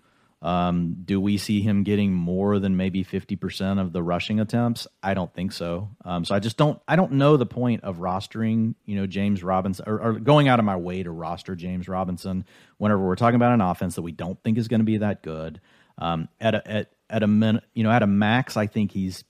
Um, 0.46 0.98
do 1.04 1.20
we 1.20 1.38
see 1.38 1.61
him 1.61 1.82
getting 1.82 2.12
more 2.12 2.61
than 2.61 2.76
maybe 2.76 3.04
50% 3.04 3.80
of 3.80 3.92
the 3.92 4.00
rushing 4.00 4.38
attempts? 4.38 4.87
I 5.02 5.12
don't 5.12 5.35
think 5.35 5.50
so. 5.50 5.88
Um, 6.04 6.24
so 6.24 6.37
I 6.37 6.38
just 6.38 6.56
don't, 6.56 6.80
I 6.87 6.94
don't 6.94 7.12
know 7.12 7.37
the 7.37 7.46
point 7.46 7.82
of 7.82 7.96
rostering, 7.96 8.76
you 8.85 8.94
know, 8.94 9.09
James 9.09 9.42
Robinson 9.42 9.85
or, 9.88 10.00
or, 10.00 10.12
going 10.20 10.46
out 10.46 10.61
of 10.61 10.64
my 10.64 10.76
way 10.76 11.02
to 11.02 11.11
roster 11.11 11.56
James 11.56 11.88
Robinson 11.88 12.44
whenever 12.78 13.04
we're 13.04 13.16
talking 13.16 13.35
about 13.35 13.54
an 13.54 13.61
offense 13.61 13.96
that 13.96 14.02
we 14.02 14.12
don't 14.12 14.40
think 14.44 14.56
is 14.56 14.68
going 14.68 14.78
to 14.78 14.85
be 14.85 14.98
that 14.98 15.20
good. 15.20 15.61
Um, 15.98 16.28
at 16.40 16.54
a, 16.54 16.70
at, 16.70 16.92
at 17.11 17.24
a 17.24 17.26
min, 17.26 17.61
you 17.74 17.82
know, 17.82 17.90
at 17.90 18.04
a 18.04 18.06
max, 18.06 18.56
I 18.56 18.68
think 18.68 18.92
he's 18.92 19.24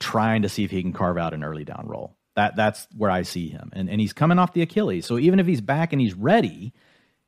trying 0.00 0.40
to 0.40 0.48
see 0.48 0.64
if 0.64 0.70
he 0.70 0.80
can 0.80 0.94
carve 0.94 1.18
out 1.18 1.34
an 1.34 1.44
early 1.44 1.64
down 1.64 1.84
role. 1.86 2.16
That 2.34 2.56
that's 2.56 2.86
where 2.96 3.10
I 3.10 3.22
see 3.22 3.48
him, 3.48 3.70
and 3.72 3.88
and 3.88 3.98
he's 3.98 4.12
coming 4.12 4.38
off 4.38 4.52
the 4.52 4.60
Achilles. 4.60 5.06
So 5.06 5.18
even 5.18 5.40
if 5.40 5.46
he's 5.46 5.62
back 5.62 5.94
and 5.94 6.00
he's 6.02 6.12
ready, 6.12 6.74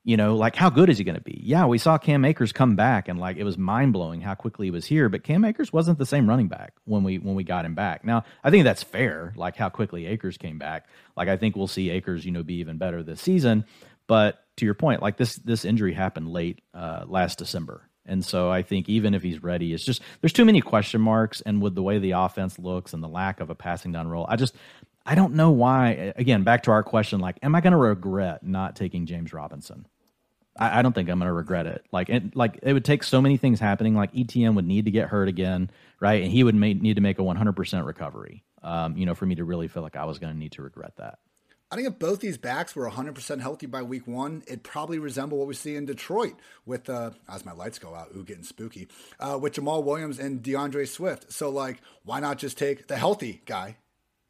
you 0.09 0.17
know, 0.17 0.37
like 0.37 0.57
how 0.57 0.71
good 0.71 0.89
is 0.89 0.97
he 0.97 1.05
going 1.05 1.17
to 1.17 1.21
be? 1.21 1.39
Yeah, 1.45 1.67
we 1.67 1.77
saw 1.77 1.99
Cam 1.99 2.25
Akers 2.25 2.51
come 2.51 2.77
back, 2.77 3.09
and 3.09 3.21
like 3.21 3.37
it 3.37 3.45
was 3.45 3.59
mind 3.59 3.93
blowing 3.93 4.23
how 4.23 4.35
quickly 4.35 4.69
he 4.69 4.71
was 4.71 4.87
here. 4.87 5.11
But 5.11 5.23
Cam 5.23 5.45
Akers 5.45 5.71
wasn't 5.71 5.99
the 5.99 6.07
same 6.07 6.27
running 6.27 6.49
back 6.49 6.73
when 6.87 7.05
we 7.05 7.19
when 7.19 7.35
we 7.35 7.45
got 7.45 7.67
him 7.67 7.75
back. 7.75 8.07
Now 8.07 8.25
I 8.43 8.49
think 8.49 8.65
that's 8.65 8.83
fair, 8.83 9.35
like 9.37 9.55
how 9.55 9.69
quickly 9.69 10.07
Akers 10.07 10.39
came 10.39 10.59
back. 10.59 10.87
Like 11.15 11.29
I 11.29 11.37
think 11.37 11.57
we'll 11.57 11.67
see 11.67 11.91
Akers, 11.91 12.25
you 12.25 12.33
know, 12.33 12.43
be 12.43 12.55
even 12.55 12.79
better 12.79 13.03
this 13.03 13.21
season. 13.21 13.67
But 14.07 14.43
to 14.57 14.65
your 14.65 14.73
point, 14.73 15.03
like 15.03 15.19
this 15.19 15.37
this 15.37 15.67
injury 15.67 15.93
happened 15.93 16.33
late 16.33 16.63
uh, 16.73 17.05
last 17.07 17.37
December, 17.37 17.83
and 18.07 18.25
so 18.25 18.51
I 18.51 18.63
think 18.63 18.89
even 18.89 19.13
if 19.13 19.23
he's 19.23 19.43
ready, 19.43 19.75
it's 19.75 19.85
just 19.85 20.01
there's 20.23 20.33
too 20.33 20.47
many 20.47 20.63
question 20.63 21.03
marks. 21.03 21.43
And 21.43 21.61
with 21.61 21.75
the 21.75 21.83
way 21.83 21.99
the 21.99 22.13
offense 22.13 22.59
looks 22.59 22.95
and 22.95 23.03
the 23.03 23.09
lack 23.09 23.41
of 23.41 23.51
a 23.51 23.55
passing 23.55 23.93
down 23.93 24.09
role, 24.09 24.25
I 24.27 24.37
just 24.37 24.55
I 25.05 25.15
don't 25.15 25.35
know 25.35 25.51
why. 25.51 26.15
Again, 26.17 26.45
back 26.45 26.63
to 26.63 26.71
our 26.71 26.83
question, 26.83 27.21
like, 27.21 27.39
am 27.43 27.55
I 27.55 27.61
going 27.61 27.73
to 27.73 27.77
regret 27.77 28.43
not 28.43 28.75
taking 28.75 29.05
James 29.05 29.35
Robinson? 29.35 29.87
I, 30.59 30.79
I 30.79 30.83
don't 30.83 30.93
think 30.93 31.09
I'm 31.09 31.19
going 31.19 31.29
to 31.29 31.33
regret 31.33 31.67
it. 31.67 31.85
Like 31.93 32.09
it, 32.09 32.37
like 32.37 32.59
it 32.63 32.73
would 32.73 32.85
take 32.85 33.03
so 33.05 33.21
many 33.21 33.37
things 33.37 33.61
happening. 33.61 33.95
Like 33.95 34.11
Etienne 34.17 34.55
would 34.57 34.67
need 34.67 34.85
to 34.87 34.91
get 34.91 35.09
hurt 35.09 35.29
again, 35.29 35.71
right? 36.01 36.23
And 36.23 36.31
he 36.31 36.45
would 36.45 36.55
need 36.55 36.95
to 36.97 37.01
make 37.01 37.19
a 37.19 37.23
100% 37.23 37.87
recovery. 37.87 38.45
Um, 38.63 38.97
you 38.97 39.07
know, 39.07 39.15
for 39.15 39.25
me 39.25 39.37
to 39.37 39.45
really 39.45 39.69
feel 39.69 39.85
like 39.85 39.95
I 39.95 40.05
was 40.05 40.19
going 40.19 40.33
to 40.33 40.39
need 40.39 40.53
to 40.53 40.63
regret 40.63 40.95
that. 40.97 41.21
I 41.71 41.77
think 41.77 41.87
if 41.87 41.99
both 41.99 42.21
these 42.21 42.39
backs 42.39 42.75
were 42.75 42.89
100% 42.89 43.41
healthy 43.41 43.67
by 43.67 43.83
week 43.83 44.07
one, 44.07 44.43
it'd 44.47 44.63
probably 44.63 44.99
resemble 44.99 45.37
what 45.37 45.47
we 45.47 45.55
see 45.55 45.77
in 45.77 45.85
Detroit 45.85 46.35
with, 46.65 46.89
uh, 46.89 47.11
as 47.29 47.45
my 47.45 47.53
lights 47.53 47.79
go 47.79 47.95
out, 47.95 48.09
ooh, 48.17 48.25
getting 48.25 48.43
spooky, 48.43 48.89
uh, 49.21 49.39
with 49.41 49.53
Jamaal 49.53 49.85
Williams 49.85 50.19
and 50.19 50.43
D'Andre 50.43 50.87
Swift. 50.87 51.31
So, 51.31 51.51
like, 51.51 51.83
why 52.05 52.21
not 52.21 52.39
just 52.39 52.57
take 52.57 52.89
the 52.89 52.97
healthy 52.97 53.43
guy, 53.45 53.77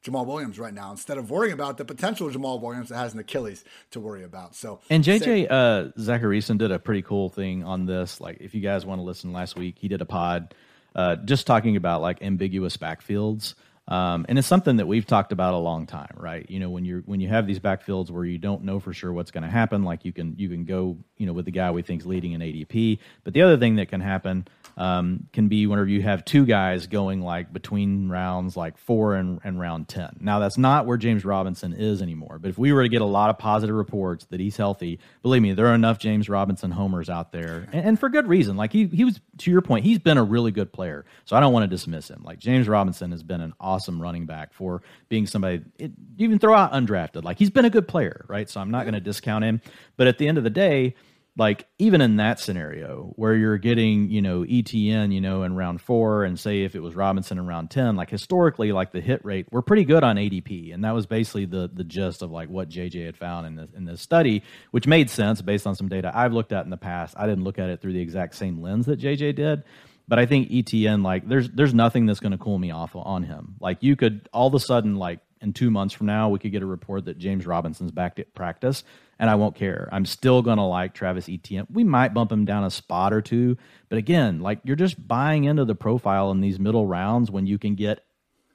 Jamaal 0.05 0.27
Williams, 0.27 0.59
right 0.59 0.73
now, 0.73 0.91
instead 0.91 1.19
of 1.19 1.31
worrying 1.31 1.55
about 1.55 1.77
the 1.77 1.85
potential 1.85 2.31
Jamaal 2.31 2.61
Williams 2.61 2.89
that 2.91 2.97
has 2.97 3.15
an 3.15 3.21
Achilles 3.21 3.65
to 3.91 4.01
worry 4.01 4.25
about? 4.25 4.55
So, 4.55 4.81
and 4.91 5.03
JJ 5.03 5.49
uh, 5.51 5.89
Zachariason 5.99 6.59
did 6.59 6.71
a 6.71 6.79
pretty 6.79 7.03
cool 7.03 7.29
thing 7.29 7.65
on 7.65 7.87
this. 7.87 8.21
Like, 8.21 8.39
if 8.41 8.55
you 8.55 8.61
guys 8.61 8.87
want 8.87 9.01
to 9.01 9.03
listen 9.03 9.33
last 9.33 9.57
week, 9.57 9.77
he 9.79 9.89
did 9.89 10.01
a 10.01 10.07
pod 10.07 10.55
uh, 10.95 11.17
just 11.17 11.47
talking 11.47 11.77
about 11.77 12.01
like 12.01 12.23
ambiguous 12.23 12.77
backfields. 12.77 13.55
Um, 13.89 14.27
and 14.29 14.39
it's 14.39 14.47
something 14.47 14.77
that 14.77 14.87
we've 14.87 15.07
talked 15.07 15.33
about 15.33 15.55
a 15.55 15.59
long 15.59 15.87
time, 15.87 16.15
right? 16.17 16.49
You 16.49 16.61
know, 16.61 16.69
when 16.69 16.85
you're 16.85 17.01
when 17.01 17.21
you 17.21 17.29
have 17.29 17.47
these 17.47 17.59
backfields 17.59 18.11
where 18.11 18.25
you 18.25 18.37
don't 18.39 18.63
know 18.63 18.81
for 18.81 18.93
sure 18.93 19.13
what's 19.13 19.31
going 19.31 19.45
to 19.45 19.51
happen, 19.51 19.83
like 19.83 20.05
you 20.05 20.13
can 20.13 20.35
you 20.39 20.49
can 20.51 20.65
go, 20.65 20.99
you 21.17 21.27
know, 21.27 21.33
with 21.33 21.47
the 21.47 21.51
guy 21.51 21.71
we 21.71 21.81
think's 21.81 22.05
leading 22.05 22.33
in 22.33 22.43
ADP. 22.43 22.99
But 23.25 23.33
the 23.33 23.43
other 23.43 23.57
thing 23.57 23.77
that 23.77 23.89
can 23.89 24.03
happen 24.03 24.47
um, 24.79 25.27
can 25.33 25.49
be 25.49 25.67
whenever 25.67 25.89
you 25.89 26.03
have 26.03 26.25
two 26.25 26.47
guys 26.47 26.87
going 26.87 27.21
like 27.21 27.53
between 27.53 28.09
rounds 28.09 28.57
like 28.57 28.79
four 28.79 29.17
and, 29.17 29.41
and 29.43 29.59
round 29.59 29.89
10. 29.89 30.19
Now, 30.21 30.39
that's 30.39 30.57
not 30.57 30.87
where 30.87 30.97
James 30.97 31.25
Robinson 31.25 31.73
is 31.73 32.01
anymore. 32.01 32.39
But 32.39 32.51
if 32.51 32.59
we 32.59 32.73
were 32.73 32.85
to 32.85 32.89
get 32.89 33.03
a 33.03 33.07
lot 33.07 33.29
of 33.29 33.39
positive 33.39 33.75
reports 33.75 34.27
that 34.27 34.39
he's 34.39 34.57
healthy, 34.57 35.01
believe 35.23 35.43
me, 35.43 35.53
there 35.53 35.67
are 35.67 35.75
enough 35.75 35.99
James 35.99 36.29
Robinson 36.29 36.71
homers 36.71 37.11
out 37.11 37.33
there. 37.33 37.69
And, 37.73 37.87
and 37.87 38.01
for 38.01 38.09
good 38.09 38.29
reason. 38.29 38.57
Like 38.57 38.73
he, 38.73 38.87
he 38.87 39.05
was, 39.05 39.21
to 39.39 39.51
your 39.51 39.63
point, 39.63 39.85
he's 39.85 39.99
been 39.99 40.17
a 40.17 40.23
really 40.23 40.53
good 40.53 40.73
player. 40.73 41.05
So 41.25 41.37
I 41.37 41.41
don't 41.41 41.53
want 41.53 41.65
to 41.65 41.69
dismiss 41.69 42.09
him. 42.09 42.23
Like 42.25 42.39
James 42.39 42.69
Robinson 42.69 43.11
has 43.11 43.25
been 43.25 43.41
an 43.41 43.55
awesome 43.59 43.78
running 43.87 44.27
back 44.27 44.53
for 44.53 44.83
being 45.09 45.27
somebody, 45.27 45.63
it, 45.79 45.93
even 46.17 46.39
throw 46.39 46.55
out 46.55 46.73
undrafted. 46.73 47.25
Like 47.25 47.39
he's 47.39 47.51
been 47.51 47.65
a 47.65 47.71
good 47.71 47.87
player, 47.87 48.25
right? 48.29 48.49
So 48.49 48.61
I'm 48.61 48.71
not 48.71 48.85
going 48.85 48.95
to 48.95 49.01
discount 49.01 49.45
him. 49.45 49.61
But 49.97 50.07
at 50.07 50.19
the 50.19 50.27
end 50.27 50.39
of 50.39 50.45
the 50.45 50.51
day, 50.51 50.95
like 51.39 51.67
even 51.79 52.01
in 52.01 52.17
that 52.17 52.41
scenario 52.41 53.13
where 53.15 53.35
you're 53.35 53.59
getting 53.59 54.11
you 54.11 54.21
know 54.21 54.41
etn 54.41 55.13
you 55.13 55.21
know 55.21 55.45
in 55.45 55.55
round 55.55 55.81
four 55.81 56.25
and 56.25 56.39
say 56.39 56.65
if 56.65 56.75
it 56.75 56.81
was 56.81 56.95
robinson 56.95 57.39
in 57.39 57.47
round 57.47 57.71
10 57.71 57.97
like 57.97 58.11
historically 58.11 58.73
like 58.73 58.91
the 58.93 59.01
hit 59.01 59.25
rate 59.25 59.47
we're 59.51 59.63
pretty 59.63 59.85
good 59.85 60.03
on 60.03 60.17
adp 60.17 60.75
and 60.75 60.85
that 60.85 60.95
was 60.95 61.07
basically 61.07 61.47
the 61.47 61.71
the 61.73 61.85
gist 61.85 62.21
of 62.21 62.31
like 62.31 62.51
what 62.51 62.69
jj 62.69 63.07
had 63.07 63.17
found 63.17 63.47
in 63.47 63.55
this 63.55 63.71
in 63.75 63.85
this 63.85 64.03
study 64.03 64.43
which 64.73 64.87
made 64.87 65.09
sense 65.09 65.41
based 65.41 65.67
on 65.67 65.75
some 65.75 65.89
data 65.89 66.11
i've 66.13 66.33
looked 66.33 66.53
at 66.53 66.65
in 66.65 66.71
the 66.71 66.77
past 66.77 67.15
i 67.17 67.27
didn't 67.27 67.45
look 67.45 67.59
at 67.59 67.71
it 67.71 67.81
through 67.81 67.93
the 67.93 68.01
exact 68.01 68.35
same 68.35 68.61
lens 68.61 68.87
that 68.87 69.01
jj 69.01 69.35
did 69.35 69.63
but 70.09 70.19
i 70.19 70.27
think 70.27 70.49
etn 70.51 71.05
like 71.05 71.29
there's 71.29 71.49
there's 71.51 71.75
nothing 71.75 72.07
that's 72.07 72.21
going 72.21 72.33
to 72.33 72.39
cool 72.39 72.59
me 72.59 72.71
off 72.71 72.97
on 72.97 73.23
him 73.23 73.55
like 73.61 73.83
you 73.83 73.95
could 73.95 74.29
all 74.33 74.49
of 74.49 74.55
a 74.55 74.61
sudden 74.61 74.97
like 74.97 75.21
in 75.41 75.53
two 75.53 75.71
months 75.71 75.95
from 75.95 76.07
now 76.07 76.29
we 76.29 76.39
could 76.39 76.51
get 76.51 76.63
a 76.63 76.67
report 76.67 77.05
that 77.05 77.19
james 77.19 77.47
robinson's 77.47 77.93
back 77.93 78.19
at 78.19 78.35
practice 78.35 78.83
and 79.19 79.29
I 79.29 79.35
won't 79.35 79.57
care. 79.57 79.89
I'm 79.91 80.07
still 80.07 80.43
going 80.43 80.59
to 80.59 80.65
like 80.65 80.95
Travis 80.95 81.29
Etienne. 81.29 81.67
We 81.73 81.85
might 81.85 82.15
bump 82.15 82.31
him 82.31 82.45
down 82.45 82.65
a 82.65 82.71
spot 82.71 83.13
or 83.13 83.21
two, 83.21 83.57
but 83.89 83.99
again, 83.99 84.41
like 84.41 84.61
you're 84.65 84.77
just 84.77 85.07
buying 85.07 85.45
into 85.45 85.65
the 85.65 85.75
profile 85.75 86.31
in 86.31 86.41
these 86.41 86.59
middle 86.59 86.87
rounds 86.87 87.31
when 87.31 87.47
you 87.47 87.59
can 87.59 87.75
get 87.75 88.05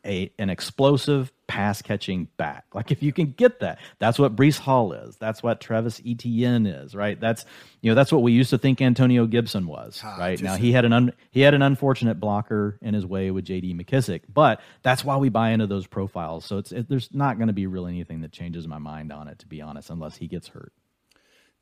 a 0.05 0.31
an 0.37 0.49
explosive 0.49 1.31
pass 1.47 1.81
catching 1.81 2.27
back. 2.37 2.65
Like 2.73 2.91
if 2.91 3.03
you 3.03 3.13
can 3.13 3.31
get 3.31 3.59
that, 3.59 3.79
that's 3.99 4.17
what 4.17 4.35
Breece 4.35 4.59
Hall 4.59 4.93
is. 4.93 5.17
That's 5.17 5.43
what 5.43 5.61
Travis 5.61 6.01
Etienne 6.05 6.65
is, 6.65 6.95
right? 6.95 7.19
That's 7.19 7.45
you 7.81 7.91
know 7.91 7.95
that's 7.95 8.11
what 8.11 8.21
we 8.21 8.31
used 8.31 8.49
to 8.51 8.57
think 8.57 8.81
Antonio 8.81 9.25
Gibson 9.25 9.67
was, 9.67 10.01
ah, 10.03 10.15
right? 10.17 10.41
Now 10.41 10.55
he 10.55 10.71
had 10.71 10.85
an 10.85 10.93
un, 10.93 11.13
he 11.31 11.41
had 11.41 11.53
an 11.53 11.61
unfortunate 11.61 12.19
blocker 12.19 12.77
in 12.81 12.93
his 12.93 13.05
way 13.05 13.31
with 13.31 13.45
J.D. 13.45 13.73
McKissic, 13.73 14.21
but 14.31 14.61
that's 14.81 15.03
why 15.03 15.17
we 15.17 15.29
buy 15.29 15.51
into 15.51 15.67
those 15.67 15.87
profiles. 15.87 16.45
So 16.45 16.57
it's 16.57 16.71
it, 16.71 16.89
there's 16.89 17.09
not 17.13 17.37
going 17.37 17.47
to 17.47 17.53
be 17.53 17.67
really 17.67 17.91
anything 17.91 18.21
that 18.21 18.31
changes 18.31 18.67
my 18.67 18.79
mind 18.79 19.11
on 19.11 19.27
it, 19.27 19.39
to 19.39 19.47
be 19.47 19.61
honest, 19.61 19.89
unless 19.89 20.17
he 20.17 20.27
gets 20.27 20.47
hurt. 20.47 20.73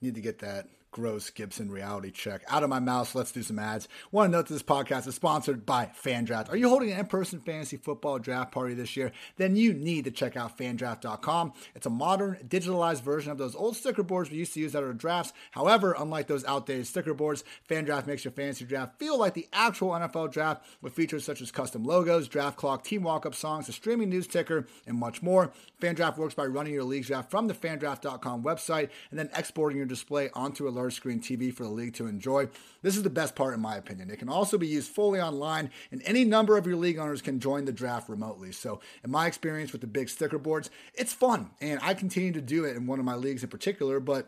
Need 0.02 0.16
to 0.16 0.22
get 0.22 0.40
that 0.40 0.68
gross 0.92 1.30
Gibson 1.30 1.72
reality 1.72 2.12
check 2.12 2.44
out 2.50 2.64
of 2.64 2.70
my 2.70 2.80
mouth. 2.80 3.16
Let's 3.16 3.32
do 3.32 3.44
some 3.44 3.60
ads. 3.60 3.88
Want 4.12 4.32
to 4.32 4.38
note 4.38 4.48
that 4.48 4.54
this 4.54 4.64
podcast 4.64 5.08
is 5.08 5.16
sponsored 5.16 5.66
by 5.66 5.90
FanDraft. 6.04 6.52
Are 6.52 6.58
you 6.58 6.68
holding 6.68 6.92
an 6.92 7.00
in-person 7.00 7.40
fantasy 7.40 7.78
football 7.78 8.20
draft 8.20 8.52
party 8.52 8.74
this 8.74 8.98
year? 8.98 9.12
Then 9.38 9.56
you 9.56 9.74
need 9.74 10.04
to 10.06 10.12
check 10.12 10.36
out 10.36 10.58
FanDraft.com. 10.58 11.54
It's 11.76 11.86
a 11.86 11.90
modern, 11.90 12.40
digitalized 12.48 13.02
version 13.02 13.32
of 13.32 13.38
those 13.38 13.56
old 13.56 13.78
sticker 13.78 14.04
boards 14.04 14.30
we 14.30 14.38
used 14.38 14.54
to 14.56 14.60
use 14.60 14.76
at 14.76 14.84
our 14.84 14.94
drafts. 14.94 15.32
However, 15.52 15.96
unlike 15.98 16.28
those 16.28 16.46
outdated 16.46 16.88
sticker 16.88 17.14
boards, 17.14 17.44
FanDraft 17.70 18.08
makes 18.08 18.26
your 18.26 18.34
fantasy 18.34 18.66
draft 18.66 19.00
feel 19.00 19.18
like 19.18 19.34
the 19.34 19.48
actual 19.54 19.92
NFL 19.92 20.32
draft 20.32 20.66
with 20.82 20.94
features 20.94 21.24
such 21.24 21.42
as 21.42 21.52
custom 21.52 21.84
logos, 21.84 22.28
draft 22.28 22.58
clock, 22.58 22.84
team 22.84 23.04
walk-up 23.04 23.36
songs, 23.36 23.70
a 23.70 23.72
streaming 23.72 24.10
news 24.10 24.28
ticker, 24.28 24.68
and 24.86 24.98
much 24.98 25.22
more. 25.22 25.54
FanDraft 25.82 26.18
works 26.18 26.34
by 26.34 26.46
running 26.46 26.74
your 26.74 26.84
league 26.84 27.06
draft 27.06 27.32
from 27.32 27.48
the 27.48 27.54
FanDraft.com 27.54 28.44
website 28.44 28.90
and 29.10 29.18
then 29.18 29.30
exporting 29.38 29.78
your 29.78 29.88
display 29.88 30.30
onto 30.34 30.68
a 30.68 30.81
large 30.82 30.96
screen 30.96 31.20
TV 31.20 31.54
for 31.54 31.64
the 31.64 31.70
league 31.70 31.94
to 31.94 32.08
enjoy. 32.08 32.50
This 32.82 32.98
is 32.98 33.04
the 33.04 33.10
best 33.10 33.36
part, 33.36 33.54
in 33.54 33.60
my 33.60 33.76
opinion. 33.76 34.10
It 34.10 34.18
can 34.18 34.30
also 34.30 34.58
be 34.58 34.68
used 34.68 34.90
fully 34.90 35.22
online, 35.22 35.70
and 35.92 36.02
any 36.06 36.24
number 36.26 36.58
of 36.58 36.66
your 36.66 36.76
league 36.76 36.98
owners 36.98 37.22
can 37.22 37.40
join 37.40 37.66
the 37.66 37.72
draft 37.72 38.10
remotely. 38.10 38.52
So, 38.52 38.82
in 39.04 39.12
my 39.12 39.28
experience 39.28 39.72
with 39.72 39.82
the 39.82 39.88
big 39.88 40.10
sticker 40.10 40.40
boards, 40.40 40.72
it's 40.96 41.14
fun, 41.14 41.52
and 41.62 41.80
I 41.84 41.94
continue 41.94 42.32
to 42.34 42.42
do 42.42 42.66
it 42.66 42.76
in 42.76 42.88
one 42.88 42.98
of 42.98 43.06
my 43.06 43.16
leagues 43.16 43.44
in 43.44 43.50
particular, 43.50 44.00
but 44.00 44.28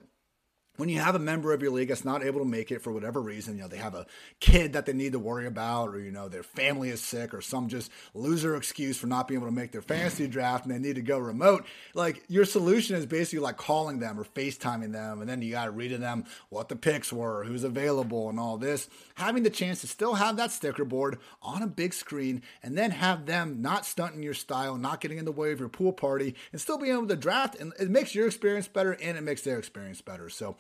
when 0.77 0.89
you 0.89 0.99
have 0.99 1.13
a 1.13 1.19
member 1.19 1.53
of 1.53 1.61
your 1.61 1.71
league 1.71 1.89
that's 1.89 2.03
not 2.03 2.23
able 2.23 2.39
to 2.39 2.45
make 2.45 2.71
it 2.71 2.81
for 2.81 2.91
whatever 2.91 3.21
reason, 3.21 3.57
you 3.57 3.61
know, 3.61 3.67
they 3.67 3.77
have 3.77 3.93
a 3.93 4.07
kid 4.39 4.73
that 4.73 4.87
they 4.87 4.93
need 4.93 5.11
to 5.11 5.19
worry 5.19 5.45
about, 5.45 5.89
or, 5.89 5.99
you 5.99 6.11
know, 6.11 6.27
their 6.27 6.41
family 6.41 6.89
is 6.89 6.99
sick, 6.99 7.31
or 7.33 7.41
some 7.41 7.67
just 7.67 7.91
loser 8.15 8.55
excuse 8.55 8.97
for 8.97 9.05
not 9.05 9.27
being 9.27 9.39
able 9.39 9.47
to 9.47 9.53
make 9.53 9.71
their 9.71 9.83
fantasy 9.83 10.27
draft 10.27 10.65
and 10.65 10.73
they 10.73 10.79
need 10.79 10.95
to 10.95 11.01
go 11.01 11.19
remote, 11.19 11.65
like 11.93 12.23
your 12.27 12.45
solution 12.45 12.95
is 12.95 13.05
basically 13.05 13.39
like 13.39 13.57
calling 13.57 13.99
them 13.99 14.19
or 14.19 14.23
FaceTiming 14.23 14.91
them. 14.91 15.21
And 15.21 15.29
then 15.29 15.43
you 15.43 15.51
got 15.51 15.65
to 15.65 15.71
read 15.71 15.89
to 15.89 15.99
them 15.99 16.25
what 16.49 16.69
the 16.69 16.75
picks 16.75 17.13
were, 17.13 17.43
who's 17.43 17.63
available, 17.63 18.29
and 18.29 18.39
all 18.39 18.57
this. 18.57 18.89
Having 19.15 19.43
the 19.43 19.51
chance 19.51 19.81
to 19.81 19.87
still 19.87 20.15
have 20.15 20.37
that 20.37 20.51
sticker 20.51 20.85
board 20.85 21.19
on 21.43 21.61
a 21.61 21.67
big 21.67 21.93
screen 21.93 22.41
and 22.63 22.75
then 22.75 22.89
have 22.89 23.27
them 23.27 23.61
not 23.61 23.85
stunting 23.85 24.23
your 24.23 24.33
style, 24.33 24.75
not 24.75 25.01
getting 25.01 25.19
in 25.19 25.25
the 25.25 25.31
way 25.31 25.51
of 25.51 25.59
your 25.59 25.69
pool 25.69 25.93
party, 25.93 26.33
and 26.51 26.59
still 26.59 26.79
being 26.79 26.93
able 26.93 27.07
to 27.07 27.15
draft. 27.15 27.59
And 27.59 27.73
it 27.79 27.91
makes 27.91 28.15
your 28.15 28.25
experience 28.25 28.67
better 28.67 28.93
and 28.93 29.17
it 29.17 29.21
makes 29.21 29.43
their 29.43 29.59
experience 29.59 30.01
better. 30.01 30.29
So, 30.29 30.55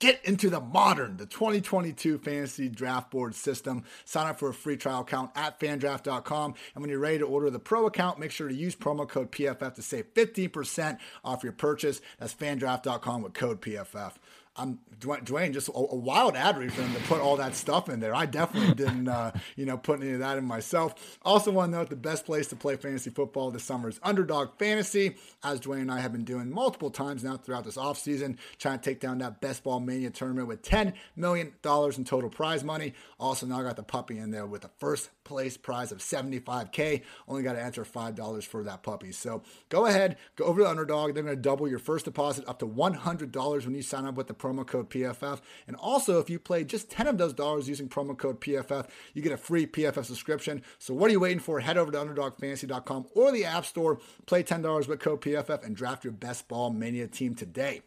Get 0.00 0.24
into 0.24 0.48
the 0.48 0.60
modern, 0.60 1.16
the 1.16 1.26
2022 1.26 2.18
fantasy 2.18 2.68
draft 2.68 3.10
board 3.10 3.34
system. 3.34 3.82
Sign 4.04 4.28
up 4.28 4.38
for 4.38 4.50
a 4.50 4.54
free 4.54 4.76
trial 4.76 5.00
account 5.00 5.32
at 5.34 5.58
fandraft.com. 5.58 6.54
And 6.74 6.80
when 6.80 6.88
you're 6.88 7.00
ready 7.00 7.18
to 7.18 7.26
order 7.26 7.50
the 7.50 7.58
pro 7.58 7.86
account, 7.86 8.20
make 8.20 8.30
sure 8.30 8.46
to 8.46 8.54
use 8.54 8.76
promo 8.76 9.08
code 9.08 9.32
PFF 9.32 9.74
to 9.74 9.82
save 9.82 10.14
15% 10.14 10.98
off 11.24 11.42
your 11.42 11.52
purchase. 11.52 12.00
That's 12.20 12.32
fandraft.com 12.32 13.22
with 13.22 13.34
code 13.34 13.60
PFF. 13.60 14.12
I'm 14.58 14.78
Dwain, 15.00 15.52
just 15.52 15.68
a, 15.68 15.72
a, 15.72 15.94
wild 15.94 16.34
ad 16.34 16.58
read 16.58 16.72
for 16.72 16.82
him 16.82 16.92
to 16.92 17.00
put 17.02 17.20
all 17.20 17.36
that 17.36 17.54
stuff 17.54 17.88
in 17.88 18.00
there. 18.00 18.14
I 18.14 18.26
definitely 18.26 18.74
didn't, 18.74 19.08
uh, 19.08 19.30
you 19.54 19.64
know, 19.64 19.78
put 19.78 20.00
any 20.00 20.12
of 20.12 20.18
that 20.18 20.38
in 20.38 20.44
myself. 20.44 21.18
Also, 21.22 21.52
want 21.52 21.70
to 21.70 21.78
note 21.78 21.88
the 21.88 21.96
best 21.96 22.26
place 22.26 22.48
to 22.48 22.56
play 22.56 22.74
fantasy 22.76 23.10
football 23.10 23.52
this 23.52 23.62
summer 23.62 23.88
is 23.88 24.00
Underdog 24.02 24.58
Fantasy, 24.58 25.16
as 25.44 25.60
Dwain 25.60 25.82
and 25.82 25.92
I 25.92 26.00
have 26.00 26.12
been 26.12 26.24
doing 26.24 26.50
multiple 26.50 26.90
times 26.90 27.22
now 27.22 27.36
throughout 27.36 27.64
this 27.64 27.76
offseason, 27.76 28.38
trying 28.58 28.80
to 28.80 28.84
take 28.84 28.98
down 28.98 29.18
that 29.18 29.40
Best 29.40 29.62
Ball 29.62 29.78
Mania 29.78 30.10
tournament 30.10 30.48
with 30.48 30.62
$10 30.62 30.94
million 31.14 31.52
in 31.64 32.04
total 32.04 32.30
prize 32.30 32.64
money. 32.64 32.94
Also, 33.20 33.46
now 33.46 33.62
got 33.62 33.76
the 33.76 33.84
puppy 33.84 34.18
in 34.18 34.32
there 34.32 34.46
with 34.46 34.62
the 34.62 34.70
first 34.78 35.10
place 35.28 35.56
prize 35.58 35.92
of 35.92 35.98
75K. 35.98 37.02
Only 37.28 37.42
got 37.42 37.52
to 37.52 37.62
answer 37.62 37.84
$5 37.84 38.44
for 38.44 38.64
that 38.64 38.82
puppy. 38.82 39.12
So 39.12 39.42
go 39.68 39.86
ahead, 39.86 40.16
go 40.36 40.46
over 40.46 40.62
to 40.62 40.68
Underdog. 40.68 41.14
They're 41.14 41.22
going 41.22 41.36
to 41.36 41.40
double 41.40 41.68
your 41.68 41.78
first 41.78 42.06
deposit 42.06 42.48
up 42.48 42.58
to 42.60 42.66
$100 42.66 43.64
when 43.64 43.74
you 43.74 43.82
sign 43.82 44.06
up 44.06 44.14
with 44.14 44.26
the 44.26 44.34
promo 44.34 44.66
code 44.66 44.88
PFF. 44.88 45.40
And 45.66 45.76
also, 45.76 46.18
if 46.18 46.30
you 46.30 46.38
play 46.38 46.64
just 46.64 46.90
10 46.90 47.06
of 47.06 47.18
those 47.18 47.34
dollars 47.34 47.68
using 47.68 47.88
promo 47.88 48.16
code 48.16 48.40
PFF, 48.40 48.88
you 49.12 49.20
get 49.20 49.32
a 49.32 49.36
free 49.36 49.66
PFF 49.66 50.06
subscription. 50.06 50.62
So 50.78 50.94
what 50.94 51.08
are 51.08 51.12
you 51.12 51.20
waiting 51.20 51.40
for? 51.40 51.60
Head 51.60 51.76
over 51.76 51.92
to 51.92 51.98
UnderdogFantasy.com 51.98 53.06
or 53.14 53.30
the 53.30 53.44
App 53.44 53.66
Store, 53.66 54.00
play 54.26 54.42
$10 54.42 54.88
with 54.88 54.98
code 54.98 55.20
PFF, 55.20 55.62
and 55.64 55.76
draft 55.76 56.04
your 56.04 56.12
best 56.14 56.48
ball 56.48 56.70
mania 56.70 57.06
team 57.06 57.34
today. 57.34 57.82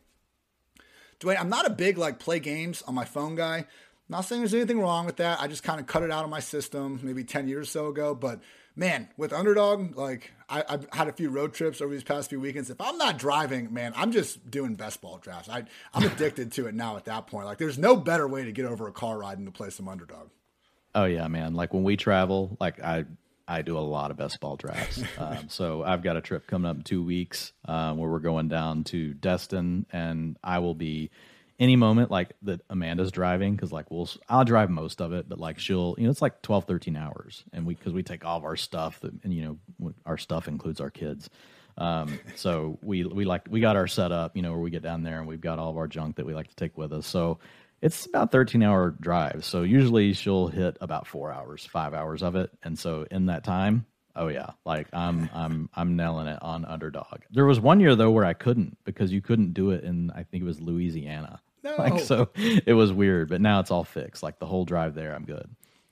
Dwain, 1.21 1.39
I'm 1.39 1.49
not 1.49 1.67
a 1.67 1.71
big 1.71 1.99
like 1.99 2.17
play 2.17 2.39
games 2.39 2.81
on 2.83 2.95
my 2.95 3.05
phone 3.05 3.35
guy. 3.35 3.67
Not 4.11 4.25
saying 4.25 4.41
there's 4.41 4.53
anything 4.53 4.81
wrong 4.81 5.05
with 5.05 5.15
that. 5.15 5.39
I 5.39 5.47
just 5.47 5.63
kind 5.63 5.79
of 5.79 5.87
cut 5.87 6.03
it 6.03 6.11
out 6.11 6.25
of 6.25 6.29
my 6.29 6.41
system 6.41 6.99
maybe 7.01 7.23
10 7.23 7.47
years 7.47 7.69
or 7.69 7.71
so 7.71 7.87
ago. 7.87 8.13
But 8.13 8.41
man, 8.75 9.07
with 9.15 9.31
Underdog, 9.31 9.95
like 9.95 10.33
I, 10.49 10.65
have 10.67 10.85
had 10.91 11.07
a 11.07 11.13
few 11.13 11.29
road 11.29 11.53
trips 11.53 11.79
over 11.79 11.93
these 11.93 12.03
past 12.03 12.29
few 12.29 12.41
weekends. 12.41 12.69
If 12.69 12.81
I'm 12.81 12.97
not 12.97 13.17
driving, 13.17 13.73
man, 13.73 13.93
I'm 13.95 14.11
just 14.11 14.51
doing 14.51 14.75
best 14.75 15.01
ball 15.01 15.17
drafts. 15.17 15.47
I, 15.47 15.63
I'm 15.93 16.03
addicted 16.03 16.51
to 16.53 16.67
it 16.67 16.75
now 16.75 16.97
at 16.97 17.05
that 17.05 17.27
point. 17.27 17.45
Like 17.45 17.57
there's 17.57 17.77
no 17.77 17.95
better 17.95 18.27
way 18.27 18.43
to 18.43 18.51
get 18.51 18.65
over 18.65 18.85
a 18.89 18.91
car 18.91 19.17
ride 19.17 19.37
than 19.37 19.45
to 19.45 19.51
play 19.51 19.69
some 19.69 19.87
Underdog. 19.87 20.27
Oh 20.93 21.05
yeah, 21.05 21.29
man. 21.29 21.53
Like 21.53 21.73
when 21.73 21.83
we 21.83 21.95
travel, 21.95 22.57
like 22.59 22.83
I 22.83 23.05
I 23.47 23.61
do 23.61 23.77
a 23.77 23.79
lot 23.79 24.11
of 24.11 24.17
best 24.17 24.41
ball 24.41 24.57
drafts. 24.57 25.01
um, 25.19 25.47
so 25.47 25.83
I've 25.83 26.03
got 26.03 26.17
a 26.17 26.21
trip 26.21 26.47
coming 26.47 26.69
up 26.69 26.75
in 26.75 26.83
two 26.83 27.01
weeks 27.01 27.53
uh, 27.65 27.93
where 27.93 28.09
we're 28.09 28.19
going 28.19 28.49
down 28.49 28.83
to 28.85 29.13
Destin, 29.13 29.85
and 29.93 30.37
I 30.43 30.59
will 30.59 30.75
be 30.75 31.11
any 31.61 31.75
moment 31.75 32.09
like 32.09 32.33
that 32.41 32.59
Amanda's 32.71 33.11
driving 33.11 33.55
because 33.55 33.71
like 33.71 33.91
we'll 33.91 34.09
I'll 34.27 34.43
drive 34.43 34.71
most 34.71 34.99
of 34.99 35.13
it, 35.13 35.29
but 35.29 35.39
like 35.39 35.59
she'll 35.59 35.95
you 35.97 36.05
know 36.05 36.09
it's 36.09 36.21
like 36.21 36.41
12, 36.41 36.65
13 36.65 36.95
hours, 36.97 37.43
and 37.53 37.65
we 37.65 37.75
because 37.75 37.93
we 37.93 38.01
take 38.01 38.25
all 38.25 38.37
of 38.37 38.43
our 38.43 38.57
stuff 38.57 38.99
that 39.01 39.13
and 39.23 39.31
you 39.31 39.59
know 39.79 39.93
our 40.05 40.17
stuff 40.17 40.47
includes 40.47 40.81
our 40.81 40.89
kids. 40.89 41.29
Um, 41.77 42.19
so 42.35 42.79
we 42.81 43.05
we 43.05 43.25
like 43.25 43.43
we 43.49 43.61
got 43.61 43.75
our 43.75 43.87
setup, 43.87 44.35
you 44.35 44.41
know, 44.41 44.51
where 44.51 44.59
we 44.59 44.71
get 44.71 44.81
down 44.81 45.03
there 45.03 45.19
and 45.19 45.27
we've 45.27 45.39
got 45.39 45.59
all 45.59 45.69
of 45.69 45.77
our 45.77 45.87
junk 45.87 46.15
that 46.15 46.25
we 46.25 46.33
like 46.33 46.47
to 46.49 46.55
take 46.55 46.77
with 46.77 46.91
us. 46.91 47.05
So 47.05 47.37
it's 47.81 48.07
about 48.07 48.31
13 48.31 48.63
hour 48.63 48.95
drive. 48.99 49.45
So 49.45 49.61
usually 49.61 50.13
she'll 50.13 50.47
hit 50.47 50.77
about 50.81 51.07
four 51.07 51.31
hours, 51.31 51.65
five 51.65 51.93
hours 51.93 52.23
of 52.23 52.35
it. 52.35 52.49
And 52.63 52.77
so 52.77 53.05
in 53.11 53.27
that 53.27 53.43
time, 53.43 53.85
oh 54.15 54.29
yeah, 54.29 54.51
like 54.65 54.87
I'm 54.93 55.29
I'm 55.31 55.69
I'm 55.75 55.95
nailing 55.95 56.27
it 56.27 56.39
on 56.41 56.65
underdog. 56.65 57.21
There 57.29 57.45
was 57.45 57.59
one 57.59 57.79
year 57.79 57.95
though 57.95 58.11
where 58.11 58.25
I 58.25 58.33
couldn't 58.33 58.77
because 58.83 59.11
you 59.11 59.21
couldn't 59.21 59.53
do 59.53 59.69
it 59.69 59.83
in 59.83 60.09
I 60.11 60.23
think 60.23 60.41
it 60.41 60.47
was 60.47 60.59
Louisiana. 60.59 61.39
No. 61.63 61.75
Like 61.77 61.99
so 61.99 62.29
it 62.35 62.73
was 62.73 62.91
weird, 62.91 63.29
but 63.29 63.41
now 63.41 63.59
it's 63.59 63.71
all 63.71 63.83
fixed. 63.83 64.23
Like 64.23 64.39
the 64.39 64.45
whole 64.45 64.65
drive 64.65 64.95
there, 64.95 65.13
I'm 65.13 65.25
good. 65.25 65.49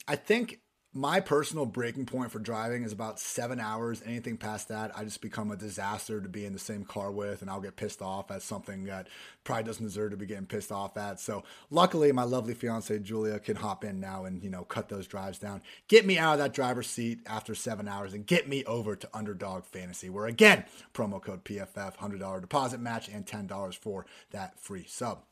I 0.08 0.16
think 0.16 0.60
my 0.92 1.20
personal 1.20 1.68
breaking 1.68 2.08
point 2.08 2.32
for 2.32 2.40
driving 2.40 2.84
is 2.84 2.92
about 2.92 3.20
seven 3.20 3.60
hours. 3.60 4.02
Anything 4.04 4.38
past 4.38 4.70
that, 4.70 4.92
I 4.98 5.04
just 5.04 5.22
become 5.22 5.52
a 5.52 5.56
disaster 5.56 6.20
to 6.20 6.28
be 6.28 6.46
in 6.46 6.54
the 6.54 6.60
same 6.60 6.84
car 6.84 7.12
with, 7.12 7.42
and 7.44 7.52
I'll 7.52 7.62
get 7.62 7.76
pissed 7.76 8.02
off 8.02 8.32
at 8.32 8.42
something 8.42 8.86
that 8.86 9.08
probably 9.44 9.66
doesn't 9.66 9.86
deserve 9.86 10.12
to 10.12 10.18
be 10.18 10.26
getting 10.26 10.48
pissed 10.48 10.72
off 10.72 10.98
at. 10.98 11.20
So, 11.20 11.44
luckily, 11.70 12.12
my 12.12 12.24
lovely 12.24 12.56
fiance 12.56 12.98
Julia 13.00 13.40
can 13.40 13.58
hop 13.58 13.84
in 13.84 14.00
now 14.00 14.26
and 14.26 14.44
you 14.44 14.50
know 14.50 14.64
cut 14.64 14.90
those 14.90 15.06
drives 15.06 15.38
down, 15.38 15.62
get 15.88 16.08
me 16.08 16.18
out 16.18 16.34
of 16.34 16.40
that 16.40 16.54
driver's 16.54 16.88
seat 16.88 17.20
after 17.28 17.54
seven 17.54 17.88
hours, 17.88 18.14
and 18.16 18.26
get 18.26 18.50
me 18.50 18.64
over 18.66 18.96
to 18.96 19.10
Underdog 19.14 19.66
Fantasy, 19.66 20.10
where 20.10 20.26
again, 20.26 20.66
promo 20.94 21.22
code 21.22 21.46
PFF, 21.46 21.98
hundred 21.98 22.20
dollar 22.20 22.42
deposit 22.42 22.80
match, 22.80 23.08
and 23.10 23.28
ten 23.28 23.46
dollars 23.46 23.76
for 23.76 24.08
that 24.32 24.60
free 24.60 24.86
sub. 24.88 25.24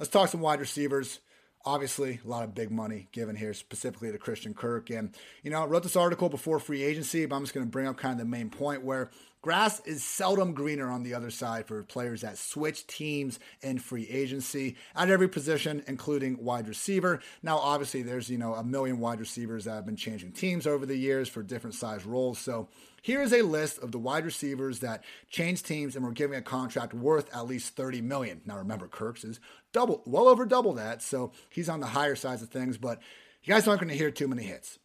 Let's 0.00 0.10
talk 0.10 0.30
some 0.30 0.40
wide 0.40 0.60
receivers 0.60 1.20
obviously 1.64 2.20
a 2.24 2.28
lot 2.28 2.44
of 2.44 2.54
big 2.54 2.70
money 2.70 3.08
given 3.12 3.36
here 3.36 3.52
specifically 3.52 4.10
to 4.10 4.18
Christian 4.18 4.54
Kirk. 4.54 4.90
And, 4.90 5.14
you 5.42 5.50
know, 5.50 5.62
I 5.62 5.66
wrote 5.66 5.82
this 5.82 5.96
article 5.96 6.28
before 6.28 6.58
free 6.58 6.82
agency, 6.82 7.26
but 7.26 7.36
I'm 7.36 7.42
just 7.42 7.54
going 7.54 7.66
to 7.66 7.70
bring 7.70 7.86
up 7.86 7.96
kind 7.98 8.12
of 8.12 8.18
the 8.18 8.24
main 8.24 8.50
point 8.50 8.82
where 8.82 9.10
grass 9.42 9.80
is 9.86 10.04
seldom 10.04 10.52
greener 10.52 10.90
on 10.90 11.02
the 11.02 11.14
other 11.14 11.30
side 11.30 11.66
for 11.66 11.82
players 11.82 12.20
that 12.20 12.38
switch 12.38 12.86
teams 12.86 13.38
in 13.62 13.78
free 13.78 14.06
agency 14.08 14.76
at 14.94 15.10
every 15.10 15.28
position, 15.28 15.82
including 15.86 16.42
wide 16.44 16.68
receiver. 16.68 17.20
Now, 17.42 17.58
obviously, 17.58 18.02
there's, 18.02 18.28
you 18.28 18.38
know, 18.38 18.54
a 18.54 18.64
million 18.64 18.98
wide 18.98 19.20
receivers 19.20 19.64
that 19.64 19.74
have 19.74 19.86
been 19.86 19.96
changing 19.96 20.32
teams 20.32 20.66
over 20.66 20.84
the 20.84 20.96
years 20.96 21.28
for 21.28 21.42
different 21.42 21.74
size 21.74 22.04
roles. 22.04 22.38
So 22.38 22.68
here 23.02 23.22
is 23.22 23.32
a 23.32 23.42
list 23.42 23.78
of 23.78 23.92
the 23.92 23.98
wide 23.98 24.24
receivers 24.24 24.80
that 24.80 25.04
changed 25.30 25.66
teams 25.66 25.96
and 25.96 26.04
were 26.04 26.12
giving 26.12 26.38
a 26.38 26.42
contract 26.42 26.92
worth 26.92 27.34
at 27.34 27.46
least 27.46 27.76
30 27.76 28.02
million. 28.02 28.42
Now 28.44 28.58
remember, 28.58 28.88
Kirk's 28.88 29.24
is 29.24 29.40
double, 29.72 30.02
well 30.04 30.28
over 30.28 30.44
double 30.44 30.74
that, 30.74 31.02
so 31.02 31.32
he's 31.48 31.68
on 31.68 31.80
the 31.80 31.86
higher 31.86 32.16
side 32.16 32.42
of 32.42 32.50
things. 32.50 32.76
But 32.76 33.00
you 33.42 33.54
guys 33.54 33.66
aren't 33.66 33.80
going 33.80 33.90
to 33.90 33.96
hear 33.96 34.10
too 34.10 34.28
many 34.28 34.42
hits. 34.42 34.79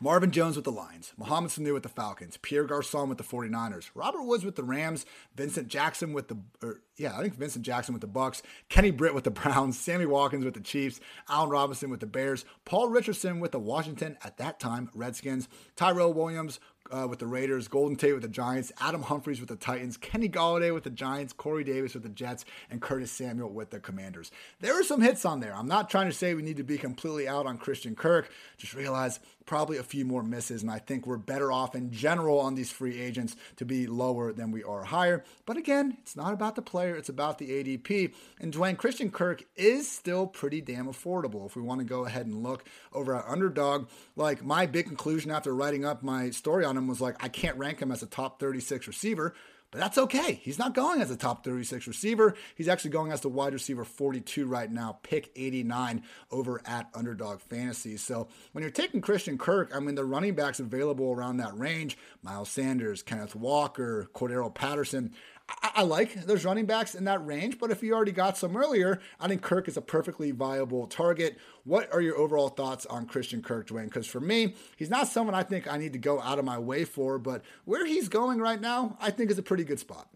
Marvin 0.00 0.30
Jones 0.30 0.56
with 0.56 0.64
the 0.64 0.72
Lions, 0.72 1.12
Mohamed 1.16 1.50
Sanu 1.50 1.74
with 1.74 1.82
the 1.82 1.88
Falcons, 1.88 2.36
Pierre 2.36 2.64
Garcon 2.64 3.08
with 3.08 3.18
the 3.18 3.24
49ers, 3.24 3.90
Robert 3.94 4.22
Woods 4.22 4.44
with 4.44 4.56
the 4.56 4.62
Rams, 4.62 5.04
Vincent 5.34 5.68
Jackson 5.68 6.12
with 6.12 6.28
the 6.28 6.38
or, 6.62 6.80
yeah, 6.98 7.16
I 7.16 7.22
think 7.22 7.34
Vincent 7.34 7.64
Jackson 7.64 7.94
with 7.94 8.02
the 8.02 8.08
Bucs, 8.08 8.42
Kenny 8.68 8.90
Britt 8.90 9.14
with 9.14 9.24
the 9.24 9.30
Browns, 9.30 9.78
Sammy 9.78 10.04
Watkins 10.04 10.44
with 10.44 10.54
the 10.54 10.60
Chiefs, 10.60 11.00
Allen 11.28 11.48
Robinson 11.48 11.90
with 11.90 12.00
the 12.00 12.06
Bears, 12.06 12.44
Paul 12.64 12.88
Richardson 12.88 13.40
with 13.40 13.52
the 13.52 13.58
Washington 13.58 14.18
at 14.24 14.36
that 14.38 14.58
time 14.58 14.90
Redskins, 14.94 15.48
Tyrell 15.76 16.12
Williams, 16.12 16.58
uh, 16.90 17.06
with 17.08 17.18
the 17.18 17.26
Raiders, 17.26 17.68
Golden 17.68 17.96
Tate 17.96 18.14
with 18.14 18.22
the 18.22 18.28
Giants, 18.28 18.72
Adam 18.80 19.02
Humphries 19.02 19.40
with 19.40 19.48
the 19.48 19.56
Titans, 19.56 19.96
Kenny 19.96 20.28
Golladay 20.28 20.72
with 20.72 20.84
the 20.84 20.90
Giants, 20.90 21.32
Corey 21.32 21.64
Davis 21.64 21.94
with 21.94 22.02
the 22.02 22.08
Jets, 22.08 22.44
and 22.70 22.80
Curtis 22.80 23.12
Samuel 23.12 23.50
with 23.50 23.70
the 23.70 23.80
Commanders. 23.80 24.30
There 24.60 24.78
are 24.78 24.82
some 24.82 25.00
hits 25.00 25.24
on 25.24 25.40
there. 25.40 25.54
I'm 25.54 25.68
not 25.68 25.90
trying 25.90 26.06
to 26.06 26.14
say 26.14 26.34
we 26.34 26.42
need 26.42 26.56
to 26.56 26.64
be 26.64 26.78
completely 26.78 27.28
out 27.28 27.46
on 27.46 27.58
Christian 27.58 27.94
Kirk. 27.94 28.30
Just 28.56 28.74
realize 28.74 29.20
probably 29.44 29.78
a 29.78 29.82
few 29.82 30.04
more 30.04 30.22
misses, 30.22 30.62
and 30.62 30.70
I 30.70 30.78
think 30.78 31.06
we're 31.06 31.16
better 31.16 31.50
off 31.50 31.74
in 31.74 31.90
general 31.90 32.38
on 32.38 32.54
these 32.54 32.70
free 32.70 33.00
agents 33.00 33.36
to 33.56 33.64
be 33.64 33.86
lower 33.86 34.32
than 34.32 34.50
we 34.50 34.62
are 34.62 34.84
higher. 34.84 35.24
But 35.46 35.56
again, 35.56 35.96
it's 36.02 36.16
not 36.16 36.32
about 36.32 36.54
the 36.54 36.62
player, 36.62 36.87
it's 36.96 37.08
about 37.08 37.38
the 37.38 37.50
ADP. 37.50 38.14
And 38.40 38.52
Dwain 38.52 38.76
Christian 38.76 39.10
Kirk 39.10 39.44
is 39.56 39.90
still 39.90 40.26
pretty 40.26 40.60
damn 40.60 40.86
affordable. 40.86 41.46
If 41.46 41.56
we 41.56 41.62
want 41.62 41.80
to 41.80 41.86
go 41.86 42.04
ahead 42.04 42.26
and 42.26 42.42
look 42.42 42.64
over 42.92 43.14
at 43.14 43.24
Underdog, 43.26 43.88
like 44.16 44.44
my 44.44 44.66
big 44.66 44.86
conclusion 44.86 45.30
after 45.30 45.54
writing 45.54 45.84
up 45.84 46.02
my 46.02 46.30
story 46.30 46.64
on 46.64 46.76
him 46.76 46.86
was 46.86 47.00
like, 47.00 47.22
I 47.22 47.28
can't 47.28 47.56
rank 47.56 47.80
him 47.80 47.92
as 47.92 48.02
a 48.02 48.06
top 48.06 48.40
36 48.40 48.86
receiver. 48.86 49.34
But 49.70 49.80
that's 49.80 49.98
okay. 49.98 50.40
He's 50.42 50.58
not 50.58 50.72
going 50.72 51.02
as 51.02 51.10
a 51.10 51.16
top 51.16 51.44
36 51.44 51.86
receiver. 51.86 52.34
He's 52.54 52.68
actually 52.68 52.90
going 52.90 53.12
as 53.12 53.20
the 53.20 53.28
wide 53.28 53.52
receiver 53.52 53.84
42 53.84 54.46
right 54.46 54.70
now, 54.70 54.98
pick 55.02 55.30
89 55.36 56.04
over 56.30 56.62
at 56.64 56.88
Underdog 56.94 57.40
Fantasy. 57.40 57.98
So 57.98 58.28
when 58.52 58.62
you're 58.62 58.70
taking 58.70 59.02
Christian 59.02 59.36
Kirk, 59.36 59.72
I 59.74 59.80
mean, 59.80 59.94
the 59.94 60.06
running 60.06 60.34
backs 60.34 60.58
available 60.58 61.12
around 61.12 61.36
that 61.38 61.58
range 61.58 61.98
Miles 62.22 62.48
Sanders, 62.48 63.02
Kenneth 63.02 63.36
Walker, 63.36 64.08
Cordarrelle 64.14 64.54
Patterson. 64.54 65.12
I, 65.48 65.82
like 65.82 66.26
those 66.26 66.44
running 66.44 66.66
backs 66.66 66.94
in 66.94 67.04
that 67.04 67.24
range, 67.24 67.58
but 67.58 67.70
if 67.70 67.82
you 67.82 67.94
already 67.94 68.12
got 68.12 68.36
some 68.36 68.56
earlier, 68.56 69.00
I 69.18 69.28
think 69.28 69.42
Kirk 69.42 69.68
is 69.68 69.76
a 69.76 69.80
perfectly 69.80 70.30
viable 70.30 70.86
target. 70.86 71.38
What 71.64 71.92
are 71.92 72.00
your 72.00 72.16
overall 72.16 72.48
thoughts 72.48 72.84
on 72.86 73.06
Christian 73.06 73.42
Kirk, 73.42 73.68
Dwain? 73.68 73.84
Because 73.84 74.06
for 74.06 74.20
me, 74.20 74.54
he's 74.76 74.90
not 74.90 75.08
someone 75.08 75.34
I 75.34 75.42
think 75.42 75.70
I 75.70 75.78
need 75.78 75.94
to 75.94 75.98
go 75.98 76.20
out 76.20 76.38
of 76.38 76.44
my 76.44 76.58
way 76.58 76.84
for, 76.84 77.18
but 77.18 77.42
where 77.64 77.86
he's 77.86 78.08
going 78.08 78.40
right 78.40 78.60
now, 78.60 78.96
I 79.00 79.10
think 79.10 79.30
is 79.30 79.38
a 79.38 79.42
pretty 79.42 79.64
good 79.64 79.78
spot. 79.78 80.08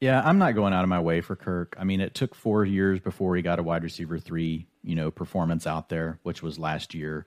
Yeah, 0.00 0.20
I'm 0.24 0.38
not 0.38 0.56
going 0.56 0.74
out 0.74 0.82
of 0.82 0.88
my 0.88 1.00
way 1.00 1.20
for 1.20 1.36
Kirk. 1.36 1.76
I 1.78 1.84
mean, 1.84 2.00
it 2.00 2.14
took 2.14 2.34
four 2.34 2.64
years 2.64 2.98
before 2.98 3.36
he 3.36 3.42
got 3.42 3.58
a 3.58 3.62
wide 3.62 3.84
receiver 3.84 4.18
three, 4.18 4.66
you 4.82 4.96
know, 4.96 5.10
performance 5.10 5.66
out 5.66 5.88
there, 5.88 6.18
which 6.24 6.42
was 6.42 6.58
last 6.58 6.92
year. 6.92 7.24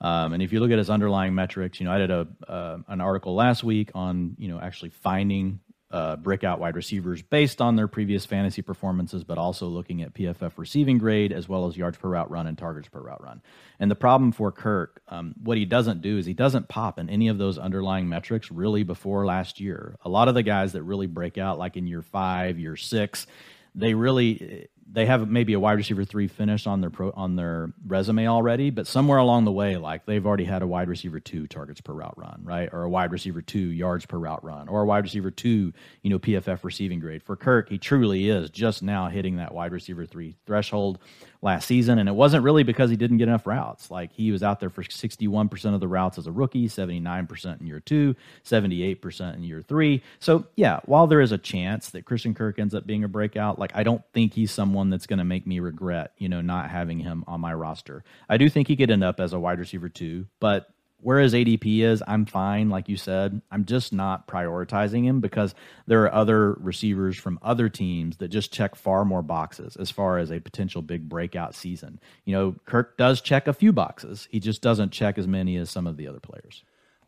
Um, 0.00 0.32
and 0.32 0.42
if 0.42 0.52
you 0.52 0.60
look 0.60 0.72
at 0.72 0.78
his 0.78 0.90
underlying 0.90 1.34
metrics, 1.34 1.80
you 1.80 1.86
know, 1.86 1.92
I 1.92 1.98
did 1.98 2.10
a 2.10 2.26
uh, 2.46 2.78
an 2.88 3.00
article 3.00 3.34
last 3.34 3.64
week 3.64 3.90
on 3.94 4.34
you 4.38 4.48
know 4.48 4.60
actually 4.60 4.90
finding 4.90 5.60
uh, 5.90 6.16
breakout 6.16 6.58
wide 6.58 6.74
receivers 6.74 7.22
based 7.22 7.60
on 7.60 7.76
their 7.76 7.86
previous 7.86 8.26
fantasy 8.26 8.60
performances, 8.60 9.22
but 9.22 9.38
also 9.38 9.66
looking 9.66 10.02
at 10.02 10.14
PFF 10.14 10.52
receiving 10.56 10.98
grade 10.98 11.32
as 11.32 11.48
well 11.48 11.66
as 11.66 11.76
yards 11.76 11.96
per 11.96 12.08
route 12.08 12.30
run 12.30 12.46
and 12.46 12.58
targets 12.58 12.88
per 12.88 13.00
route 13.00 13.22
run. 13.22 13.40
And 13.78 13.90
the 13.90 13.94
problem 13.96 14.32
for 14.32 14.50
Kirk, 14.50 15.00
um, 15.08 15.34
what 15.42 15.58
he 15.58 15.64
doesn't 15.64 16.02
do 16.02 16.18
is 16.18 16.26
he 16.26 16.34
doesn't 16.34 16.68
pop 16.68 16.98
in 16.98 17.08
any 17.08 17.28
of 17.28 17.38
those 17.38 17.56
underlying 17.56 18.08
metrics 18.08 18.50
really 18.50 18.82
before 18.82 19.24
last 19.24 19.60
year. 19.60 19.96
A 20.04 20.08
lot 20.08 20.28
of 20.28 20.34
the 20.34 20.42
guys 20.42 20.72
that 20.72 20.82
really 20.82 21.06
break 21.06 21.38
out, 21.38 21.58
like 21.58 21.76
in 21.76 21.86
year 21.86 22.02
five, 22.02 22.58
year 22.58 22.76
six, 22.76 23.26
they 23.74 23.94
really 23.94 24.68
they 24.90 25.06
have 25.06 25.28
maybe 25.28 25.52
a 25.52 25.60
wide 25.60 25.74
receiver 25.74 26.04
three 26.04 26.28
finish 26.28 26.66
on 26.66 26.80
their 26.80 26.90
pro, 26.90 27.10
on 27.10 27.36
their 27.36 27.72
resume 27.86 28.28
already, 28.28 28.70
but 28.70 28.86
somewhere 28.86 29.18
along 29.18 29.44
the 29.44 29.52
way, 29.52 29.76
like 29.76 30.06
they've 30.06 30.24
already 30.24 30.44
had 30.44 30.62
a 30.62 30.66
wide 30.66 30.88
receiver 30.88 31.18
two 31.18 31.46
targets 31.48 31.80
per 31.80 31.92
route 31.92 32.16
run, 32.16 32.40
right, 32.44 32.68
or 32.72 32.84
a 32.84 32.88
wide 32.88 33.10
receiver 33.10 33.42
two 33.42 33.58
yards 33.58 34.06
per 34.06 34.16
route 34.16 34.44
run, 34.44 34.68
or 34.68 34.82
a 34.82 34.86
wide 34.86 35.02
receiver 35.02 35.30
two, 35.30 35.72
you 36.02 36.10
know, 36.10 36.18
PFF 36.18 36.62
receiving 36.62 37.00
grade. 37.00 37.22
For 37.22 37.36
Kirk, 37.36 37.68
he 37.68 37.78
truly 37.78 38.28
is 38.28 38.48
just 38.48 38.82
now 38.82 39.08
hitting 39.08 39.36
that 39.36 39.52
wide 39.52 39.72
receiver 39.72 40.06
three 40.06 40.36
threshold 40.46 40.98
last 41.42 41.66
season, 41.66 41.98
and 41.98 42.08
it 42.08 42.14
wasn't 42.14 42.44
really 42.44 42.62
because 42.62 42.88
he 42.88 42.96
didn't 42.96 43.18
get 43.18 43.28
enough 43.28 43.46
routes. 43.46 43.90
Like 43.90 44.12
he 44.12 44.30
was 44.30 44.42
out 44.42 44.60
there 44.60 44.70
for 44.70 44.82
61% 44.82 45.74
of 45.74 45.80
the 45.80 45.88
routes 45.88 46.16
as 46.16 46.26
a 46.26 46.32
rookie, 46.32 46.68
79% 46.68 47.60
in 47.60 47.66
year 47.66 47.80
two, 47.80 48.14
78% 48.44 49.34
in 49.34 49.42
year 49.42 49.62
three. 49.62 50.02
So 50.20 50.46
yeah, 50.54 50.80
while 50.84 51.06
there 51.06 51.20
is 51.20 51.32
a 51.32 51.38
chance 51.38 51.90
that 51.90 52.04
Christian 52.04 52.34
Kirk 52.34 52.58
ends 52.58 52.74
up 52.74 52.86
being 52.86 53.04
a 53.04 53.08
breakout, 53.08 53.58
like 53.58 53.72
I 53.74 53.82
don't 53.82 54.02
think 54.12 54.32
he's 54.34 54.52
someone 54.52 54.75
that's 54.84 55.06
going 55.06 55.18
to 55.18 55.24
make 55.24 55.46
me 55.46 55.60
regret, 55.60 56.12
you 56.18 56.28
know, 56.28 56.40
not 56.40 56.70
having 56.70 57.00
him 57.00 57.24
on 57.26 57.40
my 57.40 57.54
roster. 57.54 58.04
I 58.28 58.36
do 58.36 58.48
think 58.48 58.68
he 58.68 58.76
could 58.76 58.90
end 58.90 59.04
up 59.04 59.20
as 59.20 59.32
a 59.32 59.40
wide 59.40 59.58
receiver 59.58 59.88
too, 59.88 60.26
but 60.40 60.68
where 61.00 61.20
his 61.20 61.34
ADP 61.34 61.80
is, 61.82 62.02
I'm 62.06 62.24
fine. 62.24 62.70
Like 62.70 62.88
you 62.88 62.96
said, 62.96 63.42
I'm 63.50 63.64
just 63.64 63.92
not 63.92 64.26
prioritizing 64.26 65.04
him 65.04 65.20
because 65.20 65.54
there 65.86 66.02
are 66.04 66.14
other 66.14 66.54
receivers 66.54 67.18
from 67.18 67.38
other 67.42 67.68
teams 67.68 68.16
that 68.16 68.28
just 68.28 68.52
check 68.52 68.74
far 68.74 69.04
more 69.04 69.22
boxes 69.22 69.76
as 69.76 69.90
far 69.90 70.18
as 70.18 70.30
a 70.30 70.40
potential 70.40 70.82
big 70.82 71.08
breakout 71.08 71.54
season. 71.54 72.00
You 72.24 72.34
know, 72.34 72.56
Kirk 72.64 72.96
does 72.96 73.20
check 73.20 73.46
a 73.46 73.52
few 73.52 73.72
boxes. 73.72 74.26
He 74.30 74.40
just 74.40 74.62
doesn't 74.62 74.90
check 74.90 75.18
as 75.18 75.26
many 75.26 75.56
as 75.56 75.70
some 75.70 75.86
of 75.86 75.96
the 75.96 76.08
other 76.08 76.20
players. 76.20 76.64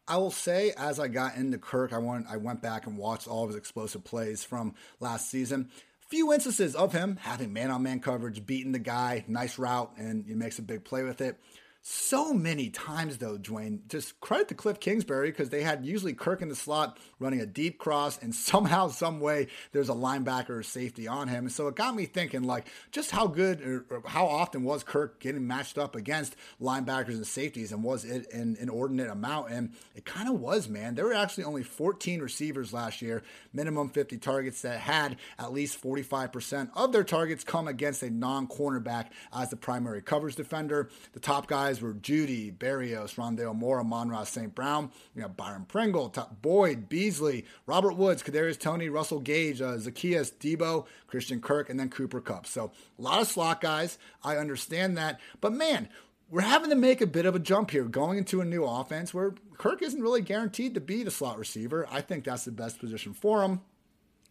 I 0.07 0.17
will 0.17 0.31
say, 0.31 0.73
as 0.77 0.99
I 0.99 1.09
got 1.09 1.37
into 1.37 1.59
Kirk, 1.59 1.93
I 1.93 1.99
went 1.99 2.27
I 2.31 2.39
went 2.39 2.63
back 2.63 2.87
and 2.87 2.97
watched 2.97 3.29
all 3.29 3.45
of 3.45 3.51
his 3.51 3.57
explosive 3.57 4.05
plays 4.05 4.43
from 4.43 4.75
last 5.01 5.31
season. 5.31 5.69
Few 6.09 6.33
instances 6.33 6.75
of 6.75 6.93
him 6.93 7.19
having 7.21 7.53
man 7.53 7.71
on 7.71 7.83
man 7.83 8.01
coverage, 8.01 8.47
beating 8.47 8.73
the 8.73 8.79
guy, 8.79 9.25
nice 9.29 9.59
route, 9.59 9.93
and 9.99 10.25
he 10.27 10.35
makes 10.35 10.59
a 10.59 10.63
big 10.63 10.85
play 10.85 11.03
with 11.03 11.21
it 11.21 11.39
so 11.81 12.35
many 12.35 12.71
times 12.71 13.19
though, 13.19 13.39
Dwain. 13.39 13.81
Just 13.89 14.21
credit 14.21 14.49
to 14.49 14.55
Cliff 14.55 14.81
Kingsbury 14.81 15.31
because 15.31 15.49
they 15.51 15.63
had 15.63 15.87
usually 15.87 16.13
Kirk 16.13 16.43
in 16.43 16.49
the 16.49 16.57
slot 16.57 16.99
running 17.19 17.41
a 17.41 17.47
deep 17.47 17.79
cross, 17.79 18.19
and 18.19 18.35
somehow, 18.49 18.89
some 18.89 19.21
way, 19.21 19.49
there's 19.73 19.89
a 19.89 19.95
linebacker 19.95 20.51
or 20.51 20.63
safety 20.63 21.09
on 21.09 21.29
him. 21.29 21.45
And 21.45 21.53
so 21.53 21.69
it 21.69 21.77
got 21.77 21.95
me 21.95 22.05
thinking, 22.05 22.43
like, 22.43 22.67
just 22.91 23.11
how 23.11 23.27
good 23.27 23.61
or, 23.63 23.87
or 23.91 24.03
how 24.07 24.27
often 24.27 24.65
was 24.65 24.83
Kirk 24.83 25.21
getting 25.21 25.47
matched 25.47 25.79
up 25.79 25.97
against 25.97 26.37
linebackers 26.61 27.15
and 27.15 27.27
safeties, 27.27 27.73
and 27.73 27.83
was 27.83 28.05
it 28.05 28.33
an 28.33 28.57
inordinate 28.61 29.11
amount? 29.11 29.51
And 29.51 29.73
it 29.95 30.05
kind 30.05 30.29
of 30.29 30.41
was, 30.41 30.69
man. 30.69 30.95
There 30.95 31.07
were 31.07 31.15
actually 31.15 31.45
only 31.45 31.63
14 31.63 32.21
receivers 32.21 32.73
last 32.73 33.01
year, 33.01 33.23
minimum 33.53 33.89
50 33.89 34.19
targets 34.19 34.63
that 34.63 34.81
had 34.81 35.17
at 35.39 35.53
least 35.53 35.81
45% 35.83 36.71
of 36.75 36.93
their 36.93 37.05
targets 37.05 37.45
come 37.45 37.69
against 37.69 38.03
a 38.03 38.11
non-cornerback 38.11 39.07
as 39.33 39.51
the 39.51 39.57
primary 39.57 40.03
coverage 40.03 40.37
defender. 40.37 40.91
The 41.13 41.21
top 41.21 41.47
guys 41.47 41.78
guys 41.79 41.83
were 41.83 41.95
Jeudy, 41.95 42.53
Berrios, 42.53 43.15
Rondale 43.15 43.55
Moore, 43.55 43.81
Amon-Ra 43.81 44.25
St. 44.25 44.55
Brown. 44.55 44.91
You 45.15 45.23
know, 45.23 45.29
Byron 45.29 45.65
Pringle, 45.67 46.13
Boyd, 46.43 46.89
Beasley, 46.89 47.45
Robert 47.67 47.95
Woods, 47.95 48.23
Kadarius 48.23 48.59
Toney, 48.59 48.89
Russell 48.89 49.21
Gage, 49.21 49.61
uh, 49.61 49.77
Zaccheaus, 49.77 50.33
Deebo, 50.33 50.87
Christian 51.07 51.41
Kirk, 51.41 51.71
and 51.71 51.79
then 51.79 51.89
Cooper 51.89 52.21
Kupp. 52.21 52.47
So 52.47 52.73
a 52.99 53.03
lot 53.03 53.21
of 53.21 53.29
slot 53.29 53.61
guys. 53.61 53.99
I 54.25 54.37
understand 54.37 54.97
that. 54.97 55.21
But 55.41 55.53
man, 55.53 55.89
we're 56.31 56.41
having 56.41 56.71
to 56.71 56.77
make 56.77 57.01
a 57.01 57.07
bit 57.07 57.27
of 57.27 57.35
a 57.35 57.41
jump 57.41 57.71
here 57.71 57.85
going 57.85 58.19
into 58.19 58.41
a 58.41 58.45
new 58.45 58.65
offense 58.65 59.15
where 59.15 59.35
Kirk 59.57 59.83
isn't 59.83 60.03
really 60.03 60.23
guaranteed 60.23 60.75
to 60.75 60.81
be 60.81 61.05
the 61.05 61.11
slot 61.11 61.39
receiver. 61.39 61.87
I 61.91 62.01
think 62.01 62.25
that's 62.25 62.45
the 62.45 62.51
best 62.51 62.81
position 62.81 63.15
for 63.15 63.43
him. 63.43 63.61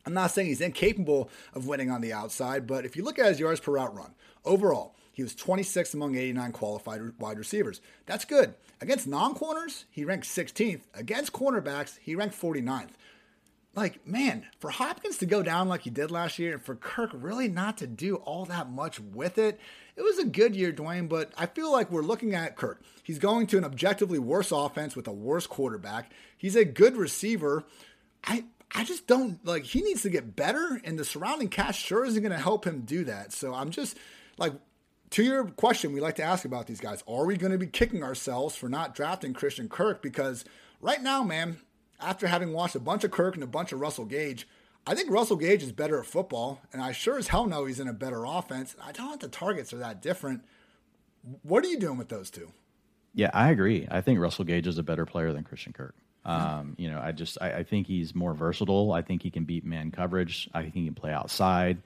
I'm 0.06 0.14
not 0.14 0.32
saying 0.32 0.48
he's 0.48 0.62
incapable 0.62 1.30
of 1.54 1.68
winning 1.68 1.92
on 1.92 2.02
the 2.02 2.14
outside, 2.14 2.66
but 2.68 2.86
if 2.86 2.96
you 2.96 3.04
look 3.04 3.20
at 3.20 3.26
his 3.26 3.40
yards 3.40 3.60
per 3.60 3.74
route 3.74 3.94
run, 3.94 4.14
overall, 4.46 4.96
he 5.18 5.24
was 5.24 5.34
26th 5.34 5.96
among 5.96 6.16
89 6.16 6.52
qualified 6.52 7.02
wide 7.18 7.40
receivers. 7.40 7.82
That's 8.06 8.24
good. 8.24 8.54
Against 8.80 9.08
non 9.08 9.34
corners, 9.34 9.86
he 9.90 10.06
ranked 10.06 10.28
16th. 10.28 10.82
Against 10.94 11.34
cornerbacks, 11.34 11.98
he 12.00 12.14
ranked 12.14 12.40
49th. 12.40 12.92
Like, 13.74 14.06
man, 14.06 14.46
for 14.60 14.70
Hopkins 14.70 15.18
to 15.18 15.26
go 15.26 15.42
down 15.42 15.70
like 15.70 15.82
he 15.82 15.90
did 15.90 16.12
last 16.12 16.38
year 16.38 16.54
and 16.54 16.62
for 16.62 16.76
Kirk 16.76 17.10
really 17.16 17.48
not 17.48 17.80
to 17.80 17.88
do 17.88 18.18
all 18.18 18.46
that 18.46 18.70
much 18.70 19.00
with 19.00 19.40
it, 19.40 19.60
it 19.96 20.04
was 20.04 20.20
a 20.20 20.24
good 20.24 20.56
year, 20.56 20.72
Dwain, 20.72 21.10
but 21.10 21.34
I 21.36 21.48
feel 21.48 21.72
like 21.72 21.90
we're 21.90 22.04
looking 22.04 22.36
at 22.36 22.56
Kirk. 22.56 22.84
He's 23.02 23.18
going 23.18 23.48
to 23.48 23.58
an 23.58 23.66
objectively 23.66 24.20
worse 24.20 24.52
offense 24.52 24.96
with 24.96 25.08
a 25.08 25.12
worse 25.12 25.48
quarterback. 25.48 26.12
He's 26.38 26.56
a 26.56 26.64
good 26.64 26.96
receiver. 26.96 27.64
I 28.24 28.44
I 28.76 28.84
just 28.84 29.08
don't 29.08 29.44
like 29.44 29.64
he 29.64 29.82
needs 29.82 30.04
to 30.04 30.12
get 30.12 30.36
better, 30.36 30.80
and 30.84 31.00
the 31.00 31.06
surrounding 31.06 31.50
cast 31.50 31.80
sure 31.80 32.06
isn't 32.06 32.22
going 32.22 32.32
to 32.32 32.38
help 32.38 32.66
him 32.66 32.82
do 32.82 33.04
that. 33.06 33.34
So 33.34 33.56
I'm 33.56 33.72
just 33.72 33.98
like 34.38 34.54
to 35.12 35.24
your 35.24 35.46
question, 35.46 35.94
we 35.94 36.02
like 36.02 36.16
to 36.16 36.24
ask 36.24 36.46
about 36.46 36.68
these 36.68 36.82
guys. 36.82 37.04
Are 37.08 37.26
we 37.26 37.38
going 37.38 37.52
to 37.52 37.58
be 37.58 37.68
kicking 37.68 38.04
ourselves 38.04 38.56
for 38.56 38.68
not 38.68 38.96
drafting 38.96 39.34
Christian 39.34 39.70
Kirk? 39.70 40.02
Because 40.02 40.44
right 40.82 41.02
now, 41.02 41.24
man, 41.24 41.58
after 42.00 42.28
having 42.28 42.54
watched 42.54 42.76
a 42.76 42.80
bunch 42.80 43.04
of 43.04 43.12
Kirk 43.12 43.36
and 43.36 43.44
a 43.44 43.48
bunch 43.48 43.72
of 43.72 43.80
Russell 43.80 44.06
Gage, 44.06 44.48
I 44.86 44.96
think 44.96 45.10
Russell 45.10 45.38
Gage 45.38 45.64
is 45.64 45.72
better 45.72 46.00
at 46.00 46.06
football, 46.06 46.62
and 46.72 46.82
I 46.82 46.92
sure 46.92 47.18
as 47.18 47.28
hell 47.28 47.46
know 47.46 47.66
he's 47.66 47.80
in 47.80 47.88
a 47.88 47.94
better 47.94 48.26
offense. 48.26 48.76
I 48.82 48.92
don't 48.92 49.10
think 49.10 49.22
the 49.22 49.28
targets 49.28 49.74
are 49.74 49.78
that 49.78 50.02
different. 50.02 50.44
What 51.42 51.64
are 51.66 51.68
you 51.68 51.80
doing 51.80 51.98
with 51.98 52.10
those 52.10 52.30
two? 52.30 52.52
Yeah, 53.14 53.32
I 53.34 53.50
agree. 53.50 53.88
I 53.90 54.02
think 54.02 54.20
Russell 54.20 54.46
Gage 54.46 54.68
is 54.68 54.78
a 54.78 54.84
better 54.84 55.06
player 55.06 55.34
than 55.34 55.44
Christian 55.44 55.74
Kirk. 55.74 55.96
Um, 56.24 56.76
you 56.78 56.92
know, 56.92 57.00
I 57.00 57.14
just 57.14 57.38
I, 57.40 57.60
I, 57.60 57.64
think 57.64 57.88
he's 57.88 58.14
more 58.14 58.34
versatile. 58.34 58.92
I 58.92 59.02
think 59.02 59.24
he 59.24 59.32
can 59.32 59.46
beat 59.46 59.64
man 59.64 59.92
coverage. 59.92 60.50
I 60.54 60.62
think 60.62 60.74
he 60.74 60.84
can 60.84 60.94
play 60.94 61.14
outside 61.14 61.78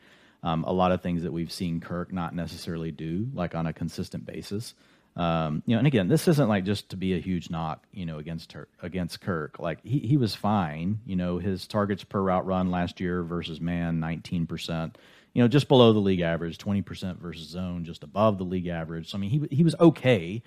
um, 0.43 0.63
a 0.63 0.71
lot 0.71 0.91
of 0.91 1.01
things 1.01 1.23
that 1.23 1.31
we've 1.31 1.51
seen 1.51 1.79
Kirk 1.79 2.11
not 2.11 2.35
necessarily 2.35 2.91
do, 2.91 3.27
like 3.33 3.55
on 3.55 3.65
a 3.67 3.73
consistent 3.73 4.25
basis. 4.25 4.73
Um, 5.15 5.61
you 5.65 5.75
know, 5.75 5.79
and 5.79 5.87
again, 5.87 6.07
this 6.07 6.27
isn't 6.27 6.47
like 6.47 6.63
just 6.63 6.89
to 6.89 6.97
be 6.97 7.13
a 7.13 7.19
huge 7.19 7.49
knock, 7.49 7.85
you 7.91 8.05
know, 8.05 8.17
against 8.17 8.53
her, 8.53 8.67
against 8.81 9.21
Kirk. 9.21 9.59
Like 9.59 9.79
he 9.83 9.99
he 9.99 10.17
was 10.17 10.35
fine. 10.35 10.99
You 11.05 11.15
know, 11.15 11.37
his 11.37 11.67
targets 11.67 12.03
per 12.03 12.21
route 12.21 12.45
run 12.45 12.71
last 12.71 12.99
year 12.99 13.21
versus 13.23 13.59
man, 13.59 13.99
nineteen 13.99 14.47
percent. 14.47 14.97
You 15.33 15.41
know, 15.41 15.47
just 15.47 15.67
below 15.67 15.93
the 15.93 15.99
league 15.99 16.21
average, 16.21 16.57
twenty 16.57 16.81
percent 16.81 17.21
versus 17.21 17.47
zone, 17.47 17.83
just 17.83 18.03
above 18.03 18.37
the 18.37 18.45
league 18.45 18.67
average. 18.67 19.09
So 19.09 19.17
I 19.17 19.21
mean, 19.21 19.29
he 19.29 19.55
he 19.55 19.63
was 19.63 19.75
okay 19.79 20.41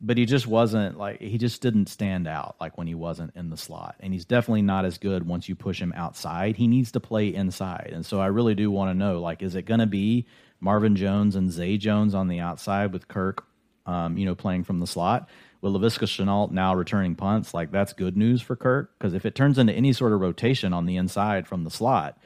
but 0.00 0.16
he 0.16 0.24
just 0.24 0.46
wasn't 0.46 0.96
like 0.96 1.20
he 1.20 1.36
just 1.36 1.60
didn't 1.60 1.88
stand 1.88 2.26
out 2.26 2.56
like 2.60 2.78
when 2.78 2.86
he 2.86 2.94
wasn't 2.94 3.34
in 3.36 3.50
the 3.50 3.56
slot. 3.56 3.96
And 4.00 4.12
he's 4.12 4.24
definitely 4.24 4.62
not 4.62 4.84
as 4.84 4.98
good 4.98 5.26
once 5.26 5.48
you 5.48 5.54
push 5.54 5.80
him 5.80 5.92
outside. 5.94 6.56
He 6.56 6.66
needs 6.66 6.92
to 6.92 7.00
play 7.00 7.34
inside. 7.34 7.90
And 7.92 8.04
so 8.04 8.20
i 8.20 8.26
really 8.26 8.54
do 8.54 8.70
want 8.70 8.90
to 8.90 8.94
know 8.94 9.20
like 9.20 9.42
is 9.42 9.54
it 9.54 9.62
going 9.62 9.80
to 9.80 9.86
be 9.86 10.26
marvin 10.60 10.96
jones 10.96 11.36
and 11.36 11.50
zay 11.50 11.76
jones 11.76 12.14
on 12.14 12.28
the 12.28 12.40
outside 12.40 12.92
with 12.92 13.08
kirk 13.08 13.46
um, 13.86 14.18
you 14.18 14.24
know 14.24 14.34
playing 14.34 14.64
from 14.64 14.80
the 14.80 14.86
slot? 14.86 15.28
With 15.62 15.74
Laviska 15.74 16.06
Shenault 16.06 16.52
now 16.52 16.74
returning 16.74 17.16
punts? 17.16 17.52
Like 17.52 17.70
that's 17.70 17.92
good 17.92 18.16
news 18.16 18.40
for 18.40 18.56
kirk 18.56 18.92
because 18.98 19.12
if 19.12 19.26
it 19.26 19.34
turns 19.34 19.58
into 19.58 19.74
any 19.74 19.92
sort 19.92 20.12
of 20.12 20.20
rotation 20.20 20.72
on 20.72 20.86
the 20.86 20.96
inside 20.96 21.46
from 21.46 21.64
the 21.64 21.70
slot 21.70 22.18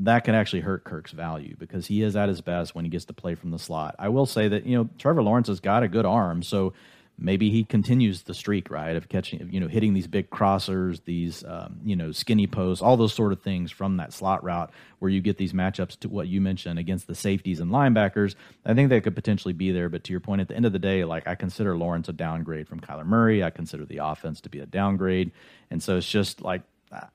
that 0.00 0.24
could 0.24 0.34
actually 0.34 0.60
hurt 0.60 0.84
Kirk's 0.84 1.12
value 1.12 1.54
because 1.58 1.86
he 1.86 2.02
is 2.02 2.16
at 2.16 2.28
his 2.28 2.40
best 2.40 2.74
when 2.74 2.84
he 2.84 2.90
gets 2.90 3.04
to 3.06 3.12
play 3.12 3.34
from 3.34 3.50
the 3.50 3.58
slot. 3.58 3.94
I 3.98 4.08
will 4.08 4.26
say 4.26 4.48
that, 4.48 4.66
you 4.66 4.76
know, 4.76 4.88
Trevor 4.98 5.22
Lawrence 5.22 5.48
has 5.48 5.60
got 5.60 5.84
a 5.84 5.88
good 5.88 6.04
arm. 6.04 6.42
So 6.42 6.72
maybe 7.18 7.50
he 7.50 7.64
continues 7.64 8.22
the 8.22 8.34
streak, 8.34 8.70
right, 8.70 8.96
of 8.96 9.08
catching, 9.08 9.48
you 9.50 9.60
know, 9.60 9.68
hitting 9.68 9.94
these 9.94 10.06
big 10.06 10.30
crossers, 10.30 11.02
these, 11.04 11.44
um, 11.44 11.80
you 11.84 11.96
know, 11.96 12.12
skinny 12.12 12.46
posts, 12.46 12.82
all 12.82 12.96
those 12.96 13.14
sort 13.14 13.32
of 13.32 13.40
things 13.42 13.70
from 13.70 13.96
that 13.96 14.12
slot 14.12 14.44
route 14.44 14.70
where 14.98 15.10
you 15.10 15.20
get 15.20 15.36
these 15.36 15.52
matchups 15.52 15.98
to 16.00 16.08
what 16.08 16.28
you 16.28 16.40
mentioned 16.40 16.78
against 16.78 17.06
the 17.06 17.14
safeties 17.14 17.60
and 17.60 17.70
linebackers. 17.70 18.34
I 18.64 18.74
think 18.74 18.90
they 18.90 19.00
could 19.00 19.14
potentially 19.14 19.54
be 19.54 19.72
there. 19.72 19.88
But 19.88 20.04
to 20.04 20.12
your 20.12 20.20
point, 20.20 20.40
at 20.40 20.48
the 20.48 20.56
end 20.56 20.66
of 20.66 20.72
the 20.72 20.78
day, 20.78 21.04
like 21.04 21.26
I 21.26 21.34
consider 21.34 21.76
Lawrence 21.76 22.08
a 22.08 22.12
downgrade 22.12 22.68
from 22.68 22.80
Kyler 22.80 23.06
Murray. 23.06 23.42
I 23.42 23.50
consider 23.50 23.84
the 23.84 23.98
offense 23.98 24.40
to 24.42 24.48
be 24.48 24.60
a 24.60 24.66
downgrade. 24.66 25.32
And 25.70 25.82
so 25.82 25.96
it's 25.96 26.08
just 26.08 26.42
like, 26.42 26.62
I, 26.92 27.08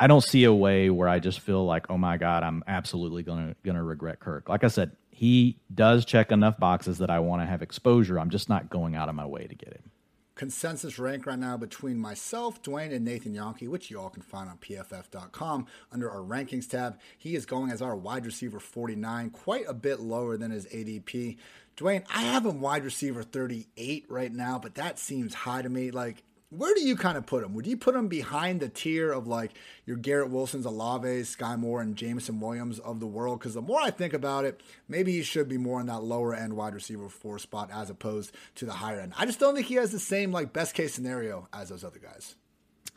I 0.00 0.06
don't 0.06 0.22
see 0.22 0.44
a 0.44 0.52
way 0.52 0.90
where 0.90 1.08
I 1.08 1.18
just 1.18 1.40
feel 1.40 1.64
like, 1.64 1.90
oh 1.90 1.98
my 1.98 2.18
God, 2.18 2.42
I'm 2.42 2.62
absolutely 2.68 3.22
gonna 3.22 3.56
gonna 3.64 3.82
regret 3.82 4.20
Kirk. 4.20 4.48
Like 4.48 4.62
I 4.62 4.68
said, 4.68 4.92
he 5.18 5.58
does 5.74 6.04
check 6.04 6.30
enough 6.30 6.60
boxes 6.60 6.98
that 6.98 7.10
I 7.10 7.18
want 7.18 7.42
to 7.42 7.46
have 7.46 7.60
exposure. 7.60 8.20
I'm 8.20 8.30
just 8.30 8.48
not 8.48 8.70
going 8.70 8.94
out 8.94 9.08
of 9.08 9.16
my 9.16 9.26
way 9.26 9.48
to 9.48 9.54
get 9.56 9.72
him. 9.72 9.90
Consensus 10.36 10.96
rank 10.96 11.26
right 11.26 11.36
now 11.36 11.56
between 11.56 11.98
myself, 11.98 12.62
Dwain, 12.62 12.94
and 12.94 13.04
Nathan 13.04 13.34
Jahnke, 13.34 13.66
which 13.66 13.90
you 13.90 13.98
all 13.98 14.10
can 14.10 14.22
find 14.22 14.48
on 14.48 14.58
pff.com 14.58 15.66
under 15.90 16.08
our 16.08 16.20
rankings 16.20 16.70
tab. 16.70 17.00
He 17.18 17.34
is 17.34 17.46
going 17.46 17.72
as 17.72 17.82
our 17.82 17.96
wide 17.96 18.26
receiver 18.26 18.60
49, 18.60 19.30
quite 19.30 19.64
a 19.66 19.74
bit 19.74 19.98
lower 19.98 20.36
than 20.36 20.52
his 20.52 20.66
ADP. 20.66 21.36
Dwain, 21.76 22.04
I 22.14 22.22
have 22.22 22.46
him 22.46 22.60
wide 22.60 22.84
receiver 22.84 23.24
38 23.24 24.04
right 24.08 24.32
now, 24.32 24.60
but 24.60 24.76
that 24.76 25.00
seems 25.00 25.34
high 25.34 25.62
to 25.62 25.68
me. 25.68 25.90
Like, 25.90 26.22
where 26.50 26.74
do 26.74 26.80
you 26.82 26.96
kind 26.96 27.18
of 27.18 27.26
put 27.26 27.44
him? 27.44 27.52
Would 27.54 27.66
you 27.66 27.76
put 27.76 27.94
him 27.94 28.08
behind 28.08 28.60
the 28.60 28.68
tier 28.68 29.12
of 29.12 29.26
like 29.26 29.52
your 29.84 29.96
Garrett 29.96 30.30
Wilsons, 30.30 30.64
Olaves, 30.64 31.36
Skyy 31.36 31.58
Moore, 31.58 31.82
and 31.82 31.94
Jameson 31.94 32.40
Williams 32.40 32.78
of 32.78 33.00
the 33.00 33.06
world? 33.06 33.38
Because 33.38 33.54
the 33.54 33.62
more 33.62 33.80
I 33.80 33.90
think 33.90 34.14
about 34.14 34.44
it, 34.44 34.62
maybe 34.88 35.12
he 35.12 35.22
should 35.22 35.48
be 35.48 35.58
more 35.58 35.80
in 35.80 35.86
that 35.86 36.02
lower 36.02 36.34
end 36.34 36.54
wide 36.54 36.74
receiver 36.74 37.08
four 37.08 37.38
spot 37.38 37.70
as 37.72 37.90
opposed 37.90 38.32
to 38.56 38.64
the 38.64 38.72
higher 38.72 39.00
end. 39.00 39.12
I 39.18 39.26
just 39.26 39.38
don't 39.38 39.54
think 39.54 39.66
he 39.66 39.74
has 39.74 39.92
the 39.92 40.00
same 40.00 40.32
like 40.32 40.52
best 40.52 40.74
case 40.74 40.94
scenario 40.94 41.48
as 41.52 41.68
those 41.68 41.84
other 41.84 41.98
guys. 41.98 42.34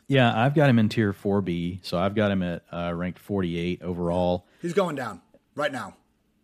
Yeah, 0.08 0.32
I've 0.34 0.54
got 0.54 0.68
him 0.68 0.78
in 0.78 0.88
tier 0.88 1.12
4B, 1.12 1.78
so 1.82 1.96
I've 1.96 2.14
got 2.14 2.30
him 2.30 2.42
at 2.42 2.64
uh, 2.72 2.92
ranked 2.94 3.18
48 3.18 3.82
overall. 3.82 4.46
He's 4.60 4.74
going 4.74 4.96
down 4.96 5.22
right 5.54 5.72
now, 5.72 5.96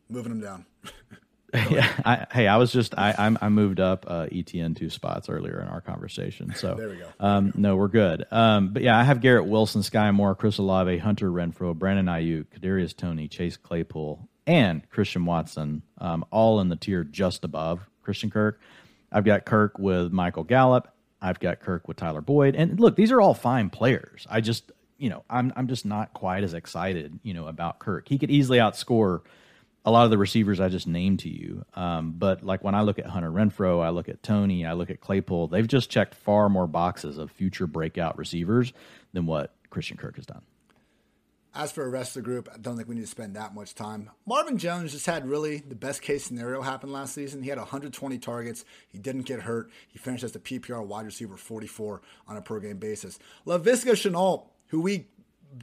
moving 0.09 0.33
him 0.33 0.41
down. 0.41 0.65
yeah, 1.55 1.89
I, 2.05 2.27
hey, 2.31 2.47
I 2.47 2.57
was 2.57 2.73
just 2.73 2.97
I 2.99 3.15
I'm, 3.17 3.39
i 3.41 3.49
moved 3.49 3.81
up 3.81 4.05
uh, 4.07 4.27
ETN 4.27 4.77
two 4.77 4.91
spots 4.91 5.31
earlier 5.31 5.61
in 5.61 5.69
our 5.69 5.81
conversation, 5.81 6.55
so 6.55 6.75
there 6.75 6.89
we 6.91 6.97
go. 6.97 7.07
Um, 7.21 7.53
no, 7.57 7.77
we're 7.77 7.89
good. 7.89 8.27
Um, 8.31 8.69
but 8.75 8.83
yeah, 8.83 8.99
I 8.99 9.03
have 9.03 9.23
Garrett 9.23 9.47
Wilson, 9.47 9.81
Skyy 9.81 10.13
Moore, 10.15 10.35
Chris 10.35 10.59
Olave, 10.59 10.99
Hunter 10.99 11.31
Renfrow, 11.31 11.75
Brandon 11.75 12.07
Aiyuk, 12.07 12.47
Kadarius 12.55 12.95
Toney, 12.95 13.29
Chase 13.29 13.57
Claypool, 13.57 14.29
and 14.47 14.89
Christian 14.91 15.25
Watson, 15.25 15.83
um, 15.99 16.25
all 16.31 16.61
in 16.61 16.69
the 16.69 16.77
tier 16.77 17.03
just 17.03 17.45
above 17.45 17.81
Christian 18.03 18.31
Kirk. 18.31 18.61
I've 19.11 19.25
got 19.25 19.47
Kirk 19.47 19.79
with 19.79 20.13
Michael 20.13 20.45
Gallup. 20.45 20.93
I've 21.21 21.41
got 21.41 21.61
Kirk 21.61 21.89
with 21.89 21.97
Tyler 21.97 22.21
Boyd, 22.21 22.57
and 22.57 22.79
look, 22.79 22.95
these 22.95 23.11
are 23.11 23.23
all 23.23 23.35
fine 23.35 23.71
players. 23.71 24.27
I 24.29 24.43
just 24.43 24.71
you 24.99 25.09
know 25.09 25.25
I'm 25.31 25.53
I'm 25.57 25.67
just 25.67 25.87
not 25.87 26.13
quite 26.13 26.45
as 26.45 26.53
excited 26.53 27.19
you 27.23 27.33
know 27.33 27.47
about 27.47 27.79
Kirk. 27.79 28.07
He 28.07 28.19
could 28.19 28.31
easily 28.31 28.59
outscore 28.59 29.23
a 29.89 29.91
lot 29.91 30.05
of 30.05 30.11
the 30.11 30.19
receivers 30.19 30.61
I 30.61 30.69
just 30.69 30.87
named 30.87 31.21
to 31.21 31.31
you. 31.31 31.65
Um, 31.73 32.13
but 32.13 32.45
like 32.45 32.63
when 32.63 32.75
I 32.75 32.83
look 32.83 32.99
at 32.99 33.07
Hunter 33.07 33.31
Renfrow, 33.31 33.83
I 33.83 33.89
look 33.89 34.11
at 34.11 34.23
Toney, 34.23 34.67
I 34.67 34.75
look 34.75 34.91
at 34.91 35.01
Claypool, 35.01 35.49
they've 35.49 35.67
just 35.67 35.89
checked 35.89 36.15
far 36.15 36.51
more 36.51 36.67
boxes 36.67 37.17
of 37.17 37.31
future 37.31 37.67
breakout 37.67 38.19
receivers 38.19 38.75
than 39.15 39.25
what 39.25 39.55
Christian 39.71 39.97
Kirk 39.97 40.17
has 40.17 40.27
done. 40.27 40.43
As 41.55 41.73
for 41.73 41.85
the 41.85 41.91
rest 41.91 42.11
of 42.11 42.23
the 42.23 42.27
group, 42.27 42.51
I 42.55 42.59
don't 42.59 42.77
think 42.77 42.87
we 42.87 42.97
need 42.97 43.01
to 43.01 43.07
spend 43.07 43.35
that 43.37 43.55
much 43.55 43.75
time. 43.75 44.11
Marvin 44.27 44.59
Jones 44.59 44.93
just 44.93 45.07
had 45.07 45.27
really 45.27 45.57
the 45.57 45.75
best 45.75 46.03
case 46.03 46.23
scenario 46.23 46.61
happen 46.61 46.93
last 46.93 47.15
season. 47.15 47.43
He 47.43 47.49
had 47.49 47.57
120 47.57 48.19
targets. 48.19 48.67
He 48.89 48.99
didn't 48.99 49.23
get 49.23 49.41
hurt. 49.41 49.71
He 49.89 49.99
finished 49.99 50.23
as 50.23 50.33
the 50.33 50.39
PPR 50.39 50.85
wide 50.85 51.07
receiver 51.07 51.39
44 51.39 52.03
on 52.29 52.37
a 52.37 52.43
per 52.43 52.61
game 52.61 52.77
basis. 52.77 53.19
Laviska 53.47 53.93
Shenault, 53.93 54.49
who 54.67 54.83
we 54.83 55.07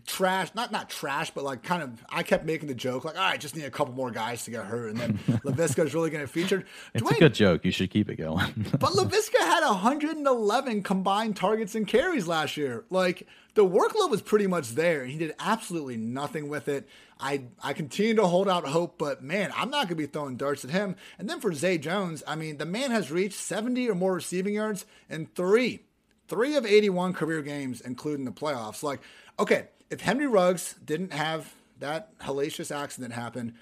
trash, 0.06 0.50
not 0.56 0.72
not 0.72 0.90
trash, 0.90 1.32
but 1.32 1.44
like 1.44 1.64
kind 1.64 1.84
of. 1.84 2.04
I 2.10 2.24
kept 2.24 2.46
making 2.46 2.68
the 2.68 2.76
joke 2.76 3.06
like, 3.06 3.16
all 3.16 3.22
right, 3.22 3.40
just 3.40 3.56
need 3.56 3.66
a 3.66 3.72
couple 3.72 3.94
more 3.94 4.12
guys 4.12 4.46
to 4.46 4.52
get 4.52 4.66
hurt, 4.66 4.90
and 4.90 5.00
then 5.00 5.18
Laviska 5.44 5.86
is 5.86 5.94
really 5.94 6.10
going 6.10 6.24
to 6.24 6.32
feature. 6.32 6.64
It's 6.94 7.04
Dwain, 7.04 7.18
a 7.18 7.20
good 7.20 7.34
joke. 7.34 7.66
You 7.66 7.72
should 7.72 7.90
keep 7.90 8.10
it 8.10 8.16
going. 8.16 8.68
but 8.80 8.92
Laviska 8.92 9.40
had 9.40 9.66
111 9.66 10.84
combined 10.84 11.36
targets 11.36 11.76
and 11.76 11.88
carries 11.88 12.28
last 12.28 12.58
year. 12.58 12.86
Like 12.90 13.28
the 13.56 13.66
workload 13.66 14.12
was 14.12 14.22
pretty 14.22 14.48
much 14.48 14.72
there. 14.72 15.02
And 15.02 15.12
he 15.12 15.18
did 15.18 15.34
absolutely 15.40 15.98
nothing 15.98 16.48
with 16.48 16.68
it. 16.68 16.88
I 17.20 17.44
I 17.64 17.74
continue 17.74 18.14
to 18.16 18.28
hold 18.28 18.48
out 18.48 18.68
hope, 18.68 18.98
but 18.98 19.24
man, 19.24 19.52
I'm 19.56 19.70
not 19.70 19.88
going 19.88 19.90
to 19.90 19.96
be 19.96 20.06
throwing 20.06 20.36
darts 20.36 20.64
at 20.64 20.72
him. 20.72 20.96
And 21.18 21.30
then 21.30 21.40
for 21.40 21.54
Zay 21.54 21.78
Jones, 21.78 22.22
I 22.28 22.36
mean, 22.36 22.58
the 22.58 22.66
man 22.66 22.92
has 22.92 23.12
reached 23.12 23.40
70 23.40 23.90
or 23.90 23.96
more 23.96 24.14
receiving 24.14 24.56
yards 24.56 24.86
in 25.10 25.28
three, 25.28 25.86
three 26.28 26.56
of 26.56 26.66
81 26.66 27.14
career 27.14 27.42
games, 27.42 27.80
including 27.80 28.26
the 28.26 28.32
playoffs. 28.32 28.84
Like, 28.84 29.00
okay, 29.40 29.70
if 29.90 30.02
Henry 30.02 30.28
Ruggs 30.28 30.76
didn't 30.84 31.14
have 31.14 31.54
that 31.80 32.18
hellacious 32.20 32.76
accident 32.76 33.14
happen, 33.14 33.56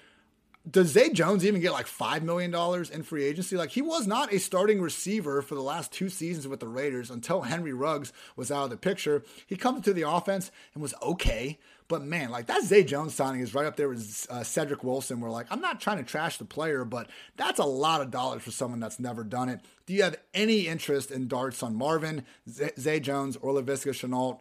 does 0.68 0.88
Zay 0.88 1.10
Jones 1.10 1.44
even 1.44 1.60
get 1.60 1.72
like 1.72 1.86
$5 1.86 2.22
million 2.22 2.54
in 2.92 3.02
free 3.02 3.24
agency? 3.24 3.56
Like, 3.56 3.70
he 3.70 3.82
was 3.82 4.06
not 4.06 4.32
a 4.32 4.38
starting 4.38 4.80
receiver 4.80 5.42
for 5.42 5.54
the 5.54 5.60
last 5.60 5.92
two 5.92 6.08
seasons 6.08 6.48
with 6.48 6.60
the 6.60 6.68
Raiders 6.68 7.10
until 7.10 7.42
Henry 7.42 7.74
Ruggs 7.74 8.12
was 8.34 8.50
out 8.50 8.64
of 8.64 8.70
the 8.70 8.78
picture. 8.78 9.22
He 9.46 9.56
comes 9.56 9.78
into 9.78 9.92
the 9.92 10.08
offense 10.08 10.50
and 10.72 10.82
was 10.82 10.94
okay. 11.02 11.58
But 11.86 12.02
man, 12.02 12.30
like 12.30 12.46
that 12.46 12.62
Zay 12.62 12.82
Jones 12.82 13.14
signing 13.14 13.42
is 13.42 13.54
right 13.54 13.66
up 13.66 13.76
there 13.76 13.90
with 13.90 14.26
uh, 14.30 14.42
Cedric 14.42 14.82
Wilson. 14.82 15.20
We're 15.20 15.30
like, 15.30 15.46
I'm 15.50 15.60
not 15.60 15.82
trying 15.82 15.98
to 15.98 16.02
trash 16.02 16.38
the 16.38 16.46
player, 16.46 16.82
but 16.86 17.10
that's 17.36 17.58
a 17.58 17.64
lot 17.64 18.00
of 18.00 18.10
dollars 18.10 18.42
for 18.42 18.50
someone 18.50 18.80
that's 18.80 18.98
never 18.98 19.22
done 19.22 19.50
it. 19.50 19.60
Do 19.84 19.92
you 19.92 20.02
have 20.02 20.16
any 20.32 20.66
interest 20.66 21.10
in 21.10 21.28
darts 21.28 21.62
on 21.62 21.76
Marvin, 21.76 22.24
Zay, 22.48 23.00
Jones, 23.00 23.36
or 23.36 23.52
Laviska 23.52 23.92
Shenault? 23.92 24.40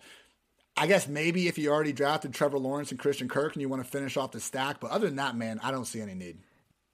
I 0.75 0.87
guess 0.87 1.07
maybe 1.07 1.47
if 1.47 1.57
you 1.57 1.71
already 1.71 1.93
drafted 1.93 2.33
Trevor 2.33 2.57
Lawrence 2.57 2.91
and 2.91 2.99
Christian 2.99 3.27
Kirk 3.27 3.53
and 3.53 3.61
you 3.61 3.69
want 3.69 3.83
to 3.83 3.89
finish 3.89 4.17
off 4.17 4.31
the 4.31 4.39
stack, 4.39 4.79
but 4.79 4.91
other 4.91 5.07
than 5.07 5.17
that, 5.17 5.35
man, 5.35 5.59
I 5.61 5.71
don't 5.71 5.85
see 5.85 6.01
any 6.01 6.15
need. 6.15 6.39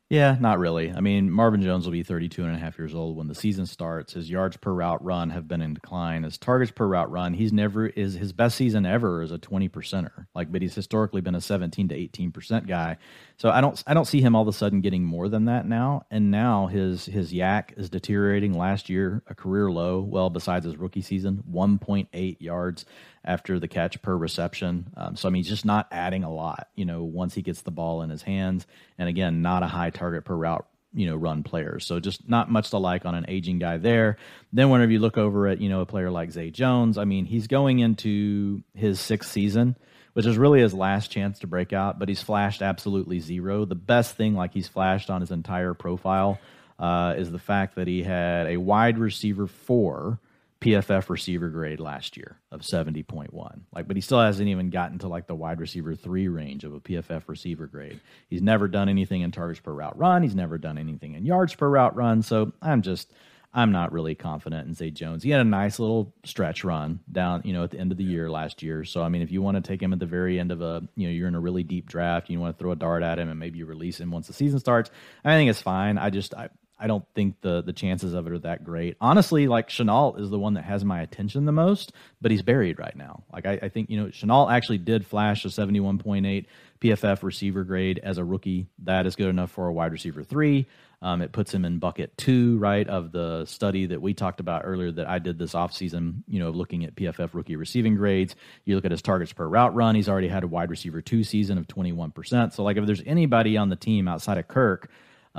Yeah, 0.10 0.38
not 0.40 0.58
really. 0.58 0.92
I 0.92 1.02
mean, 1.02 1.30
Marvin 1.30 1.62
Jones 1.62 1.86
will 1.86 1.92
be 1.92 2.02
32 2.02 2.44
and 2.44 2.56
a 2.56 2.58
half 2.58 2.80
years 2.80 2.96
old 2.96 3.16
when 3.16 3.28
the 3.28 3.36
season 3.36 3.68
starts. 3.68 4.14
His 4.14 4.28
yards 4.28 4.58
per 4.58 4.74
route 4.74 5.04
run 5.06 5.30
have 5.30 5.48
been 5.48 5.62
in 5.62 5.76
decline. 5.76 6.24
His 6.24 6.40
targets 6.40 6.72
per 6.72 6.88
route 6.88 7.12
run, 7.12 7.36
he's 7.36 7.54
never 7.54 7.86
is 7.86 8.16
his 8.16 8.34
best 8.34 8.58
season 8.58 8.88
ever 8.88 9.22
is 9.22 9.32
a 9.32 9.38
20 9.38 9.70
percenter. 9.70 10.26
Like, 10.34 10.52
but 10.52 10.64
he's 10.64 10.74
historically 10.74 11.22
been 11.22 11.36
a 11.36 11.42
17 11.42 11.90
to 11.90 11.96
18 11.96 12.32
percent 12.32 12.66
guy. 12.66 12.98
So 13.40 13.50
I 13.50 13.62
don't 13.62 13.82
I 13.88 13.94
don't 13.94 14.06
see 14.06 14.20
him 14.20 14.36
all 14.36 14.42
of 14.42 14.50
a 14.50 14.54
sudden 14.54 14.82
getting 14.82 15.06
more 15.06 15.30
than 15.30 15.46
that 15.46 15.66
now. 15.66 16.06
And 16.12 16.30
now 16.30 16.68
his 16.68 17.06
his 17.06 17.32
YAC 17.32 17.78
is 17.78 17.90
deteriorating. 17.90 18.54
Last 18.54 18.90
year, 18.90 19.24
a 19.28 19.34
career 19.34 19.72
low. 19.72 20.02
Well, 20.02 20.30
besides 20.30 20.66
his 20.66 20.76
rookie 20.76 21.02
season, 21.02 21.42
1.8 21.50 22.42
yards 22.42 22.86
after 23.24 23.58
the 23.58 23.70
catch 23.70 24.02
per 24.02 24.16
reception. 24.16 24.92
Um, 24.98 25.16
so 25.16 25.30
I 25.30 25.32
mean, 25.32 25.44
he's 25.44 25.50
just 25.50 25.64
not 25.64 25.88
adding 25.90 26.26
a 26.26 26.34
lot. 26.34 26.68
You 26.76 26.84
know, 26.84 27.04
once 27.04 27.34
he 27.34 27.42
gets 27.42 27.62
the 27.62 27.72
ball 27.72 28.02
in 28.02 28.10
his 28.10 28.22
hands, 28.22 28.68
and 28.98 29.08
again, 29.08 29.42
not 29.42 29.64
a 29.64 29.68
high 29.68 29.92
target 29.92 30.26
per 30.26 30.36
route. 30.36 30.68
You 30.94 31.06
know, 31.06 31.16
run 31.16 31.44
players. 31.44 31.86
So 31.86 32.02
just 32.02 32.28
not 32.28 32.52
much 32.52 32.72
to 32.72 32.78
like 32.78 33.06
on 33.06 33.16
an 33.16 33.26
aging 33.30 33.60
guy 33.60 33.78
there. 33.78 34.18
Then 34.52 34.70
whenever 34.70 34.92
you 34.92 35.00
look 35.00 35.18
over 35.18 35.48
at 35.48 35.62
you 35.62 35.70
know 35.70 35.80
a 35.80 35.86
player 35.86 36.12
like 36.12 36.32
Zay 36.32 36.50
Jones, 36.50 36.98
I 36.98 37.06
mean, 37.06 37.24
he's 37.24 37.48
going 37.48 37.80
into 37.80 38.64
his 38.74 39.00
sixth 39.00 39.32
season 39.32 39.78
which 40.20 40.26
is 40.26 40.38
really 40.38 40.60
his 40.60 40.74
last 40.74 41.10
chance 41.12 41.40
to 41.40 41.48
break 41.48 41.72
out, 41.72 41.98
but 41.98 42.10
he's 42.10 42.22
flashed 42.22 42.62
absolutely 42.62 43.22
zero. 43.22 43.64
The 43.64 43.74
best 43.74 44.18
thing, 44.18 44.36
like 44.36 44.54
he's 44.54 44.68
flashed 44.68 45.10
on 45.10 45.22
his 45.22 45.32
entire 45.32 45.74
profile, 45.74 46.42
uh, 46.78 47.14
is 47.18 47.32
the 47.32 47.40
fact 47.40 47.76
that 47.76 47.88
he 47.88 48.04
had 48.04 48.48
a 48.48 48.58
wide 48.58 48.98
receiver 48.98 49.48
four 49.48 50.20
PFF 50.60 51.08
receiver 51.08 51.48
grade 51.48 51.80
last 51.80 52.18
year 52.18 52.38
of 52.52 52.64
70.1. 52.64 53.62
Like, 53.74 53.88
but 53.88 53.96
he 53.96 54.02
still 54.02 54.20
hasn't 54.20 54.50
even 54.50 54.72
gotten 54.72 55.00
to 55.00 55.08
like 55.08 55.26
the 55.26 55.36
wide 55.36 55.62
receiver 55.62 55.96
three 55.96 56.28
range 56.28 56.66
of 56.66 56.74
a 56.74 56.82
PFF 56.82 57.24
receiver 57.28 57.68
grade. 57.68 58.02
He's 58.30 58.42
never 58.42 58.68
done 58.68 58.90
anything 58.90 59.22
in 59.22 59.32
targets 59.32 59.62
per 59.62 59.72
route 59.72 59.98
run. 59.98 60.22
He's 60.22 60.36
never 60.36 60.58
done 60.58 60.78
anything 60.78 61.14
in 61.14 61.26
yards 61.26 61.56
per 61.56 61.70
route 61.70 61.96
run. 61.96 62.24
So 62.24 62.52
I'm 62.62 62.82
just, 62.82 63.10
I'm 63.52 63.72
not 63.72 63.92
really 63.92 64.14
confident 64.14 64.68
in 64.68 64.76
Zay 64.76 64.92
Jones. 64.92 65.24
He 65.24 65.32
had 65.32 65.42
a 65.42 65.46
nice 65.46 65.80
little 65.80 66.14
stretch 66.24 66.64
run 66.64 67.00
down, 67.12 67.42
you 67.46 67.54
know, 67.54 67.64
at 67.64 67.72
the 67.72 67.80
end 67.80 67.92
of 67.92 67.98
the 67.98 68.04
year 68.04 68.30
last 68.30 68.62
year. 68.62 68.84
So 68.84 69.02
I 69.02 69.10
mean, 69.10 69.24
if 69.24 69.32
you 69.32 69.42
want 69.42 69.56
to 69.56 69.62
take 69.62 69.82
him 69.82 69.92
at 69.92 70.00
the 70.00 70.06
very 70.06 70.40
end 70.40 70.52
of 70.52 70.62
a, 70.62 70.84
you 70.96 71.08
know, 71.08 71.14
you're 71.14 71.28
in 71.28 71.34
a 71.34 71.40
really 71.40 71.64
deep 71.64 71.88
draft, 71.88 72.30
you 72.30 72.40
want 72.40 72.56
to 72.56 72.62
throw 72.62 72.72
a 72.72 72.76
dart 72.76 73.02
at 73.02 73.18
him 73.18 73.28
and 73.28 73.40
maybe 73.40 73.58
you 73.58 73.66
release 73.66 74.00
him 74.00 74.12
once 74.12 74.28
the 74.28 74.34
season 74.34 74.60
starts. 74.60 74.92
I 75.26 75.34
think 75.36 75.50
it's 75.50 75.62
fine. 75.62 75.98
I 75.98 76.12
just, 76.12 76.36
I, 76.36 76.50
I 76.80 76.88
don't 76.88 77.06
think 77.14 77.42
the 77.42 77.62
the 77.62 77.74
chances 77.74 78.14
of 78.14 78.26
it 78.26 78.34
are 78.34 78.40
that 78.40 78.64
great. 78.64 78.96
Honestly, 79.02 79.48
like 79.48 79.70
Shenault 79.70 80.20
is 80.20 80.30
the 80.30 80.40
one 80.40 80.54
that 80.54 80.64
has 80.64 80.86
my 80.86 81.02
attention 81.02 81.46
the 81.46 81.52
most, 81.52 81.92
but 82.22 82.32
he's 82.32 82.42
buried 82.42 82.80
right 82.80 82.96
now. 82.96 83.24
Like 83.34 83.46
I, 83.46 83.60
I 83.64 83.70
think 83.70 83.90
you 83.90 84.00
know 84.02 84.08
Shenault 84.08 84.52
actually 84.52 84.78
did 84.78 85.06
flash 85.06 85.44
a 85.44 85.50
seventy 85.50 85.80
one 85.80 85.98
point 85.98 86.26
eight 86.26 86.48
PFF 86.80 87.24
receiver 87.24 87.64
grade 87.64 88.00
as 88.02 88.18
a 88.18 88.24
rookie. 88.24 88.68
That 88.84 89.06
is 89.06 89.16
good 89.16 89.30
enough 89.30 89.52
for 89.52 89.68
a 89.68 89.74
wide 89.74 89.92
receiver 89.92 90.24
three. 90.24 90.68
Um, 91.02 91.22
it 91.22 91.32
puts 91.32 91.54
him 91.54 91.64
in 91.64 91.80
bucket 91.80 92.18
two, 92.18 92.58
right, 92.58 92.88
of 92.88 93.12
the 93.12 93.46
study 93.46 93.86
that 93.86 94.02
we 94.02 94.14
talked 94.14 94.42
about 94.42 94.64
earlier 94.66 94.92
that 94.92 95.08
I 95.08 95.20
did 95.20 95.38
this 95.40 95.54
offseason, 95.54 96.24
you 96.28 96.40
know, 96.40 96.50
looking 96.50 96.84
at 96.84 96.96
PFF 96.96 97.34
rookie 97.34 97.56
receiving 97.56 97.96
grades. 97.96 98.36
You 98.66 98.76
look 98.76 98.84
at 98.84 98.92
his 98.92 99.02
targets 99.02 99.32
per 99.32 99.48
route 99.48 99.74
run, 99.74 99.96
he's 99.96 100.10
already 100.10 100.28
had 100.28 100.44
a 100.44 100.48
wide 100.48 100.70
receiver 100.70 101.02
two 101.02 101.24
season 101.24 101.58
of 101.58 101.68
21%. 101.68 102.54
So, 102.54 102.64
like, 102.64 102.76
if 102.76 102.86
there's 102.86 103.04
anybody 103.06 103.56
on 103.56 103.70
the 103.70 103.78
team 103.78 104.10
outside 104.10 104.38
of 104.38 104.50
Kirk 104.50 104.90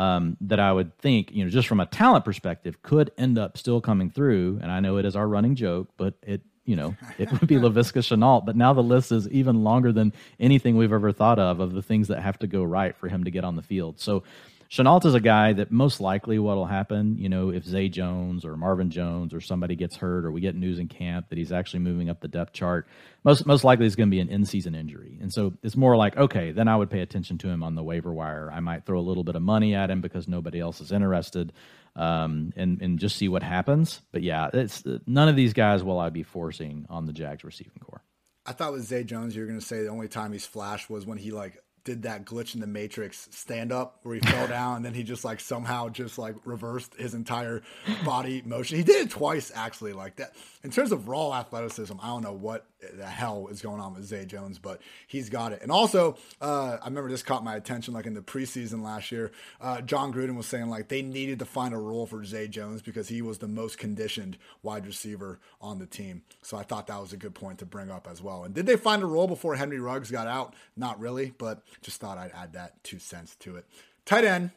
um, 0.01 0.38
that 0.40 0.59
I 0.59 0.72
would 0.72 0.96
think, 0.96 1.30
you 1.30 1.44
know, 1.44 1.51
just 1.51 1.68
from 1.68 1.78
a 1.78 1.84
talent 1.84 2.24
perspective, 2.24 2.80
could 2.80 3.11
end 3.18 3.38
up 3.38 3.59
still 3.59 3.82
coming 3.82 4.09
through. 4.09 4.59
And 4.62 4.72
I 4.72 4.80
know 4.80 4.96
it 4.96 5.05
is 5.05 5.14
our 5.14 5.28
running 5.28 5.55
joke, 5.55 5.90
but 5.98 6.14
it, 6.22 6.40
you 6.64 6.74
know, 6.74 6.96
it 7.18 7.30
would 7.30 7.46
be 7.46 7.57
Laviska 7.57 8.01
Shenault. 8.01 8.46
But 8.46 8.57
now 8.57 8.72
the 8.72 8.82
list 8.82 9.12
is 9.12 9.28
even 9.28 9.62
longer 9.62 9.92
than 9.92 10.14
anything 10.38 10.78
we've 10.78 10.94
ever 10.94 11.12
thought 11.12 11.38
of 11.38 11.61
of 11.61 11.74
the 11.74 11.82
things 11.82 12.09
that 12.09 12.22
have 12.22 12.38
to 12.38 12.46
go 12.46 12.64
right 12.64 12.96
for 12.96 13.09
him 13.09 13.24
to 13.24 13.30
get 13.30 13.44
on 13.44 13.57
the 13.57 13.62
field. 13.62 14.01
So 14.01 14.22
Shenault 14.71 15.05
is 15.05 15.14
a 15.14 15.21
guy 15.21 15.53
that 15.55 15.73
most 15.73 16.01
likely 16.01 16.39
what'll 16.39 16.66
happen, 16.66 17.18
you 17.18 17.29
know, 17.29 17.51
if 17.51 17.64
Zay 17.64 17.89
Jones 17.89 18.45
or 18.45 18.57
Marvin 18.57 18.89
Jones 18.89 19.35
or 19.35 19.41
somebody 19.41 19.75
gets 19.75 19.97
hurt 19.97 20.25
or 20.25 20.31
we 20.31 20.41
get 20.41 20.55
news 20.55 20.79
in 20.79 20.87
camp 20.87 21.29
that 21.29 21.39
he's 21.39 21.51
actually 21.51 21.81
moving 21.81 22.09
up 22.09 22.21
the 22.21 22.29
depth 22.29 22.53
chart, 22.53 22.87
most 23.25 23.45
most 23.47 23.64
likely 23.64 23.87
it's 23.87 23.97
going 23.97 24.09
to 24.09 24.14
be 24.14 24.21
an 24.21 24.29
in 24.29 24.45
season 24.45 24.77
injury. 24.77 25.18
And 25.21 25.33
so 25.33 25.55
it's 25.64 25.77
more 25.77 25.97
like, 25.97 26.16
okay, 26.16 26.53
then 26.53 26.68
I 26.68 26.77
would 26.77 26.89
pay 26.89 27.01
attention 27.01 27.37
to 27.39 27.49
him 27.49 27.64
on 27.64 27.75
the 27.75 27.83
waiver 27.83 28.12
wire. 28.12 28.49
I 28.49 28.61
might 28.61 28.87
throw 28.87 29.01
a 29.01 29.03
little 29.03 29.25
bit 29.25 29.35
of 29.35 29.43
money 29.43 29.75
at 29.75 29.91
him 29.91 30.01
because 30.01 30.29
nobody 30.29 30.61
else 30.61 30.81
is 30.81 30.93
interested, 30.93 31.53
um, 31.97 32.53
and 32.55 32.81
and 32.81 33.01
just 33.01 33.16
see 33.16 33.29
what 33.29 33.43
happens. 33.43 34.03
But 34.12 34.23
yeah, 34.23 34.51
it's 34.53 34.85
none 35.05 35.29
of 35.29 35.35
these 35.35 35.53
guys 35.53 35.83
will 35.83 35.99
I 35.99 36.11
be 36.11 36.23
forcing 36.23 36.87
on 36.89 37.07
the 37.07 37.12
Jags 37.12 37.43
receiving 37.43 37.81
corps. 37.81 38.05
I 38.47 38.53
thought 38.53 38.73
with 38.73 38.85
Zay 38.85 39.03
Jones, 39.03 39.35
you 39.35 39.43
were 39.43 39.49
going 39.49 39.61
to 39.61 39.66
say 39.66 39.83
the 39.83 39.89
only 39.89 40.09
time 40.09 40.33
he's 40.33 40.47
flashed 40.47 40.89
was 40.89 41.07
when 41.07 41.18
he 41.18 41.33
like 41.33 41.59
did 41.85 42.03
that 42.03 42.24
glitch 42.24 42.55
in 42.55 42.61
the 42.61 42.66
Matrix 42.66 43.28
stand 43.31 43.72
up 43.72 43.99
where 44.03 44.14
he 44.14 44.20
fell 44.20 44.47
down 44.49 44.76
and 44.76 44.85
then 44.85 44.95
he 44.95 45.03
just 45.03 45.24
like 45.24 45.41
somehow 45.41 45.89
just 45.89 46.18
like 46.18 46.35
reversed 46.45 46.95
his 46.95 47.14
entire 47.14 47.62
body 48.05 48.43
motion. 48.45 48.76
He 48.76 48.85
did 48.85 49.07
it 49.07 49.11
twice 49.11 49.51
actually 49.55 49.93
like 49.93 50.16
that. 50.16 50.35
In 50.62 50.70
terms 50.70 50.93
of 50.93 51.09
raw 51.09 51.33
athleticism, 51.33 51.95
I 52.03 52.09
don't 52.09 52.22
know 52.22 52.33
what 52.33 52.66
the 52.97 53.07
hell 53.07 53.49
is 53.51 53.62
going 53.62 53.81
on 53.81 53.95
with 53.95 54.05
Zay 54.05 54.24
Jones, 54.24 54.59
but 54.59 54.81
he's 55.07 55.28
got 55.28 55.53
it. 55.53 55.62
And 55.62 55.70
also, 55.70 56.16
uh, 56.41 56.78
I 56.81 56.87
remember 56.87 57.11
this 57.11 57.22
caught 57.22 57.45
my 57.45 57.57
attention 57.57 57.95
like 57.95 58.07
in 58.07 58.14
the 58.14 58.20
preseason 58.20 58.83
last 58.83 59.12
year. 59.12 59.33
Uh, 59.61 59.81
Jon 59.81 60.12
Gruden 60.12 60.37
was 60.37 60.47
saying 60.47 60.68
like 60.68 60.89
they 60.89 61.03
needed 61.03 61.39
to 61.41 61.45
find 61.45 61.74
a 61.74 61.78
role 61.78 62.07
for 62.07 62.24
Zay 62.24 62.49
Jones 62.49 62.83
because 62.83 63.09
he 63.09 63.22
was 63.22 63.39
the 63.39 63.49
most 63.49 63.78
conditioned 63.78 64.39
wide 64.62 64.87
receiver 64.87 65.41
on 65.61 65.78
the 65.78 65.87
team. 65.87 66.22
So 66.43 66.57
I 66.57 66.62
thought 66.62 66.87
that 66.87 67.01
was 67.01 67.12
a 67.12 67.16
good 67.16 67.35
point 67.35 67.59
to 67.59 67.66
bring 67.66 67.91
up 67.91 68.09
as 68.11 68.22
well. 68.22 68.45
And 68.45 68.55
did 68.55 68.66
they 68.66 68.76
find 68.76 69.03
a 69.03 69.07
role 69.07 69.28
before 69.28 69.57
Henry 69.57 69.81
Ruggs 69.81 70.11
got 70.11 70.26
out? 70.26 70.55
Not 70.76 70.99
really, 71.01 71.33
but 71.37 71.62
just 71.83 72.01
thought 72.01 72.18
I'd 72.18 72.33
add 72.33 72.55
that 72.55 72.83
two 72.85 72.99
cents 72.99 73.37
to 73.41 73.57
it. 73.57 73.66
Tight 74.05 74.24
end, 74.24 74.51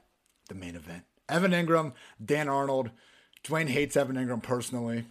the 0.49 0.55
main 0.55 0.76
event. 0.76 1.03
Evan 1.30 1.51
Engram, 1.51 1.93
Dan 2.24 2.49
Arnold. 2.49 2.91
Dwain 3.43 3.67
hates 3.67 3.97
Evan 3.97 4.15
Engram 4.15 4.41
personally. 4.41 5.05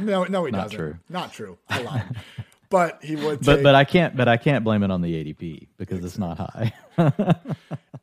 No, 0.00 0.24
no, 0.24 0.44
he 0.44 0.52
Not 0.52 0.64
doesn't. 0.64 0.78
True. 0.78 0.98
Not 1.08 1.32
true. 1.32 1.58
I 1.68 1.82
lied. 1.82 2.16
but 2.70 3.02
he 3.02 3.16
would. 3.16 3.40
Take... 3.40 3.46
But 3.56 3.62
but 3.62 3.74
I 3.74 3.84
can't. 3.84 4.16
But 4.16 4.28
I 4.28 4.36
can't 4.36 4.64
blame 4.64 4.82
it 4.82 4.90
on 4.90 5.02
the 5.02 5.12
ADP 5.12 5.68
because 5.76 6.04
it's 6.04 6.18
not 6.18 6.38
high. 6.38 6.72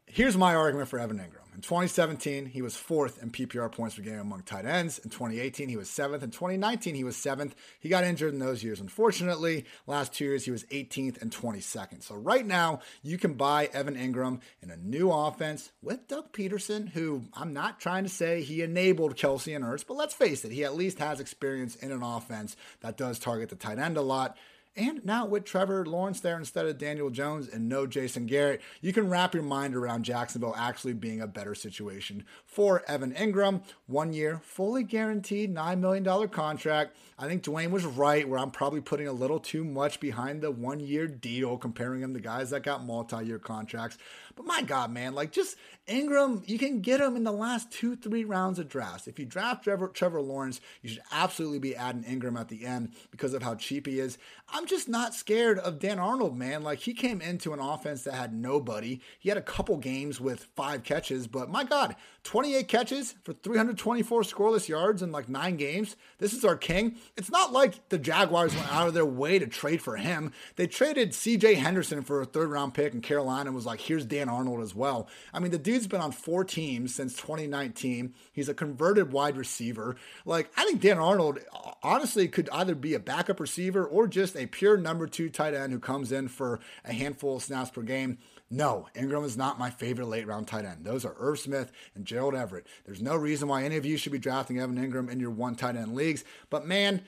Here's 0.05 0.37
my 0.37 0.55
argument 0.55 0.89
for 0.89 0.99
Evan 0.99 1.17
Engram. 1.17 1.44
In 1.55 1.61
2017, 1.61 2.47
he 2.47 2.61
was 2.61 2.75
fourth 2.75 3.23
in 3.23 3.31
PPR 3.31 3.71
points 3.71 3.95
per 3.95 4.01
game 4.01 4.19
among 4.19 4.41
tight 4.41 4.65
ends. 4.65 4.99
In 4.99 5.09
2018, 5.09 5.69
he 5.69 5.77
was 5.77 5.89
seventh. 5.89 6.21
In 6.21 6.29
2019, 6.29 6.95
he 6.95 7.05
was 7.05 7.15
seventh. 7.15 7.55
He 7.79 7.87
got 7.87 8.03
injured 8.03 8.33
in 8.33 8.39
those 8.39 8.61
years. 8.61 8.81
Unfortunately, 8.81 9.63
last 9.87 10.13
two 10.13 10.25
years, 10.25 10.43
he 10.43 10.51
was 10.51 10.65
18th 10.65 11.21
and 11.21 11.31
22nd. 11.31 12.03
So 12.03 12.15
right 12.15 12.45
now, 12.45 12.81
you 13.03 13.17
can 13.17 13.35
buy 13.35 13.69
Evan 13.71 13.95
Engram 13.95 14.41
in 14.61 14.69
a 14.69 14.75
new 14.75 15.09
offense 15.09 15.71
with 15.81 16.09
Doug 16.09 16.33
Pederson, 16.33 16.89
who 16.89 17.23
I'm 17.33 17.53
not 17.53 17.79
trying 17.79 18.03
to 18.03 18.09
say 18.09 18.41
he 18.41 18.61
enabled 18.61 19.15
Kelce 19.15 19.55
and 19.55 19.63
Ertz, 19.63 19.87
but 19.87 19.95
let's 19.95 20.13
face 20.13 20.43
it, 20.43 20.51
he 20.51 20.65
at 20.65 20.75
least 20.75 20.99
has 20.99 21.21
experience 21.21 21.77
in 21.77 21.93
an 21.93 22.03
offense 22.03 22.57
that 22.81 22.97
does 22.97 23.17
target 23.17 23.47
the 23.47 23.55
tight 23.55 23.79
end 23.79 23.95
a 23.95 24.01
lot. 24.01 24.35
And 24.77 25.05
now 25.05 25.25
with 25.25 25.45
Trevor 25.45 25.85
Lawrence 25.85 26.19
there 26.19 26.37
instead 26.37 26.65
of 26.65 26.77
Daniel 26.77 27.09
Jones 27.09 27.47
and 27.47 27.69
no 27.69 27.87
Jason 27.87 28.25
Garrett, 28.25 28.61
you 28.81 28.91
can 28.91 29.09
wrap 29.09 29.33
your 29.33 29.43
mind 29.43 29.73
around 29.73 30.03
Jacksonville 30.03 30.53
actually 30.57 30.91
being 30.91 31.21
a 31.21 31.27
better 31.27 31.55
situation 31.55 32.25
for 32.45 32.83
Evan 32.85 33.13
Engram. 33.13 33.63
One 33.87 34.11
year, 34.11 34.41
fully 34.43 34.83
guaranteed 34.83 35.55
$9 35.55 35.79
million 35.79 36.27
contract. 36.27 36.97
I 37.17 37.25
think 37.27 37.43
Dwain 37.43 37.71
was 37.71 37.85
right 37.85 38.27
where 38.27 38.37
I'm 38.37 38.51
probably 38.51 38.81
putting 38.81 39.07
a 39.07 39.13
little 39.13 39.39
too 39.39 39.63
much 39.63 40.01
behind 40.01 40.41
the 40.41 40.51
one 40.51 40.81
year 40.81 41.07
deal, 41.07 41.57
comparing 41.57 42.01
him 42.01 42.13
to 42.13 42.19
guys 42.19 42.49
that 42.49 42.63
got 42.63 42.83
multi 42.83 43.25
year 43.25 43.39
contracts. 43.39 43.97
But 44.35 44.45
my 44.45 44.61
God, 44.61 44.91
man, 44.91 45.15
like 45.15 45.31
just 45.31 45.55
Engram, 45.87 46.47
you 46.47 46.57
can 46.57 46.81
get 46.81 46.99
him 46.99 47.15
in 47.15 47.23
the 47.23 47.31
last 47.31 47.71
two, 47.71 47.95
three 47.95 48.25
rounds 48.25 48.59
of 48.59 48.67
drafts. 48.67 49.07
If 49.07 49.17
you 49.17 49.25
draft 49.25 49.63
Trevor, 49.63 49.87
Trevor 49.87 50.21
Lawrence, 50.21 50.59
you 50.81 50.89
should 50.89 51.03
absolutely 51.11 51.59
be 51.59 51.75
adding 51.75 52.03
Engram 52.03 52.39
at 52.39 52.49
the 52.49 52.65
end 52.65 52.93
because 53.11 53.33
of 53.33 53.43
how 53.43 53.55
cheap 53.55 53.87
he 53.87 53.99
is. 53.99 54.17
I'm 54.49 54.65
just 54.65 54.89
not 54.89 55.13
scared 55.13 55.59
of 55.59 55.79
Dan 55.79 55.99
Arnold, 55.99 56.37
man. 56.37 56.63
Like 56.63 56.79
he 56.79 56.93
came 56.93 57.21
into 57.21 57.53
an 57.53 57.59
offense 57.59 58.03
that 58.03 58.15
had 58.15 58.33
nobody. 58.33 58.99
He 59.19 59.29
had 59.29 59.37
a 59.37 59.41
couple 59.41 59.77
games 59.77 60.19
with 60.19 60.47
five 60.55 60.83
catches, 60.83 61.27
but 61.27 61.49
my 61.49 61.63
God, 61.63 61.95
28 62.25 62.67
catches 62.67 63.13
for 63.23 63.33
324 63.33 64.23
scoreless 64.23 64.67
yards 64.67 65.03
in 65.03 65.11
like 65.11 65.29
nine 65.29 65.57
games. 65.57 65.95
This 66.17 66.33
is 66.33 66.43
our 66.43 66.57
king. 66.57 66.95
It's 67.15 67.29
not 67.29 67.53
like 67.53 67.87
the 67.89 67.99
Jaguars 67.99 68.55
went 68.55 68.73
out 68.73 68.87
of 68.87 68.95
their 68.95 69.05
way 69.05 69.37
to 69.37 69.45
trade 69.45 69.79
for 69.79 69.95
him. 69.95 70.31
They 70.55 70.65
traded 70.65 71.11
CJ 71.11 71.57
Henderson 71.57 72.01
for 72.01 72.21
a 72.21 72.25
third 72.25 72.49
round 72.49 72.73
pick, 72.73 72.93
and 72.93 73.03
Carolina 73.03 73.51
was 73.51 73.67
like, 73.67 73.79
here's 73.79 74.05
Dan 74.05 74.27
Arnold 74.27 74.61
as 74.61 74.73
well. 74.73 75.07
I 75.33 75.39
mean, 75.39 75.51
the 75.51 75.59
dude's 75.59 75.85
been 75.85 76.01
on 76.01 76.11
four 76.11 76.43
teams 76.43 76.95
since 76.95 77.13
2019. 77.13 78.15
He's 78.33 78.49
a 78.49 78.55
converted 78.55 79.11
wide 79.11 79.37
receiver. 79.37 79.95
Like, 80.25 80.51
I 80.57 80.65
think 80.65 80.81
Dan 80.81 80.97
Arnold 80.97 81.37
honestly 81.83 82.27
could 82.27 82.49
either 82.51 82.73
be 82.73 82.95
a 82.95 82.99
backup 82.99 83.39
receiver 83.39 83.85
or 83.85 84.07
just 84.07 84.35
a 84.35 84.47
pure 84.47 84.77
number 84.77 85.05
two 85.05 85.29
tight 85.29 85.53
end 85.53 85.71
who 85.71 85.79
comes 85.79 86.11
in 86.11 86.27
for 86.27 86.59
a 86.83 86.91
handful 86.91 87.35
of 87.35 87.43
snaps 87.43 87.69
per 87.69 87.83
game. 87.83 88.17
No, 88.49 88.87
Engram 88.95 89.25
is 89.25 89.37
not 89.37 89.57
my 89.57 89.69
favorite 89.69 90.05
late 90.05 90.27
round 90.27 90.47
tight 90.47 90.65
end. 90.65 90.85
Those 90.85 91.03
are 91.03 91.15
Irv 91.17 91.39
Smith 91.39 91.71
and 91.95 92.05
Gerald 92.05 92.35
Everett. 92.35 92.67
There's 92.85 93.01
no 93.01 93.15
reason 93.15 93.47
why 93.47 93.63
any 93.63 93.75
of 93.75 93.85
you 93.85 93.97
should 93.97 94.11
be 94.11 94.19
drafting 94.19 94.59
Evan 94.59 94.77
Engram 94.77 95.09
in 95.09 95.19
your 95.19 95.31
one 95.31 95.55
tight 95.55 95.75
end 95.75 95.95
leagues. 95.95 96.23
But 96.49 96.67
man, 96.67 97.01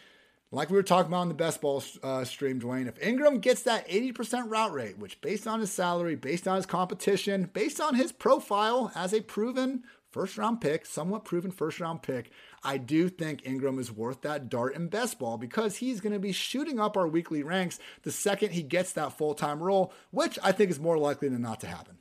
like 0.50 0.70
we 0.70 0.78
were 0.78 0.84
talking 0.84 1.12
about 1.12 1.24
in 1.24 1.28
the 1.28 1.36
best 1.36 1.62
ball 1.62 1.84
uh, 2.02 2.24
stream, 2.24 2.60
Dwain, 2.60 2.88
if 2.88 3.00
Engram 3.02 3.40
gets 3.42 3.62
that 3.64 3.88
80% 3.88 4.50
route 4.50 4.74
rate, 4.74 4.98
which 4.98 5.22
based 5.22 5.46
on 5.46 5.60
his 5.60 5.72
salary, 5.72 6.16
based 6.16 6.48
on 6.48 6.56
his 6.56 6.66
competition, 6.66 7.50
based 7.54 7.82
on 7.82 7.96
his 7.96 8.12
profile 8.12 8.92
as 8.96 9.14
a 9.14 9.22
proven 9.22 9.84
first 10.18 10.36
round 10.36 10.60
pick, 10.60 10.84
somewhat 10.84 11.26
proven 11.26 11.52
first 11.52 11.80
round 11.80 12.02
pick, 12.02 12.32
I 12.64 12.78
do 12.78 13.08
think 13.08 13.44
Engram 13.44 13.80
is 13.80 13.92
worth 13.92 14.22
that 14.22 14.50
dart 14.50 14.76
in 14.76 14.88
best 14.88 15.20
ball 15.20 15.38
because 15.38 15.76
he's 15.76 16.02
going 16.02 16.14
to 16.14 16.20
be 16.20 16.32
shooting 16.32 16.80
up 16.80 16.98
our 16.98 17.08
weekly 17.08 17.44
ranks 17.44 17.78
the 18.02 18.12
second 18.12 18.52
he 18.52 18.64
gets 18.64 18.94
that 18.94 19.16
full 19.16 19.36
time 19.36 19.62
role, 19.62 19.94
which 20.10 20.40
I 20.42 20.54
think 20.54 20.72
is 20.72 20.80
more 20.80 20.98
likely 20.98 21.30
than 21.30 21.44
not 21.44 21.60
to 21.60 21.68
happen. 21.68 22.00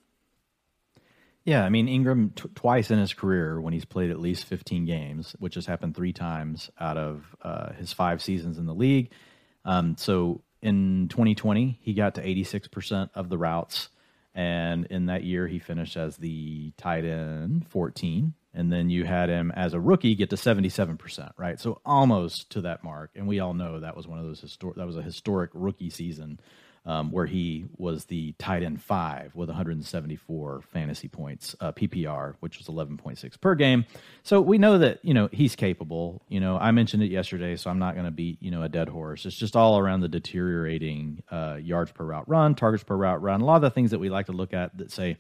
Yeah, 1.45 1.63
I 1.63 1.69
mean 1.69 1.89
Engram 1.89 2.35
t- 2.35 2.49
twice 2.55 2.91
in 2.91 2.99
his 2.99 3.13
career 3.13 3.61
when 3.61 3.75
he's 3.75 3.85
played 3.85 4.11
at 4.11 4.19
least 4.19 4.47
15 4.47 4.87
games, 4.87 5.37
which 5.39 5.57
has 5.57 5.67
happened 5.67 5.95
three 5.95 6.15
times 6.15 6.71
out 6.81 6.97
of 6.97 7.37
uh, 7.43 7.75
his 7.75 7.93
five 7.93 8.23
seasons 8.23 8.57
in 8.57 8.65
the 8.65 8.75
league. 8.75 9.11
Um, 9.67 9.95
so 9.99 10.43
in 10.63 11.09
2020, 11.11 11.81
he 11.83 11.93
got 11.93 12.15
to 12.15 12.25
86% 12.25 13.11
of 13.15 13.29
the 13.29 13.37
routes, 13.37 13.91
and 14.37 14.85
in 14.91 15.07
that 15.07 15.25
year, 15.25 15.49
he 15.49 15.59
finished 15.59 15.97
as 15.97 16.19
the 16.19 16.71
tight 16.77 17.07
end 17.07 17.67
14. 17.69 18.35
And 18.53 18.71
then 18.71 18.91
you 18.91 19.05
had 19.05 19.31
him 19.31 19.51
as 19.55 19.73
a 19.73 19.81
rookie 19.81 20.15
get 20.15 20.31
to 20.31 20.37
77%, 20.37 21.33
right? 21.39 21.59
So 21.59 21.81
almost 21.85 22.51
to 22.51 22.61
that 22.63 22.85
mark. 22.85 23.11
And 23.15 23.27
we 23.27 23.41
all 23.41 23.55
know 23.55 23.81
that 23.81 23.97
was 23.97 24.07
one 24.07 24.19
of 24.19 24.27
those 24.27 24.41
historic, 24.41 24.77
that 24.77 24.87
was 24.87 24.97
a 24.97 25.03
historic 25.03 25.51
rookie 25.55 25.91
season 25.91 26.39
um, 26.87 27.11
where 27.11 27.27
he 27.27 27.67
was 27.77 28.05
the 28.05 28.33
tight 28.39 28.63
end 28.63 28.81
five 28.81 29.35
with 29.35 29.49
174 29.49 30.63
fantasy 30.73 31.09
points, 31.09 31.57
uh, 31.61 31.73
PPR, 31.73 32.37
which 32.41 32.59
was 32.59 32.69
11.6 32.69 33.41
per 33.41 33.55
game. 33.57 33.85
So 34.23 34.41
we 34.41 34.57
know 34.57 34.79
that 34.79 35.05
you 35.05 35.13
know 35.13 35.29
he's 35.33 35.57
capable. 35.57 36.23
You 36.29 36.41
know, 36.41 36.57
I 36.57 36.71
mentioned 36.71 37.03
it 37.03 37.11
yesterday, 37.11 37.57
so 37.57 37.71
I'm 37.71 37.79
not 37.81 37.95
going 37.95 38.07
to 38.07 38.13
beat 38.13 38.41
you 38.41 38.51
know 38.51 38.63
a 38.63 38.69
dead 38.69 38.89
horse. 38.89 39.27
It's 39.27 39.37
just 39.37 39.57
all 39.57 39.79
around 39.79 40.01
the 40.01 40.09
deteriorating 40.09 41.23
uh, 41.31 41.59
yards 41.61 41.91
per 41.91 42.05
route 42.05 42.29
run, 42.29 42.55
targets 42.55 42.85
per 42.85 42.97
route 42.97 43.21
run, 43.21 43.41
a 43.41 43.45
lot 43.45 43.57
of 43.57 43.63
the 43.63 43.71
things 43.71 43.91
that 43.91 43.99
we 43.99 44.09
like 44.09 44.27
to 44.27 44.33
look 44.33 44.55
at 44.55 44.77
that 44.79 44.93
say 44.93 45.19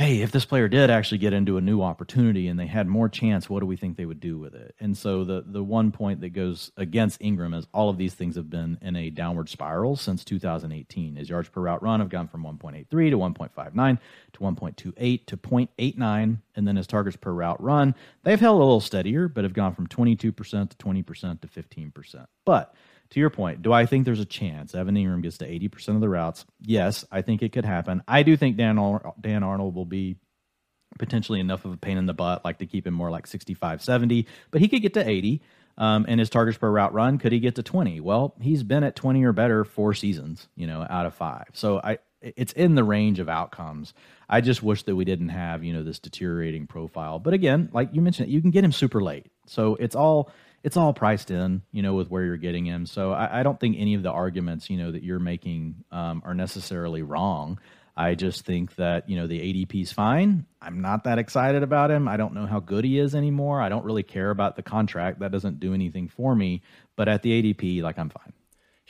hey, 0.00 0.22
if 0.22 0.32
this 0.32 0.46
player 0.46 0.66
did 0.66 0.88
actually 0.88 1.18
get 1.18 1.34
into 1.34 1.58
a 1.58 1.60
new 1.60 1.82
opportunity 1.82 2.48
and 2.48 2.58
they 2.58 2.66
had 2.66 2.88
more 2.88 3.06
chance, 3.06 3.50
what 3.50 3.60
do 3.60 3.66
we 3.66 3.76
think 3.76 3.98
they 3.98 4.06
would 4.06 4.18
do 4.18 4.38
with 4.38 4.54
it? 4.54 4.74
And 4.80 4.96
so 4.96 5.24
the 5.24 5.44
the 5.46 5.62
one 5.62 5.92
point 5.92 6.22
that 6.22 6.30
goes 6.30 6.72
against 6.78 7.20
Engram 7.20 7.54
is 7.54 7.66
all 7.74 7.90
of 7.90 7.98
these 7.98 8.14
things 8.14 8.36
have 8.36 8.48
been 8.48 8.78
in 8.80 8.96
a 8.96 9.10
downward 9.10 9.50
spiral 9.50 9.96
since 9.96 10.24
2018. 10.24 11.16
His 11.16 11.28
yards 11.28 11.50
per 11.50 11.60
route 11.60 11.82
run 11.82 12.00
have 12.00 12.08
gone 12.08 12.28
from 12.28 12.44
1.83 12.44 12.88
to 12.88 13.18
1.59 13.18 13.98
to 14.32 14.40
1.28 14.40 15.26
to 15.26 15.36
0.89, 15.36 16.38
and 16.56 16.66
then 16.66 16.76
his 16.76 16.86
targets 16.86 17.18
per 17.18 17.32
route 17.32 17.62
run 17.62 17.94
they've 18.22 18.40
held 18.40 18.56
a 18.56 18.64
little 18.64 18.80
steadier, 18.80 19.28
but 19.28 19.44
have 19.44 19.52
gone 19.52 19.74
from 19.74 19.86
22% 19.86 20.18
to 20.18 20.32
20% 20.32 21.40
to 21.42 21.46
15%. 21.46 22.26
But 22.46 22.74
to 23.10 23.20
your 23.20 23.30
point, 23.30 23.62
do 23.62 23.72
I 23.72 23.86
think 23.86 24.04
there's 24.04 24.20
a 24.20 24.24
chance 24.24 24.74
Evan 24.74 24.94
Engram 24.94 25.22
gets 25.22 25.38
to 25.38 25.46
80% 25.46 25.88
of 25.96 26.00
the 26.00 26.08
routes? 26.08 26.44
Yes, 26.60 27.04
I 27.10 27.22
think 27.22 27.42
it 27.42 27.52
could 27.52 27.64
happen. 27.64 28.02
I 28.06 28.22
do 28.22 28.36
think 28.36 28.56
Dan, 28.56 28.78
Ar- 28.78 29.14
Dan 29.20 29.42
Arnold 29.42 29.74
will 29.74 29.84
be 29.84 30.16
potentially 30.98 31.40
enough 31.40 31.64
of 31.64 31.72
a 31.72 31.76
pain 31.76 31.98
in 31.98 32.06
the 32.06 32.14
butt, 32.14 32.44
like 32.44 32.58
to 32.58 32.66
keep 32.66 32.86
him 32.86 32.94
more 32.94 33.10
like 33.10 33.26
65, 33.26 33.82
70, 33.82 34.26
but 34.50 34.60
he 34.60 34.68
could 34.68 34.82
get 34.82 34.94
to 34.94 35.08
80. 35.08 35.42
Um, 35.78 36.04
and 36.08 36.20
his 36.20 36.28
targets 36.28 36.58
per 36.58 36.70
route 36.70 36.92
run, 36.92 37.16
could 37.16 37.32
he 37.32 37.40
get 37.40 37.54
to 37.54 37.62
20? 37.62 38.00
Well, 38.00 38.34
he's 38.38 38.62
been 38.62 38.84
at 38.84 38.96
20 38.96 39.24
or 39.24 39.32
better 39.32 39.64
four 39.64 39.94
seasons, 39.94 40.46
you 40.54 40.66
know, 40.66 40.86
out 40.90 41.06
of 41.06 41.14
five. 41.14 41.46
So 41.54 41.80
I, 41.82 41.98
it's 42.20 42.52
in 42.52 42.74
the 42.74 42.84
range 42.84 43.18
of 43.18 43.30
outcomes. 43.30 43.94
I 44.28 44.42
just 44.42 44.62
wish 44.62 44.82
that 44.82 44.96
we 44.96 45.06
didn't 45.06 45.30
have, 45.30 45.64
you 45.64 45.72
know, 45.72 45.82
this 45.82 45.98
deteriorating 45.98 46.66
profile. 46.66 47.18
But 47.18 47.32
again, 47.32 47.70
like 47.72 47.90
you 47.94 48.02
mentioned, 48.02 48.30
you 48.30 48.42
can 48.42 48.50
get 48.50 48.62
him 48.62 48.72
super 48.72 49.00
late. 49.00 49.26
So 49.46 49.76
it's 49.76 49.96
all 49.96 50.30
it's 50.62 50.76
all 50.76 50.92
priced 50.92 51.30
in, 51.30 51.62
you 51.72 51.82
know, 51.82 51.94
with 51.94 52.10
where 52.10 52.24
you're 52.24 52.36
getting 52.36 52.66
him. 52.66 52.86
So 52.86 53.12
I, 53.12 53.40
I 53.40 53.42
don't 53.42 53.58
think 53.58 53.76
any 53.78 53.94
of 53.94 54.02
the 54.02 54.10
arguments, 54.10 54.68
you 54.68 54.76
know, 54.76 54.92
that 54.92 55.02
you're 55.02 55.18
making 55.18 55.84
um, 55.90 56.22
are 56.24 56.34
necessarily 56.34 57.02
wrong. 57.02 57.58
I 57.96 58.14
just 58.14 58.46
think 58.46 58.76
that 58.76 59.10
you 59.10 59.16
know 59.16 59.26
the 59.26 59.38
ADP 59.38 59.82
is 59.82 59.92
fine. 59.92 60.46
I'm 60.62 60.80
not 60.80 61.04
that 61.04 61.18
excited 61.18 61.62
about 61.62 61.90
him. 61.90 62.08
I 62.08 62.16
don't 62.16 62.32
know 62.32 62.46
how 62.46 62.60
good 62.60 62.84
he 62.84 62.98
is 62.98 63.14
anymore. 63.14 63.60
I 63.60 63.68
don't 63.68 63.84
really 63.84 64.02
care 64.02 64.30
about 64.30 64.56
the 64.56 64.62
contract. 64.62 65.20
That 65.20 65.32
doesn't 65.32 65.60
do 65.60 65.74
anything 65.74 66.08
for 66.08 66.34
me. 66.34 66.62
But 66.96 67.08
at 67.08 67.22
the 67.22 67.30
ADP, 67.42 67.82
like 67.82 67.98
I'm 67.98 68.08
fine. 68.08 68.32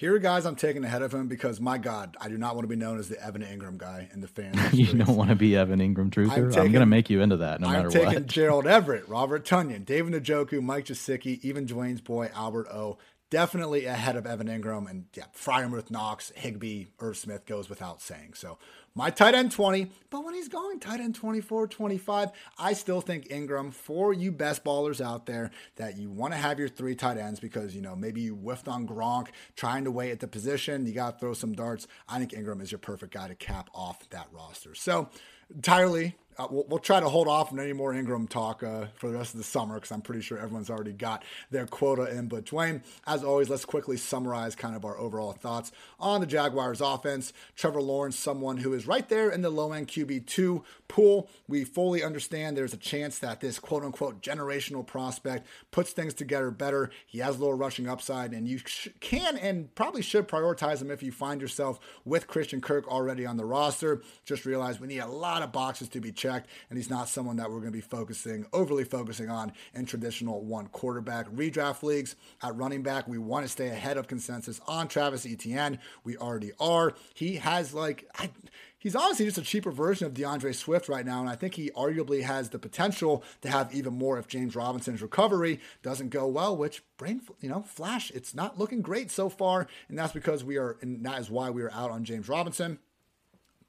Here 0.00 0.14
are 0.14 0.18
guys 0.18 0.46
I'm 0.46 0.56
taking 0.56 0.82
ahead 0.82 1.02
of 1.02 1.12
him 1.12 1.28
because 1.28 1.60
my 1.60 1.76
God, 1.76 2.16
I 2.18 2.30
do 2.30 2.38
not 2.38 2.54
want 2.54 2.64
to 2.64 2.68
be 2.68 2.74
known 2.74 2.98
as 2.98 3.10
the 3.10 3.22
Evan 3.22 3.42
Engram 3.42 3.76
guy 3.76 4.08
in 4.14 4.22
the 4.22 4.28
fan. 4.28 4.54
you 4.72 4.94
don't 4.94 5.14
want 5.14 5.28
to 5.28 5.36
be 5.36 5.54
Evan 5.54 5.78
Engram 5.78 6.08
truther. 6.08 6.30
I'm, 6.30 6.44
I'm 6.44 6.72
going 6.72 6.80
to 6.80 6.86
make 6.86 7.10
you 7.10 7.20
into 7.20 7.36
that 7.36 7.60
no 7.60 7.66
I'm 7.66 7.72
matter 7.74 7.90
taking 7.90 8.24
Gerald 8.24 8.66
Everett, 8.66 9.06
Robert 9.10 9.44
Tonyan, 9.44 9.84
David 9.84 10.14
Njoku, 10.14 10.62
Mike 10.62 10.86
Gesicki, 10.86 11.38
even 11.42 11.66
Dwain's 11.66 12.00
boy 12.00 12.30
Albert 12.34 12.68
O. 12.68 12.96
Definitely 13.28 13.84
ahead 13.84 14.16
of 14.16 14.24
Evan 14.24 14.48
Engram 14.48 14.88
and 14.88 15.04
yeah, 15.14 15.26
Freiermuth, 15.36 15.90
Knox, 15.90 16.32
Higbee, 16.34 16.86
Irv 16.98 17.18
Smith 17.18 17.44
goes 17.44 17.68
without 17.68 18.00
saying. 18.00 18.32
So 18.32 18.56
my 18.94 19.10
tight 19.10 19.34
end 19.34 19.52
20, 19.52 19.90
but 20.10 20.24
when 20.24 20.34
he's 20.34 20.48
going 20.48 20.80
tight 20.80 21.00
end 21.00 21.14
24, 21.14 21.68
25, 21.68 22.30
I 22.58 22.72
still 22.72 23.00
think 23.00 23.28
Engram 23.28 23.72
for 23.72 24.12
you 24.12 24.32
best 24.32 24.64
ballers 24.64 25.00
out 25.04 25.26
there 25.26 25.50
that 25.76 25.96
you 25.96 26.10
want 26.10 26.32
to 26.32 26.38
have 26.38 26.58
your 26.58 26.68
three 26.68 26.94
tight 26.94 27.16
ends 27.16 27.40
because, 27.40 27.74
you 27.74 27.82
know, 27.82 27.94
maybe 27.94 28.20
you 28.20 28.34
whiffed 28.34 28.68
on 28.68 28.86
Gronk 28.86 29.28
trying 29.56 29.84
to 29.84 29.90
wait 29.90 30.10
at 30.10 30.20
the 30.20 30.28
position. 30.28 30.86
You 30.86 30.92
got 30.92 31.14
to 31.14 31.20
throw 31.20 31.34
some 31.34 31.54
darts. 31.54 31.86
I 32.08 32.18
think 32.18 32.32
Engram 32.32 32.60
is 32.60 32.72
your 32.72 32.78
perfect 32.78 33.14
guy 33.14 33.28
to 33.28 33.34
cap 33.34 33.70
off 33.74 34.08
that 34.10 34.26
roster. 34.32 34.74
So 34.74 35.08
entirely 35.54 36.16
uh, 36.38 36.46
we'll, 36.50 36.64
we'll, 36.68 36.78
try 36.78 37.00
to 37.00 37.08
hold 37.08 37.28
off 37.28 37.52
on 37.52 37.60
any 37.60 37.72
more 37.72 37.92
Engram 37.92 38.28
talk 38.28 38.62
uh, 38.62 38.86
for 38.94 39.10
the 39.10 39.18
rest 39.18 39.34
of 39.34 39.38
the 39.38 39.44
summer 39.44 39.74
because 39.74 39.90
I'm 39.90 40.00
pretty 40.00 40.22
sure 40.22 40.38
everyone's 40.38 40.70
already 40.70 40.92
got 40.92 41.24
their 41.50 41.66
quota 41.66 42.10
in. 42.16 42.28
But 42.28 42.46
Dwain, 42.46 42.82
as 43.06 43.22
always, 43.22 43.50
let's 43.50 43.64
quickly 43.64 43.96
summarize 43.96 44.54
kind 44.54 44.74
of 44.74 44.84
our 44.84 44.96
overall 44.96 45.32
thoughts 45.32 45.72
on 45.98 46.20
the 46.20 46.26
Jaguars 46.26 46.80
offense. 46.80 47.32
Trevor 47.56 47.82
Lawrence, 47.82 48.18
someone 48.18 48.58
who 48.58 48.72
is 48.72 48.86
right 48.86 49.08
there 49.08 49.30
in 49.30 49.42
the 49.42 49.50
low 49.50 49.72
end 49.72 49.88
QB2 49.88 50.62
pool. 50.88 51.28
We 51.48 51.64
fully 51.64 52.02
understand 52.02 52.56
there's 52.56 52.74
a 52.74 52.78
chance 52.78 53.18
that 53.18 53.40
this 53.40 53.58
quote 53.58 53.84
unquote 53.84 54.22
generational 54.22 54.86
prospect 54.86 55.46
puts 55.70 55.92
things 55.92 56.14
together 56.14 56.50
better. 56.50 56.90
He 57.06 57.18
has 57.18 57.36
a 57.36 57.38
little 57.38 57.54
rushing 57.54 57.88
upside, 57.88 58.32
and 58.32 58.48
you 58.48 58.58
sh- 58.58 58.88
can 59.00 59.36
and 59.36 59.74
probably 59.74 60.02
should 60.02 60.28
prioritize 60.28 60.80
him 60.80 60.90
if 60.90 61.02
you 61.02 61.12
find 61.12 61.40
yourself 61.40 61.80
with 62.04 62.26
Christian 62.26 62.60
Kirk 62.60 62.88
already 62.88 63.26
on 63.26 63.36
the 63.36 63.44
roster. 63.44 64.02
Just 64.24 64.44
realize 64.44 64.80
we 64.80 64.88
need 64.88 64.98
a 64.98 65.06
lot 65.06 65.42
of 65.42 65.52
boxes 65.52 65.88
to 65.90 66.00
be 66.00 66.12
checked, 66.20 66.48
and 66.68 66.78
he's 66.78 66.90
not 66.90 67.08
someone 67.08 67.36
that 67.36 67.50
we're 67.50 67.60
going 67.60 67.72
to 67.72 67.76
be 67.76 67.80
focusing, 67.80 68.46
overly 68.52 68.84
focusing 68.84 69.30
on 69.30 69.52
in 69.74 69.86
traditional 69.86 70.44
one 70.44 70.68
quarterback 70.68 71.26
redraft 71.30 71.82
leagues. 71.82 72.14
At 72.42 72.56
running 72.56 72.82
back, 72.82 73.08
we 73.08 73.18
want 73.18 73.44
to 73.44 73.48
stay 73.48 73.68
ahead 73.68 73.96
of 73.96 74.06
consensus 74.06 74.60
on 74.68 74.88
Travis 74.88 75.26
Etienne. 75.26 75.78
We 76.04 76.16
already 76.16 76.52
are. 76.60 76.94
He 77.14 77.36
has 77.36 77.72
like, 77.72 78.06
I, 78.18 78.30
he's 78.78 78.94
honestly 78.94 79.24
just 79.24 79.38
a 79.38 79.42
cheaper 79.42 79.70
version 79.70 80.06
of 80.06 80.14
D'Andre 80.14 80.52
Swift 80.52 80.88
right 80.88 81.06
now, 81.06 81.20
and 81.20 81.28
I 81.28 81.36
think 81.36 81.54
he 81.54 81.70
arguably 81.70 82.22
has 82.22 82.50
the 82.50 82.58
potential 82.58 83.24
to 83.40 83.48
have 83.48 83.74
even 83.74 83.94
more 83.94 84.18
if 84.18 84.28
James 84.28 84.54
Robinson's 84.54 85.02
recovery 85.02 85.60
doesn't 85.82 86.10
go 86.10 86.26
well. 86.26 86.56
Which 86.56 86.82
brain, 86.98 87.22
you 87.40 87.48
know, 87.48 87.62
flash, 87.62 88.10
it's 88.10 88.34
not 88.34 88.58
looking 88.58 88.82
great 88.82 89.10
so 89.10 89.28
far, 89.28 89.66
and 89.88 89.98
that's 89.98 90.12
because 90.12 90.44
we 90.44 90.58
are, 90.58 90.76
and 90.82 91.04
that 91.06 91.18
is 91.20 91.30
why 91.30 91.50
we 91.50 91.62
are 91.62 91.72
out 91.72 91.90
on 91.90 92.04
James 92.04 92.28
Robinson. 92.28 92.78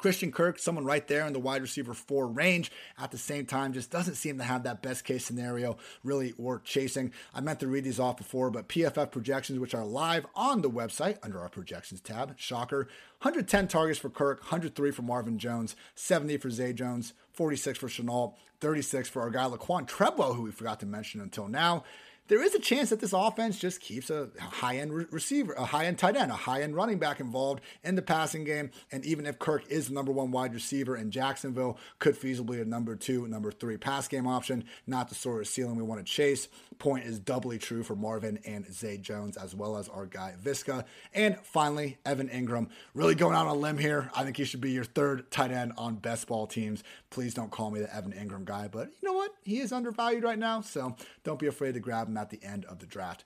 Christian 0.01 0.31
Kirk, 0.31 0.57
someone 0.57 0.83
right 0.83 1.07
there 1.07 1.27
in 1.27 1.33
the 1.33 1.39
wide 1.39 1.61
receiver 1.61 1.93
four 1.93 2.27
range. 2.27 2.71
At 2.97 3.11
the 3.11 3.19
same 3.19 3.45
time, 3.45 3.71
just 3.71 3.91
doesn't 3.91 4.15
seem 4.15 4.39
to 4.39 4.43
have 4.43 4.63
that 4.63 4.81
best 4.81 5.05
case 5.05 5.23
scenario 5.23 5.77
really 6.03 6.33
worth 6.37 6.63
chasing. 6.63 7.13
I 7.35 7.41
meant 7.41 7.59
to 7.59 7.67
read 7.67 7.83
these 7.83 7.99
off 7.99 8.17
before, 8.17 8.49
but 8.49 8.67
PFF 8.67 9.11
projections, 9.11 9.59
which 9.59 9.75
are 9.75 9.85
live 9.85 10.25
on 10.35 10.61
the 10.61 10.71
website 10.71 11.19
under 11.21 11.39
our 11.39 11.49
projections 11.49 12.01
tab, 12.01 12.33
shocker. 12.39 12.87
110 13.21 13.67
targets 13.67 13.99
for 13.99 14.09
Kirk, 14.09 14.39
103 14.41 14.89
for 14.89 15.03
Marvin 15.03 15.37
Jones, 15.37 15.75
70 15.93 16.37
for 16.37 16.49
Zay 16.49 16.73
Jones, 16.73 17.13
46 17.33 17.77
for 17.77 17.87
Shenault, 17.87 18.33
36 18.59 19.07
for 19.07 19.21
our 19.21 19.29
guy 19.29 19.45
Laquan 19.45 19.87
Treadwell, 19.87 20.33
who 20.33 20.41
we 20.41 20.51
forgot 20.51 20.79
to 20.79 20.87
mention 20.87 21.21
until 21.21 21.47
now 21.47 21.83
there 22.31 22.41
is 22.41 22.55
a 22.55 22.59
chance 22.59 22.91
that 22.91 23.01
this 23.01 23.11
offense 23.11 23.59
just 23.59 23.81
keeps 23.81 24.09
a 24.09 24.29
high 24.39 24.77
end 24.77 24.93
re- 24.93 25.05
receiver, 25.11 25.51
a 25.51 25.65
high 25.65 25.83
end 25.83 25.99
tight 25.99 26.15
end, 26.15 26.31
a 26.31 26.35
high 26.35 26.61
end 26.61 26.73
running 26.73 26.97
back 26.97 27.19
involved 27.19 27.61
in 27.83 27.95
the 27.95 28.01
passing 28.01 28.45
game. 28.45 28.71
And 28.89 29.03
even 29.05 29.25
if 29.25 29.37
Kirk 29.37 29.69
is 29.69 29.89
the 29.89 29.93
number 29.93 30.13
one 30.13 30.31
wide 30.31 30.53
receiver 30.53 30.95
in 30.95 31.11
Jacksonville, 31.11 31.77
could 31.99 32.15
feasibly 32.15 32.61
a 32.61 32.63
number 32.63 32.95
two, 32.95 33.27
number 33.27 33.51
three 33.51 33.75
pass 33.75 34.07
game 34.07 34.27
option, 34.27 34.63
not 34.87 35.09
the 35.09 35.15
sort 35.15 35.41
of 35.41 35.47
ceiling 35.49 35.75
we 35.75 35.83
want 35.83 35.99
to 35.99 36.09
chase. 36.09 36.47
Point 36.79 37.03
is 37.03 37.19
doubly 37.19 37.57
true 37.57 37.83
for 37.83 37.97
Marvin 37.97 38.39
and 38.45 38.65
Zay 38.73 38.97
Jones, 38.97 39.35
as 39.35 39.53
well 39.53 39.75
as 39.75 39.89
our 39.89 40.05
guy 40.05 40.33
Visca. 40.41 40.85
And 41.13 41.37
finally, 41.43 41.97
Evan 42.05 42.29
Engram. 42.29 42.69
really 42.93 43.13
going 43.13 43.35
out 43.35 43.47
on 43.47 43.57
a 43.57 43.59
limb 43.59 43.77
here. 43.77 44.09
I 44.15 44.23
think 44.23 44.37
he 44.37 44.45
should 44.45 44.61
be 44.61 44.71
your 44.71 44.85
third 44.85 45.29
tight 45.31 45.51
end 45.51 45.73
on 45.77 45.95
best 45.95 46.27
ball 46.27 46.47
teams. 46.47 46.81
Please 47.09 47.33
don't 47.33 47.51
call 47.51 47.71
me 47.71 47.81
the 47.81 47.93
Evan 47.93 48.13
Engram 48.13 48.45
guy, 48.45 48.69
but 48.69 48.87
you 49.01 49.09
know 49.09 49.13
what? 49.13 49.31
He 49.43 49.59
is 49.59 49.73
undervalued 49.73 50.23
right 50.23 50.39
now, 50.39 50.61
so 50.61 50.95
don't 51.25 51.37
be 51.37 51.47
afraid 51.47 51.73
to 51.73 51.81
grab 51.81 52.07
him 52.07 52.20
at 52.21 52.29
the 52.29 52.43
end 52.43 52.65
of 52.65 52.79
the 52.79 52.85
draft. 52.85 53.25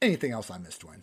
Anything 0.00 0.32
else 0.32 0.50
I 0.50 0.58
missed, 0.58 0.82
Dwain? 0.82 1.02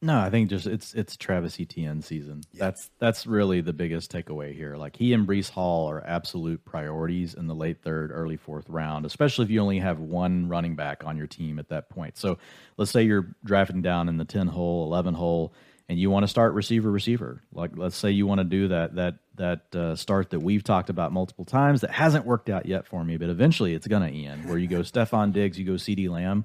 No, 0.00 0.16
I 0.16 0.30
think 0.30 0.48
just 0.48 0.66
it's 0.66 0.94
it's 0.94 1.16
Travis 1.16 1.58
Etienne 1.58 2.02
season. 2.02 2.42
That's 2.54 2.88
that's 3.00 3.26
really 3.26 3.60
the 3.60 3.72
biggest 3.72 4.12
takeaway 4.12 4.54
here. 4.54 4.76
Like 4.76 4.94
he 4.94 5.12
and 5.12 5.26
Breece 5.26 5.50
Hall 5.50 5.90
are 5.90 6.06
absolute 6.06 6.64
priorities 6.64 7.34
in 7.34 7.48
the 7.48 7.54
late 7.54 7.82
third, 7.82 8.12
early 8.12 8.36
fourth 8.36 8.68
round, 8.68 9.06
especially 9.06 9.44
if 9.46 9.50
you 9.50 9.60
only 9.60 9.80
have 9.80 9.98
one 9.98 10.48
running 10.48 10.76
back 10.76 11.02
on 11.04 11.16
your 11.16 11.26
team 11.26 11.58
at 11.58 11.70
that 11.70 11.90
point. 11.90 12.16
So 12.16 12.38
let's 12.76 12.92
say 12.92 13.02
you're 13.02 13.34
drafting 13.44 13.82
down 13.82 14.08
in 14.08 14.18
the 14.18 14.24
ten 14.24 14.46
hole, 14.46 14.84
eleven 14.84 15.14
hole, 15.14 15.52
and 15.88 15.98
you 15.98 16.10
want 16.10 16.22
to 16.22 16.28
start 16.28 16.54
receiver 16.54 16.92
receiver. 16.92 17.42
Like 17.52 17.72
let's 17.74 17.96
say 17.96 18.12
you 18.12 18.24
want 18.24 18.38
to 18.38 18.44
do 18.44 18.68
that 18.68 18.94
that 18.94 19.16
that 19.38 19.74
uh, 19.74 19.96
start 19.96 20.30
that 20.30 20.40
we've 20.40 20.62
talked 20.62 20.90
about 20.90 21.12
multiple 21.12 21.44
times 21.44 21.80
that 21.80 21.90
hasn't 21.90 22.26
worked 22.26 22.48
out 22.48 22.66
yet 22.66 22.86
for 22.86 23.02
me, 23.04 23.16
but 23.16 23.30
eventually 23.30 23.74
it's 23.74 23.86
gonna 23.86 24.08
end. 24.08 24.48
Where 24.48 24.58
you 24.58 24.68
go 24.68 24.80
Stefon 24.82 25.32
Diggs, 25.32 25.58
you 25.58 25.64
go 25.64 25.72
CeeDee 25.72 26.08
Lamb 26.08 26.44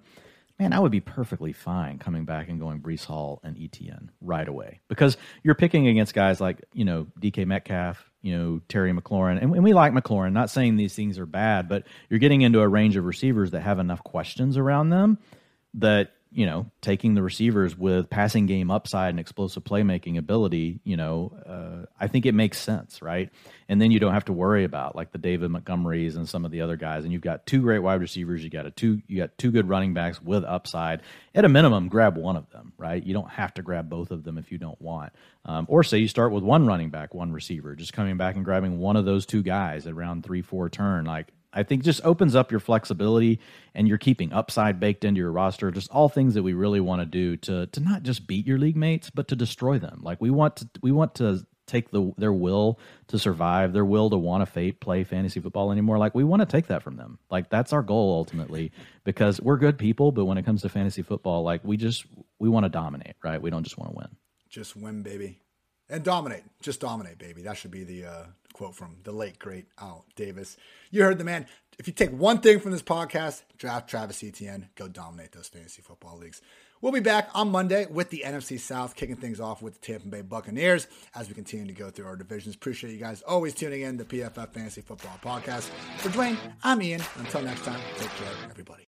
man, 0.60 0.74
I 0.74 0.80
would 0.80 0.92
be 0.92 1.02
perfectly 1.02 1.52
fine 1.52 2.00
coming 2.00 2.26
back 2.26 2.48
and 2.48 2.60
going 2.60 2.80
Breece 2.80 3.06
Hall 3.06 3.40
and 3.44 3.56
ETN 3.56 4.10
right 4.22 4.48
away 4.48 4.80
because 4.88 5.18
you're 5.44 5.56
picking 5.56 5.88
against 5.88 6.14
guys 6.14 6.40
like, 6.40 6.64
you 6.74 6.86
know, 6.86 7.08
DK 7.20 7.46
Metcalf, 7.46 8.10
you 8.22 8.38
know, 8.38 8.62
Terry 8.70 8.94
McLaurin. 8.94 9.42
And, 9.42 9.54
and 9.56 9.64
we 9.64 9.74
like 9.74 9.94
McLaurin, 9.94 10.32
not 10.32 10.50
saying 10.50 10.76
these 10.76 10.96
things 10.96 11.18
are 11.18 11.26
bad, 11.26 11.68
but 11.68 11.86
you're 12.10 12.20
getting 12.20 12.42
into 12.42 12.62
a 12.62 12.68
range 12.68 12.96
of 12.96 13.06
receivers 13.06 13.52
that 13.52 13.62
have 13.62 13.80
enough 13.80 14.04
questions 14.04 14.58
around 14.58 14.90
them 14.90 15.18
that 15.76 16.12
you 16.34 16.46
know, 16.46 16.72
taking 16.82 17.14
the 17.14 17.22
receivers 17.22 17.78
with 17.78 18.10
passing 18.10 18.46
game 18.46 18.72
upside 18.72 19.12
and 19.12 19.20
explosive 19.20 19.64
playmaking 19.64 20.18
ability, 20.18 20.80
you 20.84 20.98
know, 20.98 21.32
uh, 21.46 21.86
I 22.00 22.08
think 22.08 22.26
it 22.26 22.34
makes 22.34 22.60
sense, 22.60 23.02
right? 23.02 23.30
And 23.70 23.80
then 23.80 23.92
you 23.92 24.00
don't 24.00 24.14
have 24.14 24.26
to 24.26 24.34
worry 24.34 24.64
about 24.64 24.96
like 24.96 25.12
the 25.12 25.18
David 25.18 25.52
Montgomerys 25.52 26.16
and 26.16 26.28
some 26.28 26.44
of 26.44 26.52
the 26.52 26.62
other 26.62 26.76
guys. 26.76 27.04
And 27.04 27.14
you've 27.14 27.22
got 27.22 27.46
two 27.46 27.62
great 27.62 27.80
wide 27.80 28.02
receivers. 28.02 28.44
You 28.44 28.50
got 28.50 28.66
a 28.66 28.72
two, 28.72 29.02
you 29.08 29.18
got 29.18 29.38
two 29.38 29.52
good 29.52 29.70
running 29.70 29.94
backs 29.94 30.22
with 30.22 30.44
upside. 30.44 31.02
At 31.36 31.46
a 31.46 31.50
minimum, 31.50 31.88
grab 31.88 32.18
one 32.18 32.36
of 32.36 32.50
them, 32.50 32.74
right? 32.78 33.04
You 33.04 33.14
don't 33.14 33.30
have 33.30 33.54
to 33.56 33.62
grab 33.62 33.90
both 33.90 34.12
of 34.12 34.24
them 34.24 34.38
if 34.38 34.52
you 34.52 34.58
don't 34.58 34.82
want. 34.82 35.14
Um, 35.46 35.66
or 35.70 35.84
say 35.84 36.00
you 36.00 36.08
start 36.08 36.32
with 36.32 36.44
one 36.44 36.66
running 36.66 36.90
back, 36.90 37.14
one 37.14 37.32
receiver, 37.32 37.76
just 37.76 37.94
coming 37.94 38.18
back 38.18 38.36
and 38.36 38.46
grabbing 38.46 38.80
one 38.80 38.96
of 38.96 39.06
those 39.06 39.26
two 39.26 39.44
guys 39.44 39.86
at 39.86 39.96
round 39.96 40.24
three, 40.24 40.42
four 40.42 40.70
turn. 40.70 41.06
Like 41.06 41.28
I 41.54 41.64
think 41.64 41.84
just 41.84 42.04
opens 42.04 42.36
up 42.36 42.52
your 42.52 42.60
flexibility 42.60 43.40
and 43.76 43.88
you're 43.88 43.98
keeping 43.98 44.34
upside 44.34 44.80
baked 44.80 45.06
into 45.06 45.20
your 45.20 45.32
roster. 45.32 45.72
Just 45.72 45.92
all 45.92 46.10
things 46.10 46.34
that 46.34 46.44
we 46.44 46.54
really 46.54 46.80
want 46.80 47.02
to 47.02 47.06
do 47.06 47.38
to 47.38 47.68
to 47.68 47.80
not 47.80 48.04
just 48.04 48.28
beat 48.28 48.48
your 48.48 48.58
league 48.58 48.76
mates, 48.76 49.10
but 49.10 49.28
to 49.30 49.36
destroy 49.36 49.80
them. 49.80 50.02
Like 50.04 50.20
we 50.22 50.30
want 50.30 50.58
to 50.58 50.70
we 50.82 50.92
want 50.92 51.16
to 51.16 51.46
take 51.66 51.92
the 51.92 52.14
their 52.18 52.34
will 52.34 52.80
to 53.08 53.20
survive, 53.20 53.74
their 53.74 53.86
will 53.86 54.10
to 54.10 54.18
want 54.18 54.48
to 54.48 54.74
play 54.74 55.04
fantasy 55.04 55.40
football 55.40 55.72
anymore. 55.72 55.98
Like 55.98 56.16
we 56.16 56.24
want 56.24 56.42
to 56.42 56.46
take 56.46 56.68
that 56.68 56.84
from 56.84 56.98
them. 56.98 57.20
Like 57.30 57.50
that's 57.50 57.74
our 57.74 57.84
goal 57.84 58.14
ultimately 58.16 58.72
because 59.04 59.40
we're 59.42 59.58
good 59.58 59.78
people, 59.78 60.12
but 60.12 60.26
when 60.26 60.38
it 60.38 60.46
comes 60.46 60.62
to 60.64 60.70
fantasy 60.70 61.02
football, 61.02 61.44
like 61.44 61.62
we 61.64 61.78
just 61.78 62.06
we 62.40 62.50
want 62.50 62.66
to 62.66 62.70
dominate, 62.70 63.16
right? 63.24 63.42
We 63.42 63.50
don't 63.50 63.64
just 63.64 63.78
want 63.78 63.92
to 63.92 63.98
win. 63.98 64.10
Just 64.50 64.76
win, 64.76 65.02
baby. 65.02 65.40
And 65.94 66.04
dominate. 66.04 66.42
Just 66.60 66.80
dominate, 66.80 67.20
baby. 67.20 67.44
That 67.44 67.56
should 67.56 67.70
be 67.70 67.84
the 67.84 68.06
uh 68.06 68.24
quote 68.54 68.76
from 68.76 68.98
the 69.04 69.12
late 69.12 69.38
great 69.38 69.68
Al 69.80 70.06
Davis. 70.16 70.58
You 70.90 71.04
heard 71.04 71.20
the 71.20 71.24
man. 71.24 71.46
If 71.78 71.88
you 71.88 71.94
take 71.94 72.12
one 72.12 72.40
thing 72.40 72.60
from 72.60 72.72
this 72.72 72.82
podcast, 72.82 73.44
draft 73.58 73.90
Travis 73.90 74.24
Etienne, 74.24 74.70
go 74.76 74.88
dominate 74.88 75.34
those 75.34 75.48
fantasy 75.48 75.84
football 75.84 76.18
leagues. 76.18 76.42
We'll 76.82 76.92
be 76.92 77.00
back 77.00 77.30
on 77.36 77.50
Monday 77.50 77.86
with 77.86 78.10
the 78.10 78.24
NFC 78.26 78.60
South, 78.60 78.96
kicking 78.96 79.16
things 79.16 79.40
off 79.40 79.62
with 79.62 79.80
the 79.80 79.86
Tampa 79.86 80.08
Bay 80.08 80.22
Buccaneers 80.22 80.88
as 81.16 81.30
we 81.30 81.36
continue 81.36 81.68
to 81.68 81.74
go 81.74 81.92
through 81.92 82.08
our 82.08 82.16
divisions. 82.16 82.56
Appreciate 82.56 82.92
you 82.92 83.00
guys 83.00 83.22
always 83.22 83.54
tuning 83.54 83.82
in 83.82 83.98
to 84.00 84.04
PFF 84.04 84.52
Fantasy 84.52 84.82
Football 84.82 85.20
Podcast. 85.24 85.70
For 86.00 86.10
Dwain, 86.10 86.38
I'm 86.64 86.82
Ian. 86.82 87.02
Until 87.18 87.44
next 87.44 87.64
time, 87.64 87.80
take 87.98 88.10
care, 88.10 88.34
everybody. 88.50 88.88